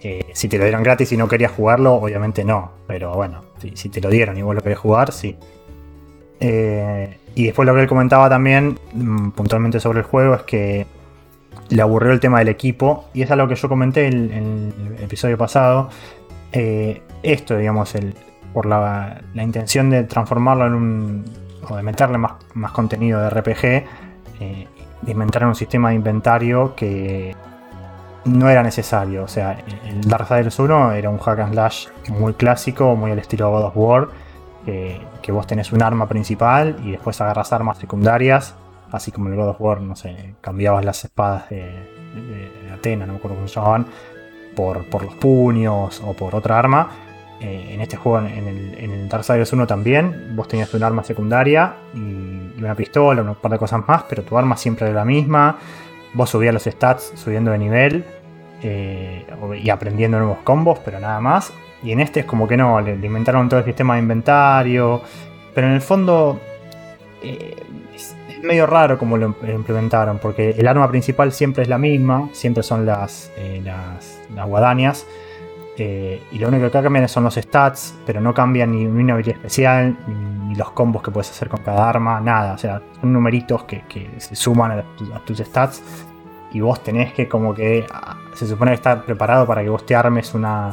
[0.01, 2.73] Eh, si te lo dieron gratis y no querías jugarlo, obviamente no.
[2.87, 3.43] Pero bueno,
[3.75, 5.37] si, te lo dieron y vos lo querés jugar, sí.
[6.41, 10.87] Eh, y después lo que él comentaba también, mm, puntualmente sobre el juego, es que
[11.69, 13.05] le aburrió el tema del equipo.
[13.15, 15.89] Y es algo que yo comenté en en el episodio pasado.
[16.53, 17.95] Eh, esto, digamos,
[18.53, 21.25] por la, intención de transformarlo en un.
[21.69, 23.85] o de meterle más, contenido de RPG, eh,
[25.01, 27.35] de inventar un sistema de inventario que
[28.25, 29.25] no era necesario.
[29.25, 33.51] O sea, el Darksiders 1 era un hack and slash muy clásico, muy al estilo
[33.51, 34.09] God of War.
[34.65, 38.55] Que, vos tenés un arma principal y después agarras armas secundarias.
[38.93, 43.07] Así como en el God of War, no sé, cambiabas las espadas de- de Atena,
[43.07, 43.87] no me acuerdo cómo se llamaban,
[44.55, 46.91] por, por los puños o por otra arma.
[47.41, 51.03] Eh, en este juego, en el, en el Darksiders 1 también, vos tenías un arma
[51.03, 55.05] secundaria y, una pistola, un par de cosas más, pero tu arma siempre era la
[55.05, 55.59] misma.
[56.15, 58.05] Vos subías los stats subiendo de nivel
[58.63, 59.27] eh,
[59.61, 61.53] y aprendiendo nuevos combos, pero nada más.
[61.83, 65.03] Y en este es como que no, le, inventaron todo el sistema de inventario,
[65.53, 66.39] pero en el fondo
[67.25, 67.57] eh,
[68.43, 72.63] medio raro como lo im- implementaron, porque el arma principal siempre es la misma, siempre
[72.63, 75.07] son las, eh, las, guadañas.
[75.79, 79.37] eh, y lo único que cambian son los stats, pero no cambian ni, una habilidad
[79.37, 82.53] especial, ni, los combos que puedes hacer con cada arma, nada.
[82.55, 83.83] O sea, son numeritos que,
[84.19, 85.83] se suman a, tu- a tus stats
[86.53, 89.87] y vos tenés que como que ah, se supone que estar preparado para que vos
[89.87, 90.73] te armes una,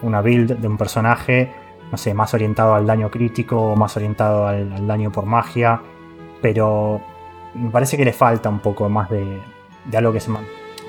[0.00, 1.52] una build de un personaje,
[1.90, 5.82] no sé, más orientado al daño crítico, más orientado al daño por magia,
[6.42, 7.00] pero
[7.54, 9.40] me parece que le falta un poco más de,
[9.86, 10.30] de algo que se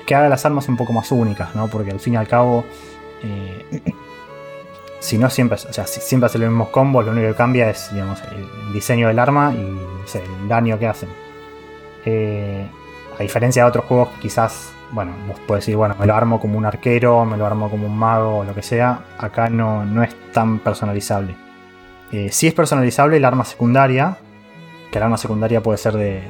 [0.04, 1.68] que haga las armas un poco más únicas, ¿no?
[1.68, 2.64] Porque al fin y al cabo,
[3.22, 3.82] eh,
[5.00, 7.70] si no siempre, o sea, si siempre hacen los mismos combos, lo único que cambia
[7.70, 11.08] es, digamos, el diseño del arma y el daño que hacen.
[12.04, 12.66] Eh,
[13.18, 16.58] a diferencia de otros juegos quizás, bueno, vos podés decir, bueno, me lo armo como
[16.58, 20.02] un arquero, me lo armo como un mago o lo que sea, acá no, no
[20.02, 21.34] es tan personalizable.
[22.12, 24.18] Eh, sí es personalizable el arma secundaria,
[24.94, 26.22] que el arma secundaria puede ser de.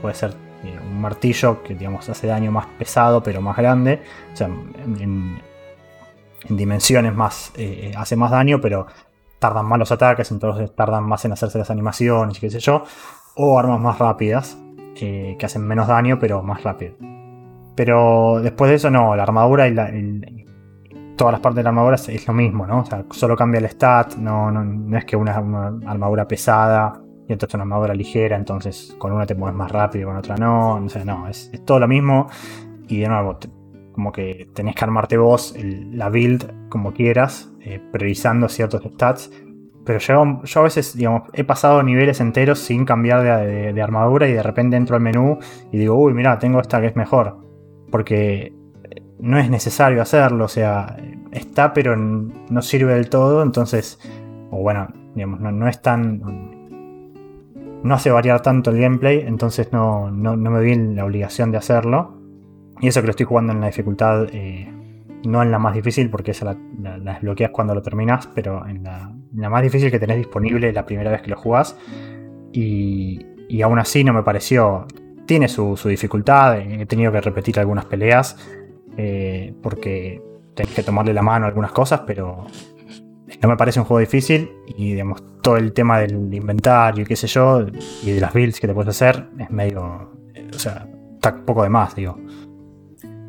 [0.00, 0.30] puede ser
[0.64, 4.00] eh, un martillo que digamos hace daño más pesado pero más grande.
[4.32, 5.42] O sea, en, en-
[6.48, 7.52] en dimensiones más.
[7.58, 8.86] eh, hace más daño, pero
[9.38, 12.84] tardan más los ataques, entonces tardan más en hacerse las animaciones y qué sé yo.
[13.34, 14.56] O armas más rápidas,
[14.96, 16.94] eh, que hacen menos daño, pero más rápido.
[17.76, 19.90] Pero después de eso, no, la armadura y, la,
[21.14, 22.80] todas las partes de la armadura es, lo mismo, ¿no?
[22.80, 27.32] O sea, solo cambia el stat, no, no, no es que una armadura pesada y
[27.34, 30.36] otra es una armadura ligera, entonces con una te mueves más rápido y con otra
[30.36, 30.76] no.
[30.76, 32.26] O sea, no, es, todo lo mismo.
[32.88, 33.38] Y de nuevo,
[33.92, 35.54] como que tenés que armarte vos
[35.92, 39.30] la build como quieras, eh, priorizando ciertos stats.
[39.84, 43.82] Pero un- yo a veces, digamos, he pasado niveles enteros sin cambiar de, de- de
[43.82, 45.38] armadura y de repente entro al menú
[45.72, 47.38] y digo, uy, mira, tengo esta que es mejor.
[47.90, 48.52] Porque
[48.90, 50.96] eh, no es necesario hacerlo, o sea,
[51.32, 53.98] está pero no sirve del todo, entonces,
[54.50, 56.56] o bueno, digamos, no, no es tan...
[57.82, 61.50] No hace variar tanto el gameplay, entonces no, no, no me vi en la obligación
[61.50, 62.18] de hacerlo.
[62.80, 64.72] Y eso que lo estoy jugando en la dificultad, eh,
[65.24, 69.10] no en la más difícil, porque esa la, desbloqueas cuando lo terminas, pero en la,
[69.48, 71.76] más difícil que tenés disponible la primera vez que lo jugás.
[72.52, 74.86] Y, y aún así no me pareció.
[75.26, 78.36] Tiene su, su dificultad, he tenido que repetir algunas peleas,
[78.96, 80.22] eh, porque
[80.54, 82.46] tenés que tomarle la mano a algunas cosas, pero
[83.42, 84.50] no me parece un juego difícil.
[84.66, 87.66] Y digamos, todo el tema del inventario y qué sé yo,
[88.02, 90.12] y de las builds que te puedes hacer, es medio.
[90.34, 92.18] eh, O sea, está poco de más, digo.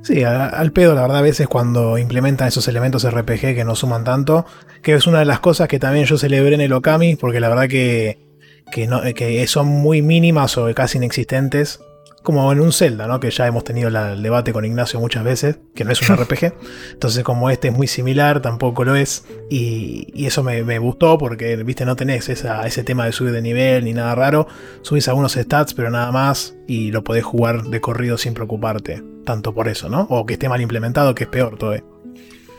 [0.01, 4.05] Sí, al pedo, la verdad, a veces cuando implementan esos elementos RPG que no suman
[4.05, 4.45] tanto,
[4.81, 7.49] que es una de las cosas que también yo celebré en el Okami, porque la
[7.49, 8.17] verdad que,
[8.71, 11.81] que, no, que son muy mínimas o casi inexistentes,
[12.23, 13.19] como en un Zelda, ¿no?
[13.19, 16.15] Que ya hemos tenido la- el debate con Ignacio muchas veces, que no es un
[16.17, 16.53] RPG.
[16.93, 19.25] Entonces, como este es muy similar, tampoco lo es.
[19.49, 23.31] Y, y eso me, me gustó porque, viste, no tenés esa- ese tema de subir
[23.31, 24.47] de nivel ni nada raro.
[24.81, 26.55] Subís algunos stats, pero nada más.
[26.67, 29.01] Y lo podés jugar de corrido sin preocuparte.
[29.25, 30.07] Tanto por eso, ¿no?
[30.09, 31.83] O que esté mal implementado, que es peor todavía.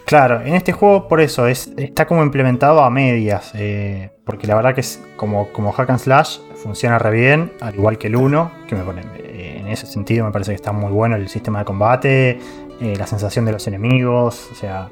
[0.06, 4.56] Claro, en este juego por eso es, está como implementado a medias, eh, porque la
[4.56, 8.16] verdad que es como, como hack and slash, funciona re bien, al igual que el
[8.16, 11.28] 1, que me pone, eh, en ese sentido me parece que está muy bueno el
[11.28, 12.38] sistema de combate,
[12.80, 14.88] eh, la sensación de los enemigos, o sea,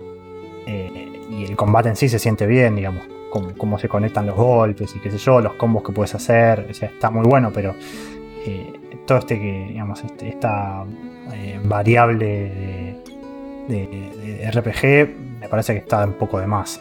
[0.66, 4.36] eh, y el combate en sí se siente bien, digamos, cómo, cómo se conectan los
[4.36, 7.50] golpes y qué sé yo, los combos que puedes hacer, o sea, está muy bueno,
[7.52, 7.74] pero
[8.46, 8.72] eh,
[9.06, 10.84] todo este que, digamos, este- esta
[11.64, 13.02] variable de,
[13.68, 16.80] de- de RPG me parece que está un poco de más.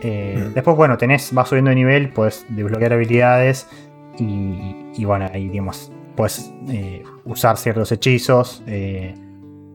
[0.00, 0.54] Eh, Mm.
[0.54, 3.68] Después, bueno, tenés, vas subiendo de nivel, puedes desbloquear habilidades
[4.18, 9.14] y, bueno, ahí digamos, puedes eh, usar ciertos hechizos eh,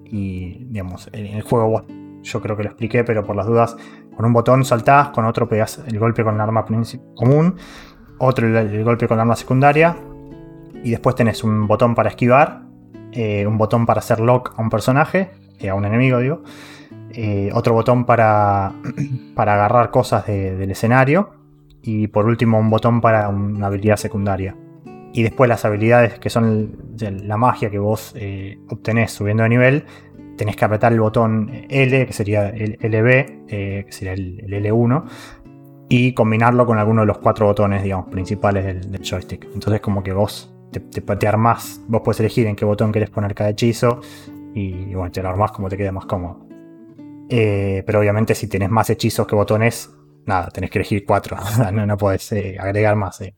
[0.05, 1.83] y digamos, en el juego
[2.23, 3.75] yo creo que lo expliqué, pero por las dudas,
[4.15, 6.65] con un botón saltás, con otro pegas el golpe con el arma
[7.15, 7.55] común,
[8.19, 9.95] otro el, el golpe con la arma secundaria
[10.83, 12.63] y después tenés un botón para esquivar,
[13.11, 16.43] eh, un botón para hacer lock a un personaje, eh, a un enemigo digo,
[17.53, 18.73] otro botón para,
[19.35, 21.31] para agarrar cosas de- del escenario
[21.87, 24.55] y por último un botón para una habilidad secundaria.
[25.13, 29.85] Y después las habilidades que son la magia que vos eh, obtenés subiendo de nivel,
[30.35, 33.07] tenés que apretar el botón L, que sería el LB,
[33.47, 35.05] eh, que sería el, el L1,
[35.87, 39.47] y combinarlo con alguno de los cuatro botones, digamos, principales del, joystick.
[39.53, 43.33] Entonces como que vos te, te, armás, vos puedes elegir en qué botón querés poner
[43.33, 44.01] cada hechizo,
[44.53, 46.45] y, y bueno, te lo armás como te quede más cómodo.
[47.29, 49.96] Eh, pero obviamente si tenés más hechizos que botones,
[50.27, 51.37] nada, tenés que elegir cuatro.
[51.73, 53.21] no, no podés eh, agregar más.
[53.21, 53.33] eh.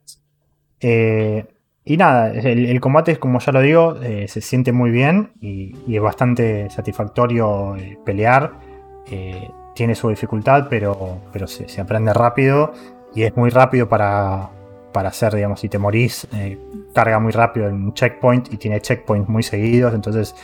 [0.82, 1.46] Eh,
[1.86, 3.98] y nada, el, el combate, como ya lo digo,
[4.28, 7.76] se siente muy bien y, es bastante satisfactorio
[8.06, 8.52] pelear.
[9.74, 12.74] Tiene su dificultad, pero, pero se, aprende rápido
[13.16, 14.52] y es muy rápido para,
[14.94, 16.28] para hacer, digamos, si te morís,
[16.94, 20.36] carga muy rápido en un checkpoint y tiene checkpoints muy seguidos, entonces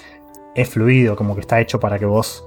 [0.56, 2.44] es fluido, como que está hecho para que vos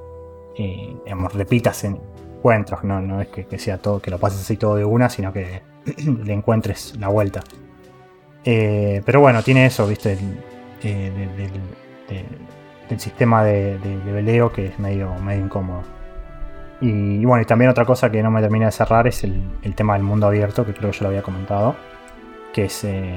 [1.35, 2.01] repitas en
[2.39, 5.33] encuentros, no, no es que, sea todo, que lo pases así todo de una, sino
[5.33, 5.63] que
[6.25, 7.41] le encuentres la vuelta.
[8.45, 10.17] Eh, pero bueno, tiene eso, viste, eh,
[10.83, 11.51] de- del,
[12.09, 12.25] de-
[12.89, 15.83] del sistema de, de, veleo que es medio, medio incómodo.
[16.81, 19.43] Y, bueno, y también otra cosa que no me termina de cerrar es el,
[19.75, 21.75] tema del mundo abierto, que creo que yo lo había comentado,
[22.55, 22.85] que es...
[22.85, 23.15] eh,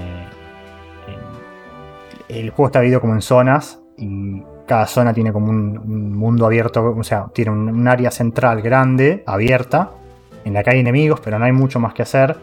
[2.28, 4.42] el, el juego está dividido como en zonas y
[4.72, 9.22] cada zona tiene como un, un mundo abierto, o sea, tiene un, área central grande,
[9.28, 9.92] abierta,
[10.46, 12.38] en la que hay enemigos, pero no hay mucho más que hacer,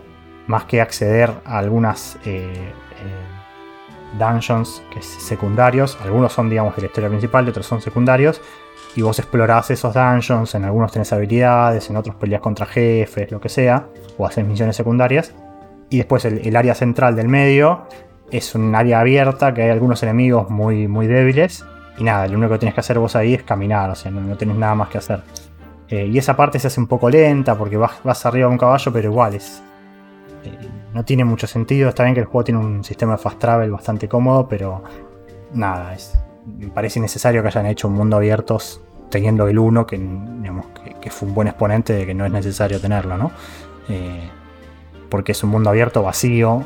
[0.46, 5.96] más que acceder a algunas eh, eh, dungeons que secundarios.
[6.02, 8.42] Algunos son, digamos, de la historia principal, otros son secundarios.
[8.94, 13.40] Y vos explorás esos dungeons, en algunos tenés habilidades, en otros peleas contra jefes, lo
[13.40, 13.86] que sea,
[14.18, 15.32] o haces misiones secundarias.
[15.88, 17.86] Y después el, el área central del medio
[18.30, 21.64] es un área abierta que hay algunos enemigos muy, muy débiles.
[21.98, 24.36] Y nada, lo único que tenés que hacer vos ahí es caminar, o sea, no,
[24.36, 25.22] tenés nada más que hacer.
[25.88, 28.58] Eh, y esa parte se hace un poco lenta porque vas, vas arriba de un
[28.58, 29.62] caballo, pero igual es.
[30.44, 31.88] eh, no tiene mucho sentido.
[31.88, 34.82] Está bien que el juego tiene un sistema de fast travel bastante cómodo, pero
[35.52, 38.80] nada, es, me parece innecesario que hayan hecho un mundo abiertos
[39.10, 42.32] teniendo el 1, que, digamos, que, que fue un buen exponente de que no es
[42.32, 43.30] necesario tenerlo, ¿no?
[43.88, 44.28] Eh,
[45.08, 46.64] porque es un mundo abierto vacío,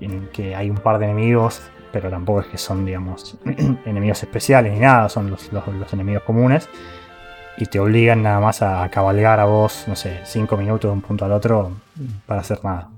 [0.00, 1.62] en que hay un par de enemigos,
[2.00, 3.36] pero tampoco es que son, digamos,
[3.84, 6.68] enemigos especiales ni nada, son los, los- los enemigos comunes.
[7.56, 11.00] Y te obligan nada más a cabalgar a vos, no sé, 5 minutos de un
[11.00, 11.72] punto al otro
[12.26, 12.88] para hacer nada.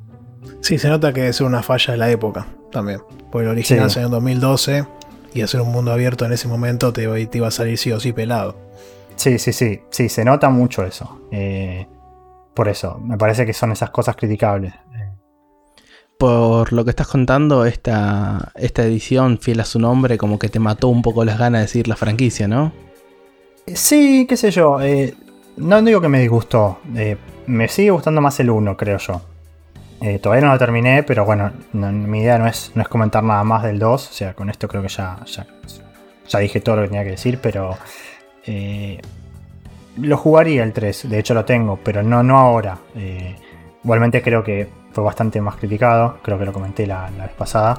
[0.60, 3.01] Sí, se nota que es una falla de la época también.
[3.32, 3.94] Porque el original Sí.
[3.94, 4.85] salió en 2012
[5.32, 8.01] y hacer un mundo abierto en ese momento te, te iba a salir sí o
[8.01, 8.56] sí pelado.
[9.16, 11.20] Sí, sí, sí, sí, se nota mucho eso.
[11.31, 11.86] Eh,
[12.55, 14.74] por eso, me parece que son esas cosas criticables.
[16.20, 20.59] Por lo que estás contando, esta, esta edición, fiel a su nombre, como que te
[20.59, 22.72] mató un poco las ganas de decir la franquicia, ¿no?
[23.66, 24.82] Eh, Sí, qué sé yo.
[24.82, 25.14] eh,
[25.56, 26.78] no digo que me disgustó.
[26.94, 27.16] eh,
[27.47, 29.22] me sigue gustando más el 1, creo yo.
[30.22, 33.42] Todavía no lo terminé, pero bueno, no- mi idea no es, no es comentar nada
[33.42, 34.10] más del 2.
[34.10, 37.38] O sea, con esto creo que ya, ya, dije todo lo que tenía que decir,
[37.42, 37.78] pero
[39.97, 41.09] lo jugaría el 3.
[41.09, 42.78] De hecho lo tengo, pero no, no ahora.
[43.84, 46.18] Igualmente creo que fue bastante más criticado.
[46.22, 47.78] Creo que lo comenté la, la vez pasada.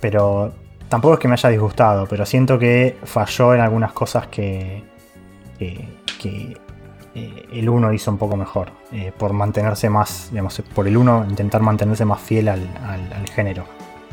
[0.00, 0.52] Pero
[0.88, 4.84] tampoco es que me haya disgustado, pero siento que falló en algunas cosas que,
[5.58, 5.88] que,
[7.14, 8.70] eh, el 1 hizo un poco mejor.
[8.92, 13.64] eh, por mantenerse más, digamos, por el 1 intentar mantenerse más fiel al, al- género.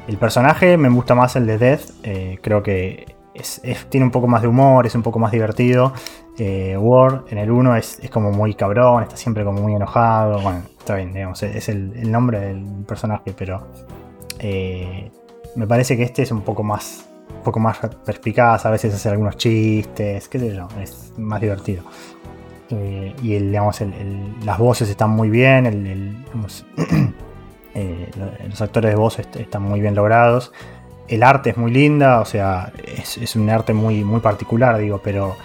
[0.07, 4.27] El personaje me gusta más el de Death, eh, creo que es- tiene un poco
[4.27, 5.93] más de humor, es un poco más divertido.
[6.39, 10.39] Eh, Ward en el 1 es, es como muy cabrón, está siempre como muy enojado.
[10.41, 13.65] Bueno, está bien, digamos, es el, nombre del personaje, pero
[14.39, 15.09] eh,
[15.55, 17.05] me parece que este es un poco más
[17.37, 21.83] un poco más perspicaz, a veces hace algunos chistes, qué sé yo, es más divertido.
[22.69, 25.65] Eh, y el, digamos, el- las voces están muy bien,
[27.75, 30.51] eh, lo- los actores de voz est- están muy bien logrados.
[31.07, 35.01] El arte es muy linda, o sea, es, es un arte muy, muy particular, digo,
[35.03, 35.35] pero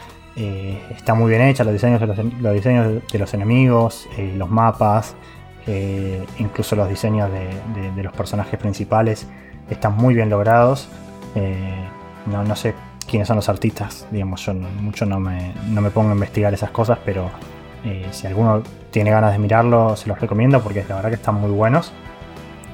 [0.41, 4.49] eh, está muy bien hecha, los diseños de los, diseños de los enemigos, eh, los
[4.49, 5.17] mapas,
[5.67, 9.27] eh, incluso los diseños de, los personajes principales
[9.69, 10.89] están muy bien logrados.
[12.27, 12.75] No, no sé
[13.09, 16.71] quiénes son los artistas, digamos, yo mucho no me, no me pongo a investigar esas
[16.71, 17.31] cosas, pero
[18.11, 21.51] si alguno tiene ganas de mirarlo, se los recomiendo porque la verdad que están muy
[21.51, 21.93] buenos.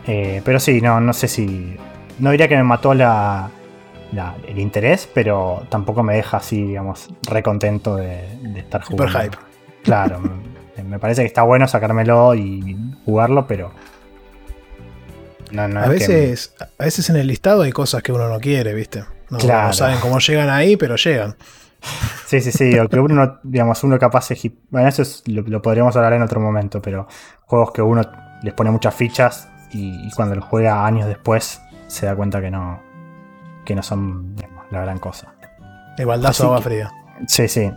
[0.05, 1.77] Pero sí, no, no sé si.
[2.19, 3.51] No diría que me mató la,
[4.13, 9.33] la- el interés, pero tampoco me deja así, digamos, recontento de, de estar Super jugando.
[9.33, 9.39] hype.
[9.83, 10.21] Claro,
[10.77, 13.73] me, me parece que está bueno sacármelo y jugarlo, pero.
[15.51, 18.41] No, no a, que- veces, a veces en el listado hay cosas que uno no
[18.41, 19.05] quiere, ¿viste?
[19.31, 19.69] No, Claro.
[19.69, 21.37] no saben cómo llegan ahí, pero llegan.
[22.27, 24.29] Sí, sí, sí, o que uno, no- digamos, uno capaz
[24.71, 27.07] Bueno, eso es- lo, lo podríamos hablar en otro momento, pero
[27.43, 28.01] juegos que uno
[28.43, 32.51] les pone muchas fichas y, y cuando los juega años después se da cuenta que
[32.51, 32.81] no,
[33.65, 35.35] que no son digamos, la gran cosa.
[35.99, 36.91] El baldazo agua fría.
[37.27, 37.71] Sí, sí.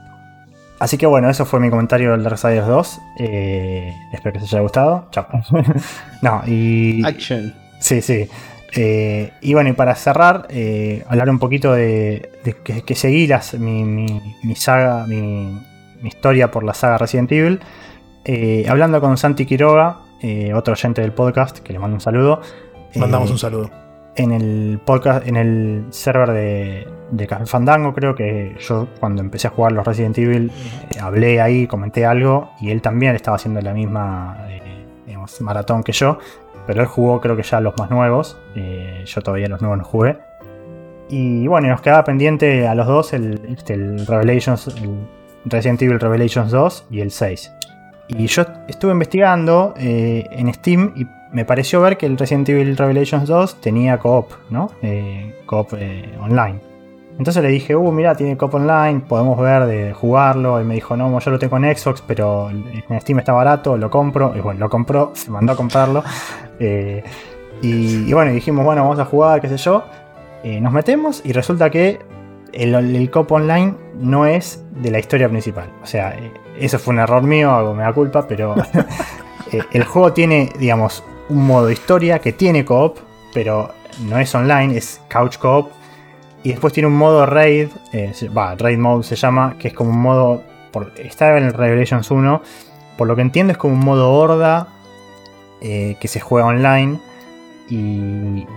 [0.79, 2.99] Así que bueno, eso fue mi comentario del Darksiders 2.
[3.19, 5.07] Eh, espero que os haya gustado.
[5.11, 5.27] Chao.
[6.21, 7.03] no, y...
[7.05, 7.53] Action.
[7.79, 8.27] Sí, sí.
[8.75, 13.25] Eh, y bueno, y para cerrar, eh, hablar un poquito de, de que, que seguí
[13.27, 15.59] las- mi, mi- mi saga, mi,
[16.01, 17.59] mi historia por la saga Resident Evil.
[18.25, 22.41] Eh, hablando con Santi Quiroga, eh, otro oyente del podcast, que le mando un saludo.
[22.95, 23.71] Mandamos Eh, un saludo.
[24.17, 29.47] En el podcast, en el server de, de Café Fandango, creo que yo cuando empecé
[29.47, 30.51] a jugar los Resident Evil
[30.89, 35.83] eh, hablé ahí, comenté algo y él también estaba haciendo la misma eh, digamos, maratón
[35.83, 36.17] que yo,
[36.65, 39.83] pero él jugó creo que ya los más nuevos, eh, yo todavía los nuevos no
[39.85, 40.17] jugué.
[41.09, 45.07] Y bueno, nos quedaba pendiente a los dos el, este, el Revelations, el
[45.45, 47.53] Resident Evil Revelations 2 y el 6.
[48.09, 53.27] Y yo estuve investigando en Steam y me pareció ver que el Resident Evil Revelations
[53.27, 54.71] 2 tenía co-op, ¿no?
[54.81, 56.59] Eh, co-op eh, online.
[57.17, 60.61] Entonces le dije, uh, mira, tiene co-op online, podemos ver de jugarlo.
[60.61, 63.89] Y me dijo, no, yo lo tengo en Xbox, pero en Steam está barato, lo
[63.89, 64.33] compro.
[64.35, 66.03] Y bueno, lo compró, se mandó a comprarlo.
[66.59, 67.03] Eh,
[67.61, 69.83] y, y bueno, dijimos, bueno, vamos a jugar, qué sé yo.
[70.43, 71.99] Nos metemos y resulta que
[72.53, 75.69] el, el co-op online no es de la historia principal.
[75.83, 76.15] O sea,
[76.57, 78.55] eso fue un error mío, algo me da culpa, pero
[79.71, 82.97] el juego tiene, digamos, un modo historia que tiene co-op,
[83.33, 85.71] pero no es online, es couch co-op.
[86.43, 89.89] Y después tiene un modo raid, eh, va, raid mode se llama, que es como
[89.89, 92.41] un modo, por, está en el Revelations 1,
[92.97, 94.67] por lo que entiendo es como un modo horda
[95.61, 96.99] eh, que se juega online.
[97.69, 98.47] Y,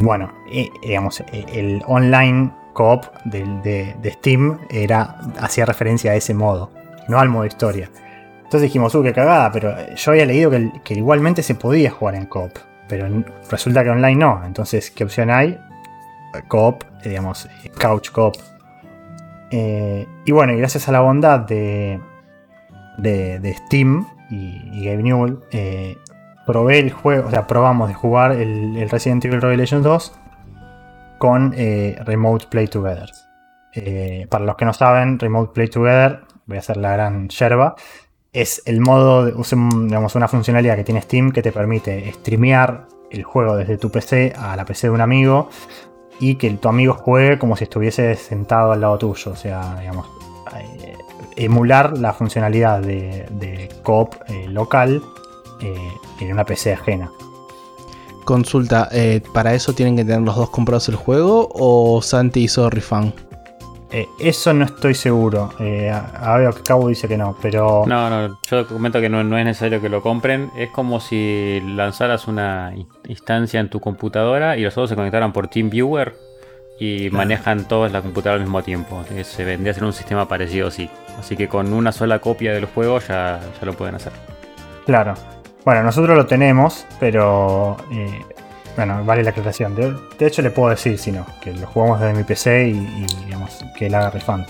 [0.00, 6.70] bueno, eh, digamos, el online co-op de, de Steam era, hacía referencia a ese modo,
[7.08, 7.90] no al modo historia.
[8.48, 10.50] Entonces dijimos, uh, qué cagada, pero yo había leído
[10.82, 12.52] que, igualmente se podía jugar en co-op,
[12.88, 13.06] pero
[13.50, 14.42] resulta que online no.
[14.44, 15.58] Entonces, ¿qué opción hay?
[16.46, 18.34] coop, eh, digamos, eh, couch coop.
[19.50, 22.00] Eh, y bueno, y gracias a la bondad de,
[22.98, 25.96] de, Steam y, y Gabe Newell, eh,
[26.48, 30.18] probé el juego, o sea, probamos de jugar el, Resident Evil Revelations 2
[31.18, 33.10] con eh, Remote Play Together.
[33.74, 37.74] Eh, para los que no saben, Remote Play Together, voy a hacer la gran yerba,
[38.40, 43.24] es el modo, es digamos, una funcionalidad que tiene Steam que te permite streamear el
[43.24, 45.48] juego desde tu PC a la PC de un amigo
[46.20, 49.32] y que tu amigo juegue como si estuviese sentado al lado tuyo.
[49.32, 50.06] O sea, digamos,
[50.56, 50.96] eh,
[51.36, 55.02] emular la funcionalidad de, de coop eh, local
[55.60, 57.10] eh, en una PC ajena.
[58.24, 58.90] Consulta,
[59.32, 63.27] ¿para eso tienen que tener los dos comprados el juego o Santi hizo refund?
[63.90, 65.50] Eh, eso no estoy seguro.
[65.60, 67.84] Eh, a a ver, Cabo dice que no, pero.
[67.86, 70.50] No, no, yo comento que no, no es necesario que lo compren.
[70.56, 75.32] Es como si lanzaras una in- instancia en tu computadora y los otros se conectaran
[75.32, 76.14] por TeamViewer
[76.78, 79.02] y manejan todos la computadora al mismo tiempo.
[79.10, 80.90] Eh, Se vendría a ser un sistema parecido así.
[81.18, 84.12] Así que con una sola copia del juego ya, ya lo pueden hacer.
[84.84, 85.14] Claro.
[85.64, 87.76] Bueno, nosotros lo tenemos, pero.
[87.90, 88.20] eh,
[88.78, 89.74] bueno, vale la aclaración.
[89.74, 93.58] De, hecho, le puedo decir, si no, que lo jugamos desde mi PC y, digamos,
[93.76, 94.46] que él haga refund.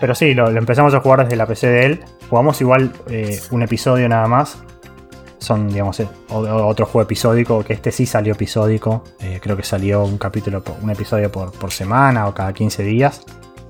[0.00, 2.00] Pero sí, lo, empezamos a jugar desde la PC de él.
[2.30, 4.56] Jugamos igual eh, un episodio nada más.
[5.36, 9.04] Son, digamos, eh, otro juego episódico, que este sí salió episódico.
[9.20, 13.20] Eh, creo que salió un capítulo, un episodio por semana o cada 15 días.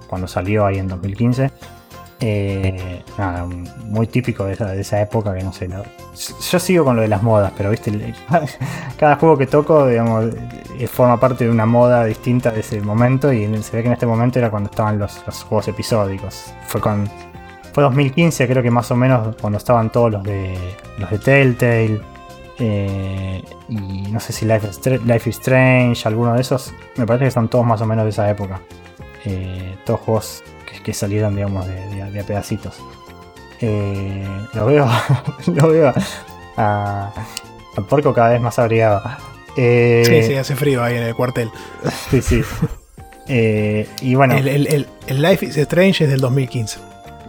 [0.07, 1.51] Cuando salió ahí en 2015.
[2.23, 3.03] Eh,
[3.87, 5.69] muy típico de esa, época que no sé.
[5.69, 5.83] no-
[6.51, 8.15] yo sigo con lo de las modas, pero viste,
[8.99, 10.27] cada juego que toco, digamos,
[10.79, 13.33] eh, forma parte de una moda distinta de ese momento.
[13.33, 15.19] Y se ve que en este momento era cuando estaban los,
[15.49, 16.53] juegos episódicos.
[16.67, 17.09] Fue con.
[17.73, 20.59] Fue 2015, creo que más o menos, cuando estaban todos los de.
[20.99, 22.01] los de Telltale.
[22.59, 26.75] eh, y no sé si Life is, Stra- Life is Strange, alguno de esos.
[26.97, 28.61] Me parece que son todos más o menos de esa época.
[29.25, 30.43] Eh, todos juegos
[30.73, 32.77] que, que salieron, digamos, de, de- de a pedacitos.
[33.61, 34.89] Eh, lo veo,
[35.47, 35.93] lo veo
[36.57, 37.13] a,
[37.77, 39.03] a Porco cada vez más abrigado.
[39.57, 41.51] Eh, Sí, sí, hace frío ahí en el cuartel.
[42.11, 42.43] sí, sí.
[43.29, 46.79] Eh, y bueno, El, el- el- el Life is Strange es del 2015.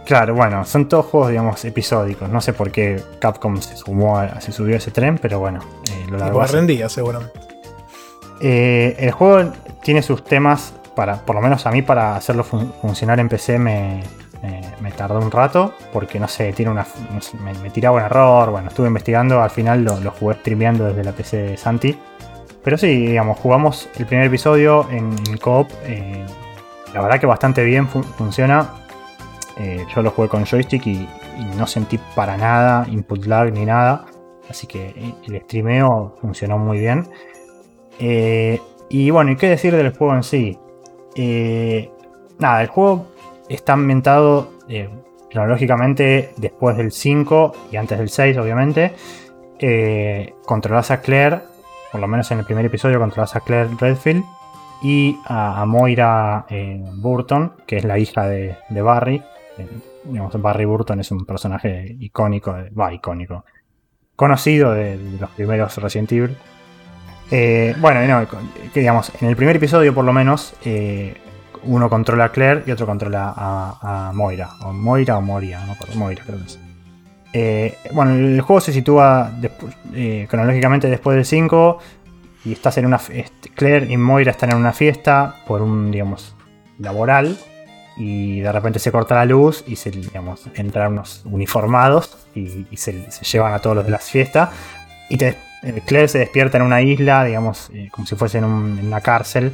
[0.06, 2.28] claro, bueno, son todos juegos, digamos, episódicos.
[2.28, 5.60] No sé por qué Capcom se sumó, a- se subió a ese tren, pero bueno,
[6.08, 7.38] lo largó rendía, seguramente.
[8.40, 9.52] El juego
[9.84, 13.58] tiene sus temas, para, por lo menos a mí, para hacerlo fun- funcionar en PC
[13.58, 14.02] me,
[14.80, 16.86] me- tardó un rato, porque no sé, tiene una,
[17.62, 18.50] me, tiraba un error.
[18.50, 21.98] Bueno, estuve investigando, al final lo, lo jugué streameando desde la PC de Santi.
[22.62, 25.68] Pero sí, digamos, jugamos el primer episodio en, en coop.
[25.84, 26.24] eh,
[26.94, 28.68] la verdad que bastante bien fu- funciona.
[29.58, 31.08] Eh, yo lo jugué con joystick y,
[31.56, 34.04] no sentí para nada input lag ni nada.
[34.48, 34.94] Así que
[35.26, 37.08] el streameo funcionó muy bien.
[37.98, 38.60] Eh,
[38.90, 40.58] y bueno, ¿y qué decir del juego en sí?
[41.14, 41.90] Eh,
[42.38, 43.12] nada, el juego
[43.48, 44.88] está ambientado eh,
[45.30, 48.94] cronológicamente después del 5 y antes del 6, obviamente.
[49.58, 51.40] Eh, controlás a Claire,
[51.90, 54.24] por lo menos en el primer episodio, controlás a Claire Redfield
[54.82, 59.22] y a, Moira eh, Burton, que es la hija de, Barry.
[60.04, 63.44] Barry Burton es un personaje icónico, va, icónico,
[64.16, 66.36] conocido de, de los primeros Resident Evil.
[67.34, 68.28] Eh, bueno, no,
[68.74, 71.16] digamos, en el primer episodio por lo menos, eh,
[71.62, 74.50] uno controla a Claire y otro controla a, Moira.
[74.60, 76.60] O Moira o Moria, no acuerdo, Moira creo que es.
[77.32, 79.32] Eh, bueno, el juego se sitúa
[80.28, 81.78] cronológicamente después del 5
[82.44, 83.00] y estás en una
[83.54, 86.36] Claire y Moira están en una fiesta por un, digamos,
[86.78, 87.38] laboral
[87.96, 93.10] y de repente se corta la luz y se, digamos, entran unos uniformados y, se,
[93.10, 94.50] se llevan a todos los de la fiesta
[95.08, 95.36] y te,
[95.86, 99.00] Claire se despierta en una isla, digamos, eh, como si fuese en, un- en una
[99.00, 99.52] cárcel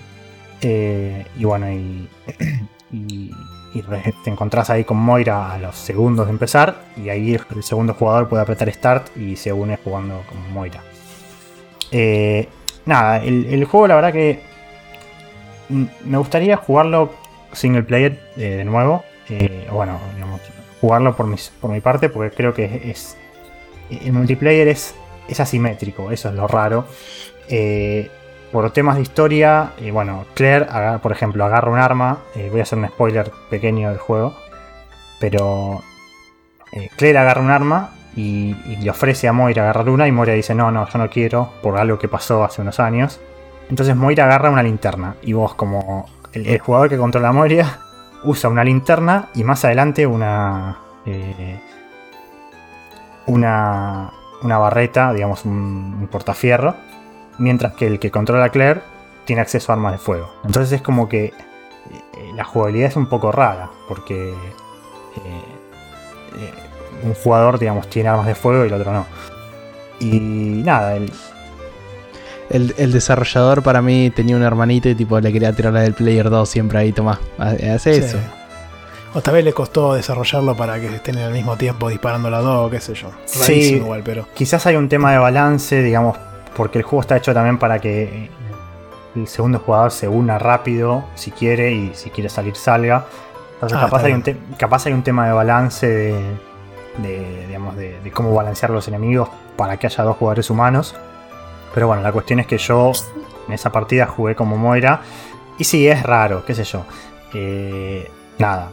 [0.63, 2.09] eh, y bueno, y,
[2.93, 3.31] y,
[3.75, 3.83] y
[4.25, 8.29] te encontrás ahí con Moira a los segundos de empezar y ahí el, segundo jugador
[8.29, 10.81] puede apretar Start y se une jugando con Moira.
[11.93, 12.49] Eh,
[12.87, 14.41] nada, el, juego la verdad que
[15.69, 17.13] me gustaría jugarlo
[17.53, 19.05] single player de nuevo.
[19.71, 20.41] Bueno, digamos,
[20.81, 23.17] jugarlo por, mis- por mi parte porque creo que es...
[23.91, 24.95] El multiplayer es,
[25.29, 26.87] es asimétrico, eso es lo raro.
[27.49, 28.11] Eh,
[28.53, 30.67] por temas de historia, eh, bueno, Claire,
[31.03, 32.19] por ejemplo, agarra un arma.
[32.35, 34.35] eh, voy a hacer un spoiler pequeño del juego.
[35.21, 35.83] Pero
[36.73, 40.09] eh, Claire agarra un arma y, le ofrece a Moira agarrar una.
[40.09, 43.21] Y Moira dice: No, no, yo no quiero, por algo que pasó hace unos años.
[43.69, 45.17] Entonces Moira agarra una linterna.
[45.23, 47.81] Y vos, como el, jugador que controla a Moira,
[48.25, 50.79] usa una linterna y más adelante una.
[53.27, 54.11] una,
[54.43, 56.75] una barreta, digamos, un, un portafierro.
[57.39, 58.81] Mientras que el que controla a Claire
[59.25, 60.29] tiene acceso a armas de fuego.
[60.45, 61.33] Entonces es como que eh,
[62.35, 64.35] la jugabilidad es un poco rara, porque eh,
[66.37, 66.53] eh,
[67.05, 69.07] un jugador, digamos, tiene armas de fuego y el otro no.
[70.01, 71.13] Y nada, el,
[72.51, 75.93] El, el desarrollador para mí tenía un hermanito y tipo le quería tirar la del
[75.95, 78.05] Player 2 siempre ahí, tomá, hace Sí.
[78.07, 78.19] eso.
[79.15, 82.71] O tal vez le costó desarrollarlo para que estén al mismo tiempo disparando las dos,
[82.71, 83.11] qué sé yo.
[83.25, 83.75] Sí.
[83.77, 84.27] Igual, pero.
[84.35, 86.17] quizás hay un tema de balance, digamos,
[86.57, 88.29] porque el juego está hecho también para que
[89.17, 93.07] el segundo jugador se una rápido, si quiere, y si quiere salir, salga.
[93.55, 94.37] Entonces, Ah, capaz, hay un bien.
[94.51, 96.15] te- capaz hay un tema de balance de,
[96.99, 100.95] de, digamos, de, de cómo balancear los enemigos para que haya dos jugadores humanos.
[101.75, 102.93] Pero bueno, la cuestión es que yo
[103.49, 105.01] en esa partida jugué como Moira.
[105.59, 106.85] Y sí, es raro, qué sé yo.
[107.35, 108.09] Eh,
[108.39, 108.71] nada.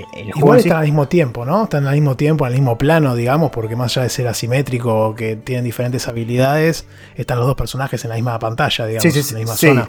[0.00, 1.64] Eh, El juego Igual sí- están al mismo tiempo, ¿no?
[1.64, 5.36] Están al mismo tiempo, al mismo plano, digamos, porque más allá de ser asimétrico que
[5.36, 9.34] tienen diferentes habilidades, están los dos personajes en la misma pantalla, digamos, Sí, sí, en
[9.34, 9.86] la misma zona.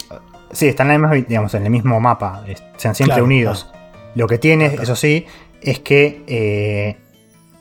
[0.52, 2.44] Sí, están en, la misma, digamos, en el mismo mapa,
[2.76, 3.68] sean siempre Claro, unidos.
[4.14, 4.82] Lo que tiene, Claro.
[4.82, 5.26] eso sí,
[5.62, 6.96] es que eh,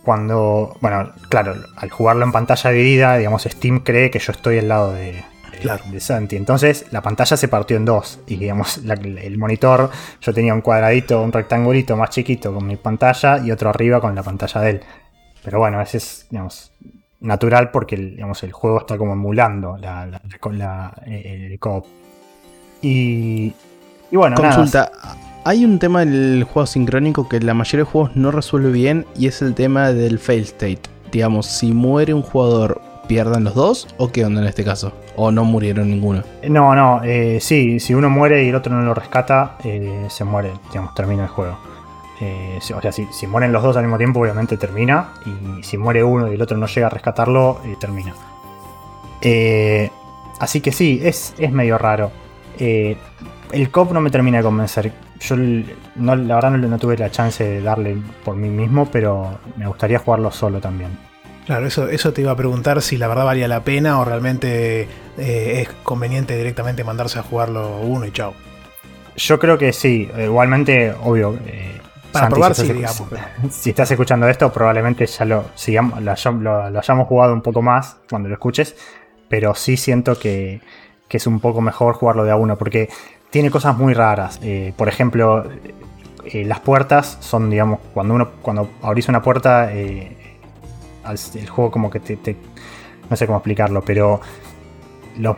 [0.03, 4.67] cuando, bueno, claro, al jugarlo en pantalla dividida, digamos, Steam cree que yo estoy al
[4.67, 5.23] lado de-
[5.61, 5.83] Claro.
[5.91, 6.35] de Santi.
[6.35, 8.19] Entonces, la pantalla se partió en dos.
[8.27, 9.89] Y, digamos, la- el monitor,
[10.21, 14.15] yo tenía un cuadradito, un rectangulito más chiquito con mi pantalla y otro arriba con
[14.15, 14.81] la pantalla de él.
[15.43, 16.71] Pero bueno, ese es, digamos,
[17.21, 20.21] natural porque digamos, el juego está como emulando la,
[21.05, 21.83] el co
[22.81, 23.53] Y,
[24.11, 24.55] y bueno, nada.
[24.55, 24.91] Consulta,
[25.43, 29.05] hay un tema en el juego sincrónico que la mayoría de juegos no resuelve bien
[29.17, 30.81] y es el tema del fail state.
[31.11, 34.93] Digamos, si muere un jugador, ¿pierdan los dos o qué onda en este caso?
[35.15, 36.23] ¿O no murieron ninguno?
[36.47, 40.23] No, no, eh, sí, si uno muere y el otro no lo rescata, eh, se
[40.23, 41.57] muere, digamos, termina el juego.
[42.21, 45.13] Eh, o sea, si, si mueren los dos al mismo tiempo, obviamente termina.
[45.25, 48.13] Y si muere uno y el otro no llega a rescatarlo, eh, termina.
[49.21, 49.89] Eh,
[50.39, 52.11] así que sí, es, es medio raro.
[52.59, 52.95] Eh,
[53.51, 54.93] el cop no me termina de convencer.
[55.19, 55.35] Yo
[55.95, 59.65] no, la verdad no, no tuve la chance de darle por mí mismo, pero me
[59.65, 61.08] gustaría jugarlo solo también.
[61.49, 64.81] Claro, eso, eso te iba a preguntar si la verdad valía la pena o realmente
[65.17, 68.35] eh, es conveniente directamente mandarse a jugarlo uno y chao.
[69.15, 70.07] Yo creo que sí.
[70.15, 71.39] Igualmente, obvio.
[71.47, 71.81] eh,
[72.11, 73.13] Para Santi, probar, si sí, estás, digamos.
[73.55, 77.63] si estás escuchando esto, probablemente ya lo, sigamos, lo, lo- lo hayamos jugado un poco
[77.63, 78.75] más cuando lo escuches.
[79.27, 80.61] Pero sí siento que,
[81.07, 82.59] que es un poco mejor jugarlo de a uno.
[82.59, 82.89] Porque
[83.31, 84.39] tiene cosas muy raras.
[84.43, 85.45] Eh, por ejemplo,
[86.25, 90.15] eh, las puertas son, digamos, cuando uno cuando abrís una puerta, eh,
[91.05, 92.35] el juego como que te,
[93.09, 94.21] No sé cómo explicarlo, pero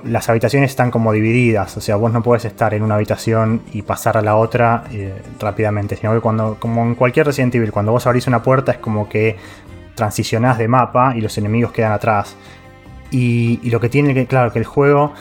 [0.04, 3.82] las habitaciones están como divididas, o sea, vos no puedes estar en una habitación y
[3.82, 7.92] pasar a la otra eh, rápidamente, sino que cuando, como en cualquier Resident Evil, cuando
[7.92, 9.38] vos abrís una puerta es como que
[9.96, 12.36] transicionás de mapa y los enemigos quedan atrás.
[13.10, 15.14] Y, y lo que tiene que, claro, que el juego,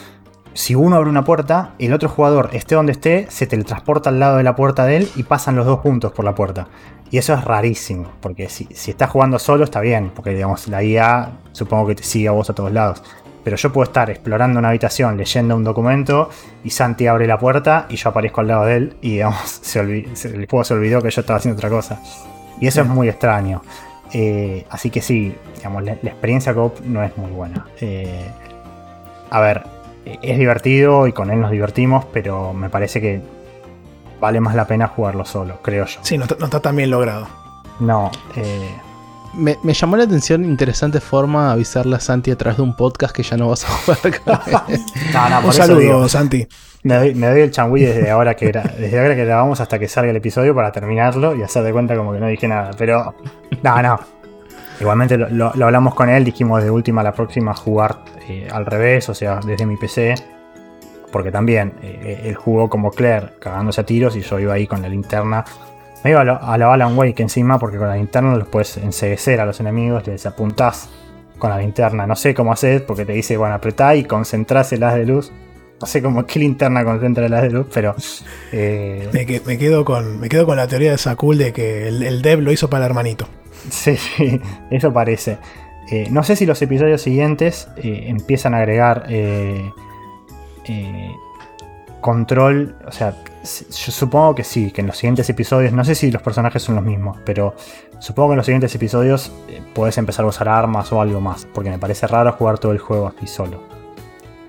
[0.53, 4.37] si uno abre una puerta, el otro jugador, esté donde esté, se teletransporta al lado
[4.37, 6.69] de la puerta de él y pasan los dos juntos por la puerta.
[7.11, 10.82] Y eso es rarísimo, porque si, si estás jugando solo está bien, porque digamos, la
[10.82, 13.03] IA supongo que te sigue a vos a todos lados.
[13.43, 16.31] Pero yo puedo estar explorando una habitación, leyendo un documento,
[16.62, 19.81] y Santi abre la puerta y yo aparezco al lado de él, y digamos, se
[19.81, 22.01] el juego se olvidó que yo estaba haciendo otra cosa.
[22.61, 23.62] Y eso es muy extraño.
[24.12, 27.66] Eh, así que sí, digamos, la, la experiencia coop no es muy buena.
[27.81, 28.31] Eh,
[29.31, 29.62] a ver,
[30.05, 33.20] eh, es divertido y con él nos divertimos, pero me parece que
[34.21, 36.01] vale más la pena jugarlo solo, creo yo.
[36.03, 37.27] Sí, no, está- no está tan bien logrado.
[37.81, 38.77] No, eh,
[39.33, 43.15] Me, me llamó la atención, interesante forma avisarle a Santi a través de un podcast
[43.15, 43.99] que ya no vas a jugar
[45.13, 46.47] no, no, Un por eso saludo, digo, Santi.
[46.83, 49.79] me, doy, me doy el changüí desde ahora que gra- desde ahora que grabamos hasta
[49.79, 52.73] que salga el episodio para terminarlo y hacer de cuenta como que no dije nada.
[52.77, 53.15] Pero,
[53.63, 54.01] no, no.
[54.81, 57.99] Igualmente lo, lo- lo hablamos con él, dijimos de última la próxima jugar
[58.29, 60.15] eh, al revés, o sea, desde mi PC.
[61.12, 64.82] Porque también eh, él jugó como Claire, cagándose a tiros, y yo iba ahí con
[64.82, 65.45] la linterna.
[66.05, 68.77] Me iba a, lo- a la Alan Wake encima, porque con la linterna los puedes
[68.77, 70.89] enseguecer a los enemigos, les apuntás
[71.39, 72.07] con la linterna.
[72.07, 75.32] No sé cómo hacer, porque te dice, bueno, apretá y concentrás el haz de luz.
[75.81, 77.95] No sé cómo qué linterna concentra el haz de luz, pero.
[78.53, 81.89] eh, Me, que- me quedo con, me quedo con la teoría de Sakul de que
[81.89, 83.27] el, el dev lo hizo para el hermanito.
[83.69, 85.39] Sí, sí, eso parece.
[85.91, 89.70] Eh, no sé si los episodios siguientes eh, empiezan a agregar eh,
[90.71, 91.15] eh,
[92.01, 92.77] control.
[92.87, 96.23] O sea, yo supongo que sí, que en los siguientes episodios, no sé si los
[96.23, 97.55] personajes son los mismos, pero
[97.99, 101.47] supongo que en los siguientes episodios eh, podés empezar a usar armas o algo más,
[101.53, 103.63] porque me parece raro jugar todo el juego así solo.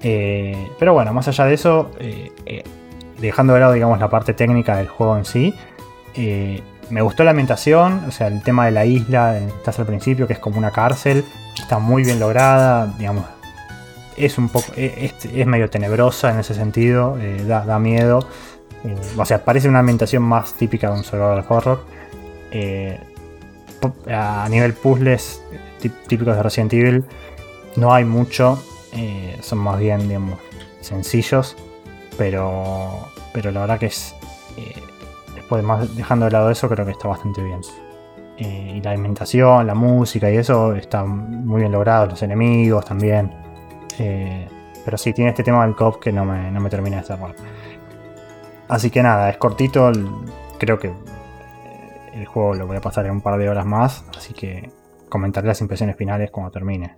[0.01, 2.63] Eh, pero bueno, más allá de eso, eh,
[3.19, 5.53] dejando de lado, digamos, la parte técnica del juego en sí,
[6.89, 10.33] me gustó la ambientación, o sea, el tema de la isla, estás al principio, que
[10.33, 11.23] es como una cárcel,
[11.57, 13.25] está muy bien lograda, digamos.
[14.25, 14.71] Es un poco.
[14.75, 17.17] Es, es medio tenebrosa en ese sentido.
[17.19, 18.27] eh, da, da miedo.
[18.83, 21.85] eh, o sea, parece una ambientación más típica de un survival horror.
[22.51, 22.99] eh,
[24.13, 25.41] a nivel puzzles
[25.81, 27.03] tí- típicos de Resident Evil,
[27.75, 28.61] no hay mucho.
[29.41, 30.37] son más bien, digamos,
[30.81, 31.55] sencillos.
[32.17, 34.13] Pero, pero la verdad que es.
[35.35, 37.61] después, más dejando de lado eso, creo que está bastante bien.
[38.37, 42.07] Y la alimentación, la música y eso está muy bien logrado.
[42.07, 43.31] Los enemigos también.
[43.99, 44.47] Eh,
[44.85, 47.35] pero sí, tiene este tema del cop que no me, no me termina de cerrar.
[48.67, 49.89] Así que nada, es cortito.
[49.89, 50.07] el-
[50.59, 50.93] creo que eh,
[52.13, 54.03] el juego lo voy a pasar en un par de horas más.
[54.17, 54.69] Así que
[55.09, 56.95] comentaré las impresiones finales cuando termine.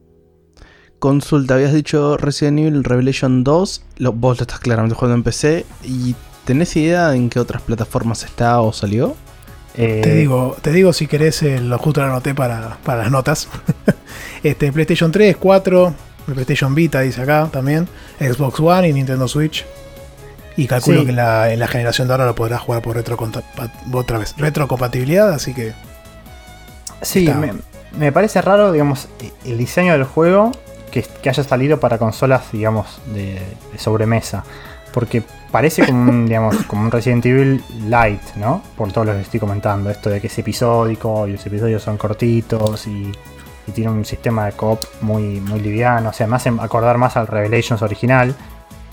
[1.00, 5.66] Consulta, habías dicho Resident Evil Revelation 2, lo- vos lo estás claramente jugando en PC,
[5.84, 6.16] ¿y
[6.46, 9.16] tenés idea en qué otras plataformas está o salió?
[9.76, 13.12] Eh, Te digo, te digo si querés, eh, lo justo lo anoté para, para las
[13.12, 13.50] notas.
[14.44, 15.94] este, PlayStation 3, 4,
[16.28, 17.88] el PlayStation Vita dice acá también,
[18.20, 19.66] Xbox One y Nintendo Switch.
[20.56, 21.06] Y calculo Sí.
[21.06, 23.18] que en la, en la generación de ahora lo podrás jugar por retro
[23.92, 25.74] otra vez, retrocompatibilidad, así que
[27.02, 27.54] Sí, me,
[27.98, 29.08] me parece raro, digamos,
[29.46, 30.52] el diseño del juego
[30.92, 33.42] que, que haya salido para consolas, digamos, de,
[33.72, 34.44] de sobremesa.
[34.94, 38.62] Porque parece como un, digamos, como un Resident Evil Light, ¿no?
[38.78, 39.90] Por todo lo que estoy comentando.
[39.90, 43.12] Esto de que es episódico y los episodios son cortitos y,
[43.68, 46.10] y tiene un sistema de coop muy, muy liviano.
[46.10, 48.36] O sea, me hace acordar más al Revelations original,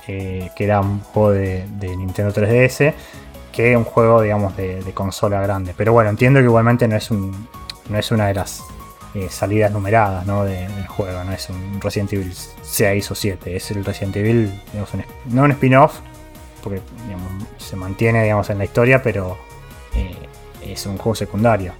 [0.06, 1.66] eh, que era un juego de,
[1.96, 2.94] Nintendo 3DS,
[3.52, 5.74] que un juego, digamos, de, consola grande.
[5.76, 7.48] Pero bueno, entiendo que igualmente no es un,
[7.88, 8.62] no es una de las
[9.14, 10.44] eh, salidas numeradas ¿no?
[10.44, 12.32] de- del juego, no es un Resident Evil
[12.62, 14.62] 6 o 7, es el Resident Evil,
[15.26, 15.98] no un spin-off,
[16.62, 16.80] porque
[17.58, 19.36] se mantiene digamos, en la historia, pero
[19.94, 20.14] eh,
[20.62, 21.72] es un juego secundario.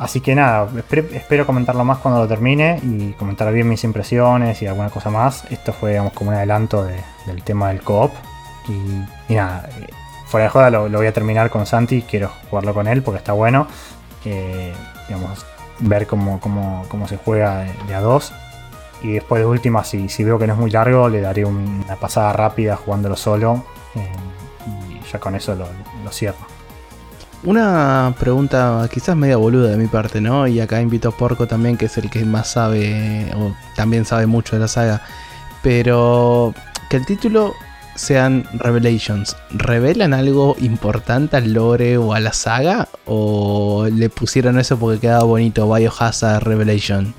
[0.00, 0.66] Así que nada,
[1.12, 5.44] espero, comentarlo más cuando lo termine y comentar bien mis impresiones y alguna cosa más.
[5.50, 8.10] Esto fue como un adelanto de- del tema del co-op.
[8.66, 9.88] Y, nada, eh,
[10.26, 13.32] fuera de joda lo, voy a terminar con Santi, quiero jugarlo con él porque está
[13.34, 13.66] bueno.
[14.24, 14.72] Eh,
[15.06, 15.44] digamos,
[15.80, 18.32] ver cómo, cómo, cómo se juega de, a dos.
[19.02, 21.96] Y después de última, si, veo que no es muy largo, le daré un- una
[21.96, 23.64] pasada rápida jugándolo solo.
[23.96, 24.08] eh,
[24.66, 25.66] y ya con eso lo,
[26.04, 26.49] lo cierro.
[27.42, 30.46] Una pregunta quizás media boluda de mi parte, ¿no?
[30.46, 34.26] Y acá invito a Porco también, que es el que más sabe, o también sabe
[34.26, 35.00] mucho de la saga.
[35.62, 36.54] Pero
[36.90, 37.54] que el título
[37.94, 42.88] sean Revelations, ¿revelan algo importante al lore o a la saga?
[43.06, 47.14] ¿O le pusieron eso porque quedaba bonito Biohazard Revelation?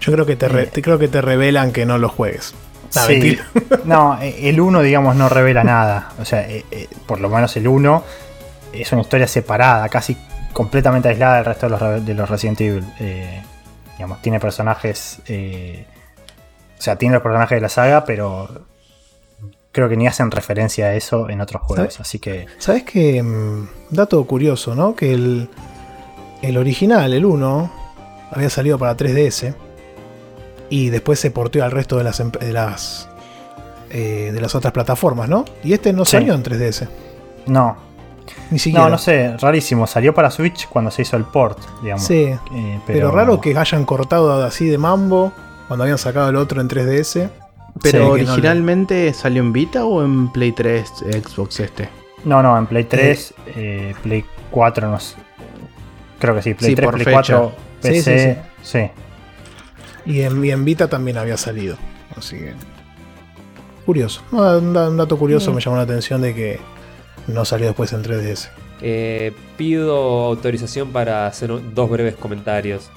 [0.00, 0.66] yo creo que te, re- Eh.
[0.72, 2.54] te- creo que te revelan que no lo juegues.
[2.96, 3.38] Ah, Sí.
[3.84, 6.12] No, eh, el 1, digamos, no revela nada.
[6.20, 8.02] O sea, eh, eh, por lo menos el 1
[8.72, 10.16] es una historia separada, casi
[10.52, 12.84] completamente aislada del resto de los, de los Resident Evil.
[13.00, 13.42] Eh,
[13.96, 15.18] digamos, tiene personajes.
[15.26, 15.86] eh,
[16.78, 18.48] o sea, tiene los personajes de la saga, pero
[19.70, 21.94] creo que ni hacen referencia a eso en otros juegos.
[21.94, 22.00] ¿Sabes?
[22.00, 22.46] Así que.
[22.58, 23.22] ¿Sabes qué?
[23.22, 24.94] Mm, Dato curioso, ¿no?
[24.96, 25.48] Que el,
[26.42, 27.72] el original, el 1,
[28.32, 29.54] había salido para 3DS
[30.70, 33.08] y después se porteó al resto de las, de las,
[33.90, 35.44] eh, de las otras plataformas, ¿no?
[35.64, 36.12] Y este no Sí.
[36.12, 36.88] salió en 3DS,
[37.46, 37.76] No,
[38.50, 38.84] ni siquiera.
[38.84, 39.86] no, no sé, rarísimo.
[39.86, 42.04] Salió para Switch cuando se hizo el port, digamos.
[42.06, 43.10] Sí, Eh, pero...
[43.10, 45.32] raro que hayan cortado así de mambo
[45.68, 47.28] cuando habían sacado el otro en 3DS.
[47.82, 50.88] ¿Pero Sí, que no originalmente salió en Vita o en Play 3
[51.24, 51.88] Xbox este?
[52.24, 55.14] No, no, en Play 3, eh, Play 4, no sé.
[56.18, 57.38] Creo que sí, Play Sí, 3, por Play fecha.
[57.38, 58.34] 4, Sí, PC.
[58.62, 58.90] sí, Sí,
[60.06, 61.76] Y en, y en Vita también había salido.
[62.16, 62.54] Así que.
[63.86, 64.22] Curioso.
[64.32, 66.60] Un, da- un dato curioso me llamó la atención de que
[67.26, 68.48] no salió después en 3DS.
[68.82, 72.90] Eh, pido autorización para hacer dos breves comentarios.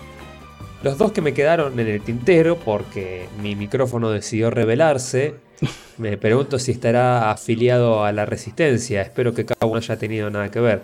[0.83, 5.35] Los dos que me quedaron en el tintero porque mi micrófono decidió revelarse.
[5.97, 9.01] Me pregunto si estará afiliado a la resistencia.
[9.01, 10.81] Espero que cada uno haya tenido nada que ver.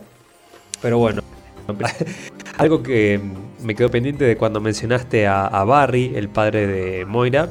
[0.81, 1.21] Pero bueno,
[2.59, 3.19] algo que
[3.63, 7.49] me quedó pendiente de cuando mencionaste a, a Barry, el padre de Moira,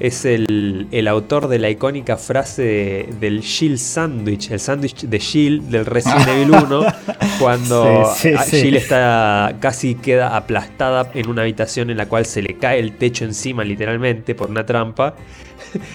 [0.00, 5.18] es el, el autor de la icónica frase de- del Shield Sandwich, el sándwich de
[5.18, 6.86] Shield del Resident Evil 1,
[7.38, 8.62] cuando Sí, sí, a- sí.
[8.62, 12.96] Jill está casi queda aplastada en una habitación en la cual se le cae el
[12.96, 15.14] techo encima literalmente por una trampa.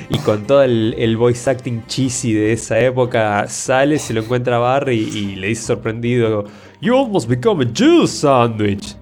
[0.09, 4.55] Y con todo el, el voice acting cheesy de esa época, sale, se lo encuentra
[4.55, 6.45] a Barry y le dice sorprendido:
[6.81, 8.95] You almost become a Jew sandwich.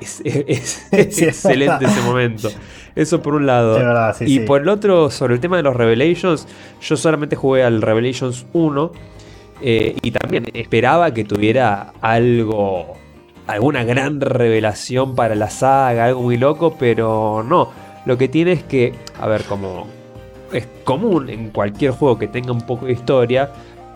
[0.00, 0.20] Es,
[0.92, 2.48] excelente ese momento.
[2.94, 3.74] Eso por un lado.
[3.74, 4.40] Verdad, sí, y sí.
[4.40, 6.46] por el otro, sobre el tema de los Revelations,
[6.80, 8.92] yo solamente jugué al Revelations 1
[9.60, 12.96] eh, y también esperaba que tuviera algo
[13.46, 17.70] alguna gran revelación para la saga, algo muy loco, pero no.
[18.04, 19.86] Lo que tiene es que, a ver, como
[20.52, 23.50] es común en cualquier juego que tenga un poco de historia,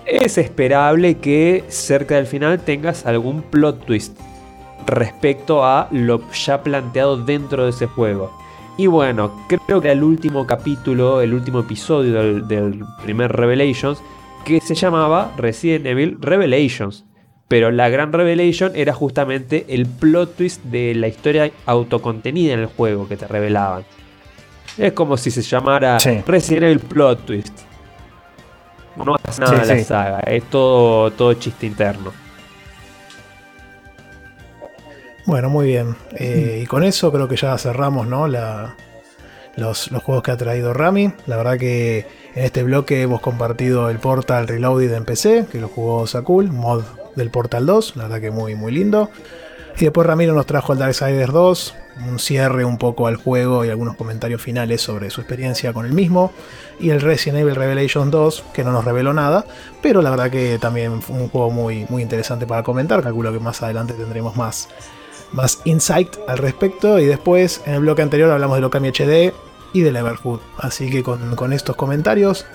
[0.07, 4.19] es esperable que cerca del final tengas algún plot twist
[4.87, 8.37] respecto a lo ya planteado dentro de ese juego.
[8.79, 14.03] Y bueno, creo que era el último capítulo, el último episodio del, del primer Revelations,
[14.45, 17.05] que se llamaba Resident Evil Revelations.
[17.49, 22.67] Pero la gran revelation era justamente el plot twist de la historia autocontenida en el
[22.67, 23.85] juego que te revelaban.
[24.79, 26.23] Es como si se llamara Sí.
[26.27, 27.72] Resident Evil Plot Twist.
[28.97, 29.85] No pasa nada Sí, en la sí.
[29.85, 32.13] saga, es todo, todo chiste interno.
[35.27, 35.97] Bueno, muy bien.
[36.13, 38.27] Eh, y con eso creo que ya cerramos ¿no?
[38.27, 38.75] La-
[39.57, 41.13] los, los juegos que ha traído Rami.
[41.27, 45.69] La verdad que en este bloque hemos compartido el Portal Reloaded en PC, que lo
[45.69, 46.83] jugó Sakul, mod
[47.17, 47.97] del Portal 2.
[47.97, 49.11] La verdad que muy, muy lindo.
[49.79, 51.75] Y después Ramiro nos trajo el Darksiders 2,
[52.09, 55.93] un cierre un poco al juego y algunos comentarios finales sobre su experiencia con el
[55.93, 56.33] mismo.
[56.79, 59.45] Y el Resident Evil Revelation 2, que no nos reveló nada,
[59.81, 63.03] pero la verdad que también fue un juego muy, muy interesante para comentar.
[63.03, 64.69] Calculo que más adelante tendremos más,
[65.33, 66.99] más insight al respecto.
[66.99, 69.33] Y después, en el bloque anterior, hablamos del Okami HD
[69.73, 70.41] y del Everhood.
[70.59, 72.47] Así que con, con estos comentarios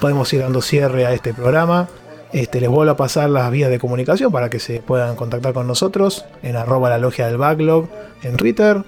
[0.00, 1.88] podemos ir dando cierre a este programa.
[2.32, 5.66] Este, les vuelvo a pasar las vías de comunicación para que se puedan contactar con
[5.66, 7.88] nosotros en arroba la logia del backlog
[8.22, 8.82] en Twitter.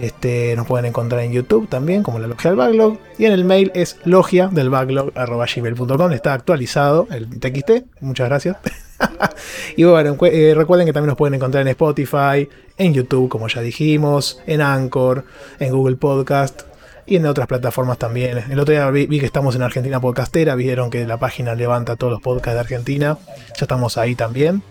[0.00, 2.98] Este, nos pueden encontrar en YouTube también como la logia del backlog.
[3.16, 5.12] Y en el mail es logia del backlog.
[6.12, 8.00] Está actualizado el TXT.
[8.00, 8.56] Muchas gracias.
[9.76, 13.60] y bueno, eh, recuerden que también nos pueden encontrar en Spotify, en YouTube, como ya
[13.60, 15.24] dijimos, en Anchor,
[15.60, 16.69] en Google Podcast
[17.10, 18.44] y en otras plataformas también.
[18.50, 22.12] El otro día vi, que estamos en Argentina Podcastera, vieron que la página levanta todos
[22.12, 23.18] los podcasts de Argentina.
[23.36, 24.62] Ya estamos ahí también.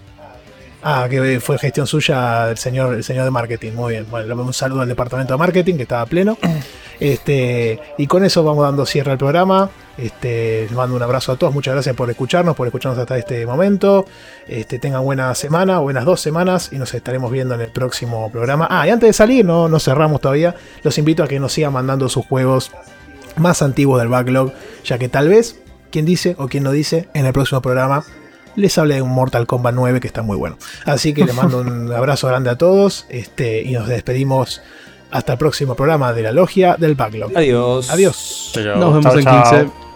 [0.82, 3.74] Ah, que fue gestión suya el señor, el señor de marketing.
[3.74, 4.07] Muy bien.
[4.10, 6.38] Bueno, un saludo al departamento de marketing que estaba pleno.
[7.02, 9.70] Este, y con eso vamos dando cierre al programa.
[10.01, 11.53] Este, les mando un abrazo a todos.
[11.53, 14.05] Muchas gracias por escucharnos, por escucharnos hasta este momento.
[14.47, 18.67] Este, tengan buena semana, buenas dos semanas y nos estaremos viendo en el próximo programa.
[18.69, 20.55] Ah, y antes de salir, no, no cerramos todavía.
[20.84, 22.71] Los invito a que nos sigan mandando sus juegos
[23.35, 24.53] más antiguos del backlog,
[24.85, 25.59] ya que tal vez,
[25.91, 28.03] quien dice o quien no dice, en el próximo programa
[28.55, 30.57] les hable de un Mortal Kombat 9 que está muy bueno.
[30.85, 34.61] Así que les mando un abrazo grande a todos este, y nos despedimos
[35.11, 37.31] hasta el próximo programa de la logia del backlog.
[37.35, 37.89] Adiós.
[37.89, 38.51] Adiós.
[38.55, 39.43] Nos vemos Chao, en chao.
[39.43, 39.89] 15.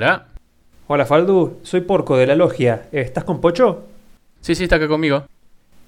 [0.00, 0.28] Hola.
[0.86, 2.86] Hola Faldu, soy Porco de la Logia.
[2.90, 3.84] ¿Estás con Pocho?
[4.40, 5.26] Sí, sí, está acá conmigo.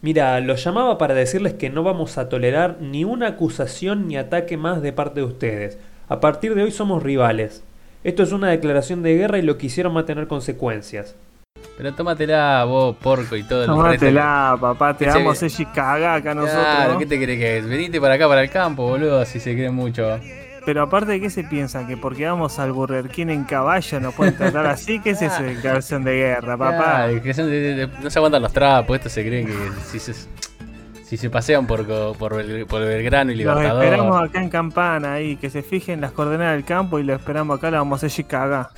[0.02, 4.58] Mira, los llamaba para decirles que no vamos a tolerar ni una acusación ni ataque
[4.58, 5.78] más de parte de ustedes.
[6.10, 7.64] A partir de hoy somos rivales.
[8.04, 11.14] Esto es una declaración de guerra y lo quisieron mantener consecuencias.
[11.78, 16.62] Pero tómatela vos, porco y todo el Tómatela, papá, te damos ese caga acá nosotros.
[16.62, 16.98] Claro, ¿no?
[16.98, 17.66] ¿qué te crees que es?
[17.66, 20.20] Venite para acá, para el campo, boludo, si se cree mucho.
[20.64, 24.14] Pero aparte de qué se piensa, que porque vamos al Burger King en caballo nos
[24.14, 27.04] pueden tratar así, ¿qué es eso de declaración de guerra, papá?
[27.04, 29.54] Ah, que son de- de- de- no se aguantan los trapos, estos se creen que
[29.90, 30.14] si se,
[31.04, 31.84] si se pasean por,
[32.16, 33.84] por, Bel- por Belgrano y Los Libertador.
[33.84, 37.58] esperamos acá en Campana ahí, que se fijen las coordenadas del campo y lo esperamos
[37.58, 38.70] acá, la vamos a hacer caga.